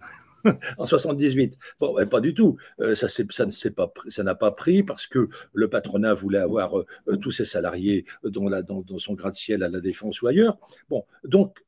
[0.77, 1.57] en 78.
[1.79, 2.57] Bon, ben, pas du tout.
[2.79, 3.07] Euh, ça,
[3.75, 8.49] pas, n'a pas pris parce que le patronat voulait avoir euh, tous ses salariés dans,
[8.49, 10.57] dans, son gratte-ciel à la défense ou ailleurs.
[10.89, 11.59] Bon, donc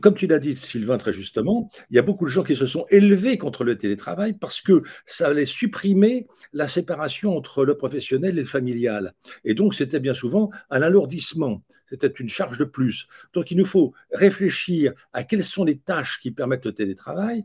[0.00, 2.66] comme tu l'as dit, Sylvain, très justement, il y a beaucoup de gens qui se
[2.66, 8.38] sont élevés contre le télétravail parce que ça allait supprimer la séparation entre le professionnel
[8.38, 9.14] et le familial.
[9.44, 13.06] Et donc, c'était bien souvent un alourdissement, c'était une charge de plus.
[13.34, 17.44] Donc, il nous faut réfléchir à quelles sont les tâches qui permettent le télétravail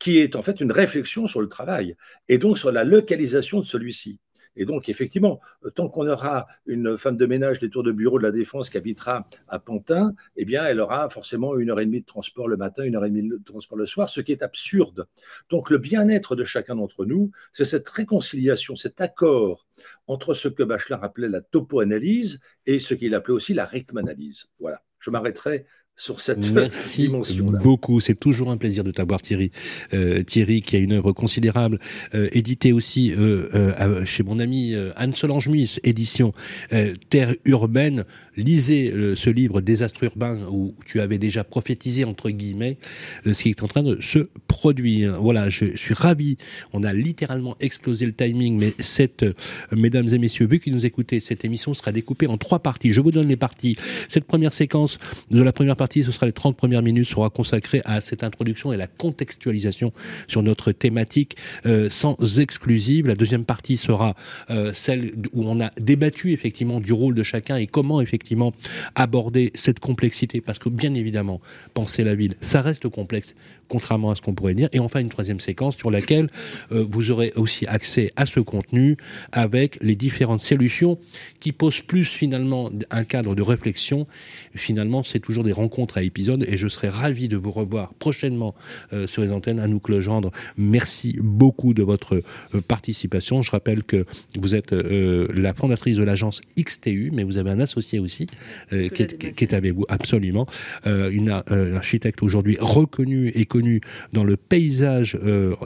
[0.00, 1.94] qui est en fait une réflexion sur le travail
[2.28, 4.18] et donc sur la localisation de celui-ci.
[4.56, 5.40] Et donc, effectivement,
[5.76, 8.76] tant qu'on aura une femme de ménage des tours de bureau de la Défense qui
[8.76, 12.56] habitera à Pantin, eh bien, elle aura forcément une heure et demie de transport le
[12.56, 15.06] matin, une heure et demie de transport le soir, ce qui est absurde.
[15.50, 19.68] Donc, le bien-être de chacun d'entre nous, c'est cette réconciliation, cet accord
[20.08, 24.46] entre ce que Bachelard appelait la topo-analyse et ce qu'il appelait aussi la rythme-analyse.
[24.58, 24.82] Voilà.
[24.98, 25.64] Je m'arrêterai
[26.00, 27.58] sur cette Merci dimension-là.
[27.58, 28.00] beaucoup.
[28.00, 29.50] C'est toujours un plaisir de t'avoir, Thierry.
[29.92, 31.78] Euh, Thierry, qui a une œuvre considérable,
[32.14, 36.32] euh, éditée aussi euh, euh, chez mon ami euh, Anne Solange Muis, édition
[36.72, 38.04] euh, Terre urbaine.
[38.38, 42.78] Lisez euh, ce livre Désastre urbain où tu avais déjà prophétisé entre guillemets
[43.26, 45.20] euh, ce qui est en train de se produire.
[45.20, 46.38] Voilà, je, je suis ravi.
[46.72, 49.34] On a littéralement explosé le timing, mais cette, euh,
[49.76, 52.94] mesdames et messieurs, vu que nous écoutez, cette émission sera découpée en trois parties.
[52.94, 53.76] Je vous donne les parties.
[54.08, 54.96] Cette première séquence
[55.30, 58.72] de la première partie, ce sera les 30 premières minutes, sera consacrée à cette introduction
[58.72, 59.92] et la contextualisation
[60.28, 61.36] sur notre thématique
[61.66, 63.06] euh, sans exclusive.
[63.06, 64.14] La deuxième partie sera
[64.50, 68.52] euh, celle où on a débattu effectivement du rôle de chacun et comment effectivement
[68.94, 71.40] aborder cette complexité, parce que bien évidemment,
[71.74, 73.34] penser la ville, ça reste complexe,
[73.68, 74.68] contrairement à ce qu'on pourrait dire.
[74.72, 76.28] Et enfin, une troisième séquence sur laquelle
[76.72, 78.96] euh, vous aurez aussi accès à ce contenu
[79.32, 80.98] avec les différentes solutions
[81.40, 84.06] qui posent plus finalement un cadre de réflexion.
[84.54, 88.54] Finalement, c'est toujours des rencontres à épisodes et je serai ravi de vous revoir prochainement
[88.92, 89.58] euh, sur les antennes.
[89.58, 92.22] Anouk Legendre, merci beaucoup de votre
[92.54, 93.42] euh, participation.
[93.42, 94.04] Je rappelle que
[94.38, 98.26] vous êtes euh, la fondatrice de l'agence XTU, mais vous avez un associé aussi
[98.70, 100.46] qui, est, qui est avec vous, absolument.
[100.84, 103.80] Une, architecte aujourd'hui reconnue et connue
[104.12, 105.18] dans le paysage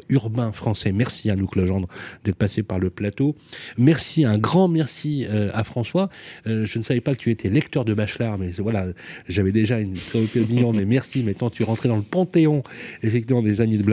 [0.09, 0.93] urbain français.
[0.93, 1.89] Merci Anouk Legendre
[2.25, 3.35] d'être passé par le plateau.
[3.79, 6.09] Merci, un grand merci à François.
[6.47, 8.87] Je ne savais pas que tu étais lecteur de Bachelard, mais voilà,
[9.29, 11.23] j'avais déjà une très opinion, mais merci.
[11.23, 12.63] Maintenant, tu es rentré dans le panthéon,
[13.03, 13.85] effectivement, des amis de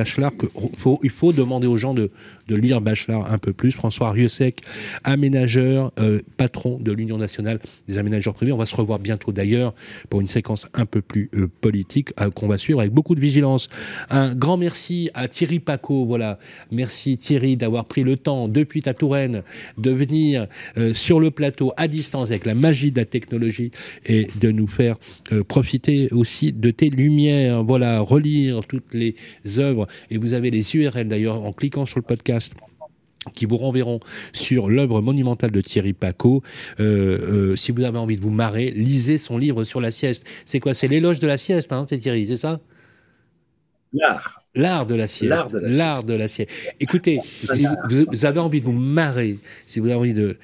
[0.77, 2.11] faut, il faut demander aux gens de,
[2.51, 3.71] de lire Bachelard un peu plus.
[3.71, 4.61] François Rieussec,
[5.05, 8.51] aménageur, euh, patron de l'Union nationale des aménageurs privés.
[8.51, 9.73] On va se revoir bientôt d'ailleurs
[10.09, 13.21] pour une séquence un peu plus euh, politique euh, qu'on va suivre avec beaucoup de
[13.21, 13.69] vigilance.
[14.09, 16.05] Un grand merci à Thierry Paco.
[16.05, 16.39] Voilà,
[16.71, 19.43] merci Thierry d'avoir pris le temps depuis ta Touraine
[19.77, 20.47] de venir
[20.93, 23.71] sur le plateau à distance avec la magie de la technologie
[24.05, 24.97] et de nous faire
[25.47, 27.63] profiter aussi de tes lumières.
[27.63, 29.15] Voilà, relire toutes les
[29.57, 32.40] œuvres et vous avez les URL d'ailleurs en cliquant sur le podcast
[33.35, 33.99] qui vous renverront
[34.33, 36.41] sur l'œuvre monumentale de Thierry Paco.
[36.79, 40.25] Euh, euh, si vous avez envie de vous marrer, lisez son livre sur la sieste.
[40.45, 40.73] C'est quoi?
[40.73, 42.59] C'est l'éloge de la sieste, hein, Thierry, c'est ça?
[43.93, 44.40] L'art.
[44.53, 45.55] L'art de la sieste.
[45.61, 46.51] L'art de la sieste.
[46.81, 50.35] Écoutez, si vous, vous avez envie de vous marrer, si vous avez envie de,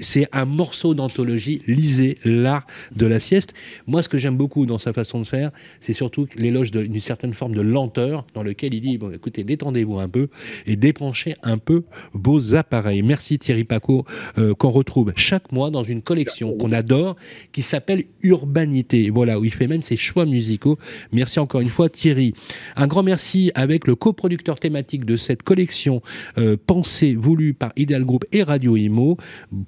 [0.00, 1.62] c'est un morceau d'anthologie.
[1.66, 2.64] Lisez l'art
[2.94, 3.54] de la sieste.
[3.88, 7.32] Moi, ce que j'aime beaucoup dans sa façon de faire, c'est surtout l'éloge d'une certaine
[7.32, 10.28] forme de lenteur dans lequel il dit bon, écoutez, détendez-vous un peu
[10.66, 11.82] et débranchez un peu
[12.12, 13.02] vos appareils.
[13.02, 14.04] Merci Thierry Paco,
[14.38, 17.16] euh, qu'on retrouve chaque mois dans une collection qu'on adore,
[17.50, 19.10] qui s'appelle Urbanité.
[19.10, 20.78] Voilà, où il fait même ses choix musicaux.
[21.10, 22.32] Merci encore une fois Thierry.
[22.76, 26.02] Un grand merci avec le coproducteur thématique de cette collection
[26.38, 29.16] euh, pensée, voulue par Ideal Group et Radio Imo.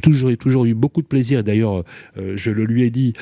[0.03, 1.43] Toujours, toujours eu beaucoup de plaisir.
[1.43, 1.85] D'ailleurs,
[2.19, 3.15] euh, je le lui ai dit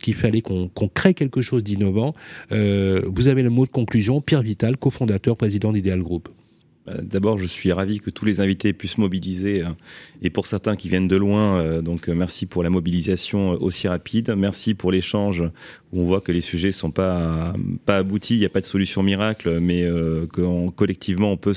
[0.00, 2.14] qu'il fallait qu'on crée quelque chose d'innovant.
[2.50, 4.20] Euh, vous avez le mot de conclusion.
[4.20, 6.28] Pierre Vital, cofondateur, président d'Ideal Group.
[7.02, 9.64] D'abord, je suis ravi que tous les invités puissent mobiliser,
[10.20, 14.34] et pour certains qui viennent de loin, donc merci pour la mobilisation aussi rapide.
[14.36, 15.44] Merci pour l'échange
[15.94, 17.54] on voit que les sujets sont pas
[17.86, 20.26] pas aboutis, il n'y a pas de solution miracle, mais euh,
[20.76, 21.54] collectivement on peut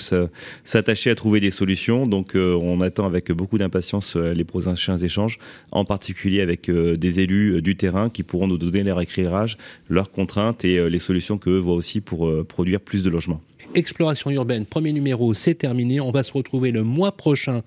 [0.64, 2.08] s'attacher à trouver des solutions.
[2.08, 5.40] Donc, euh, on attend avec beaucoup d'impatience euh, les prochains échanges,
[5.72, 9.58] en particulier avec euh, des élus du terrain qui pourront nous donner leur éclairage,
[9.90, 13.42] leurs contraintes et les solutions qu'eux voient aussi pour produire plus de logements.
[13.76, 16.00] Exploration urbaine, premier numéro, c'est terminé.
[16.00, 17.64] On va se retrouver le mois prochain,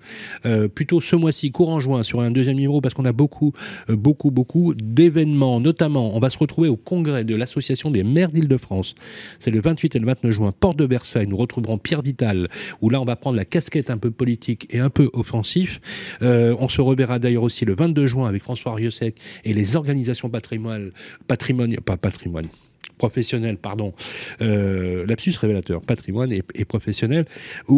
[0.73, 3.53] plutôt ce mois-ci, courant juin, sur un deuxième numéro, parce qu'on a beaucoup,
[3.87, 5.59] beaucoup, beaucoup d'événements.
[5.59, 8.95] Notamment, on va se retrouver au congrès de l'Association des maires d'Île-de-France.
[9.39, 11.27] C'est le 28 et le 29 juin, porte de Versailles.
[11.27, 12.49] Nous retrouverons Pierre Vital,
[12.81, 15.81] où là, on va prendre la casquette un peu politique et un peu offensif.
[16.21, 20.29] Euh, on se reverra d'ailleurs aussi le 22 juin avec François Rieussec et les organisations
[20.29, 20.91] patrimoine,
[21.27, 21.37] pas
[21.97, 22.47] patrimoine,
[23.01, 23.93] professionnel, pardon,
[24.43, 27.25] euh, lapsus révélateur, patrimoine et, professionnel,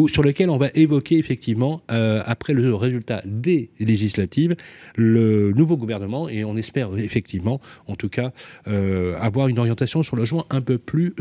[0.08, 4.54] sur lequel on va évoquer effectivement, euh, après le résultat des législatives,
[4.96, 8.32] le nouveau gouvernement, et on espère effectivement, en tout cas,
[8.68, 11.14] euh, avoir une orientation sur le joint un peu plus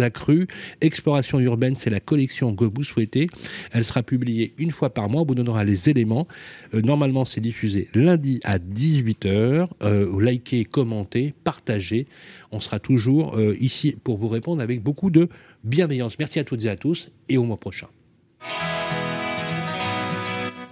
[0.00, 0.46] accrue.
[0.80, 3.28] Exploration urbaine, c'est la collection que vous souhaitez.
[3.72, 6.26] Elle sera publiée une fois par mois, on vous donnera les éléments.
[6.72, 9.68] Normalement, c'est diffusé lundi à 18h.
[9.82, 12.06] Euh, likez, commentez, partagez.
[12.52, 15.28] On sera toujours euh, ici pour vous répondre avec beaucoup de
[15.64, 16.18] bienveillance.
[16.18, 17.88] Merci à toutes et à tous et au mois prochain.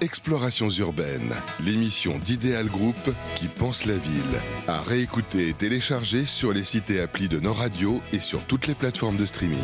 [0.00, 2.94] Explorations urbaines, l'émission d'Idéal Group
[3.34, 4.22] qui pense la ville.
[4.68, 8.68] À réécouter et télécharger sur les sites et applis de nos radios et sur toutes
[8.68, 9.59] les plateformes de streaming.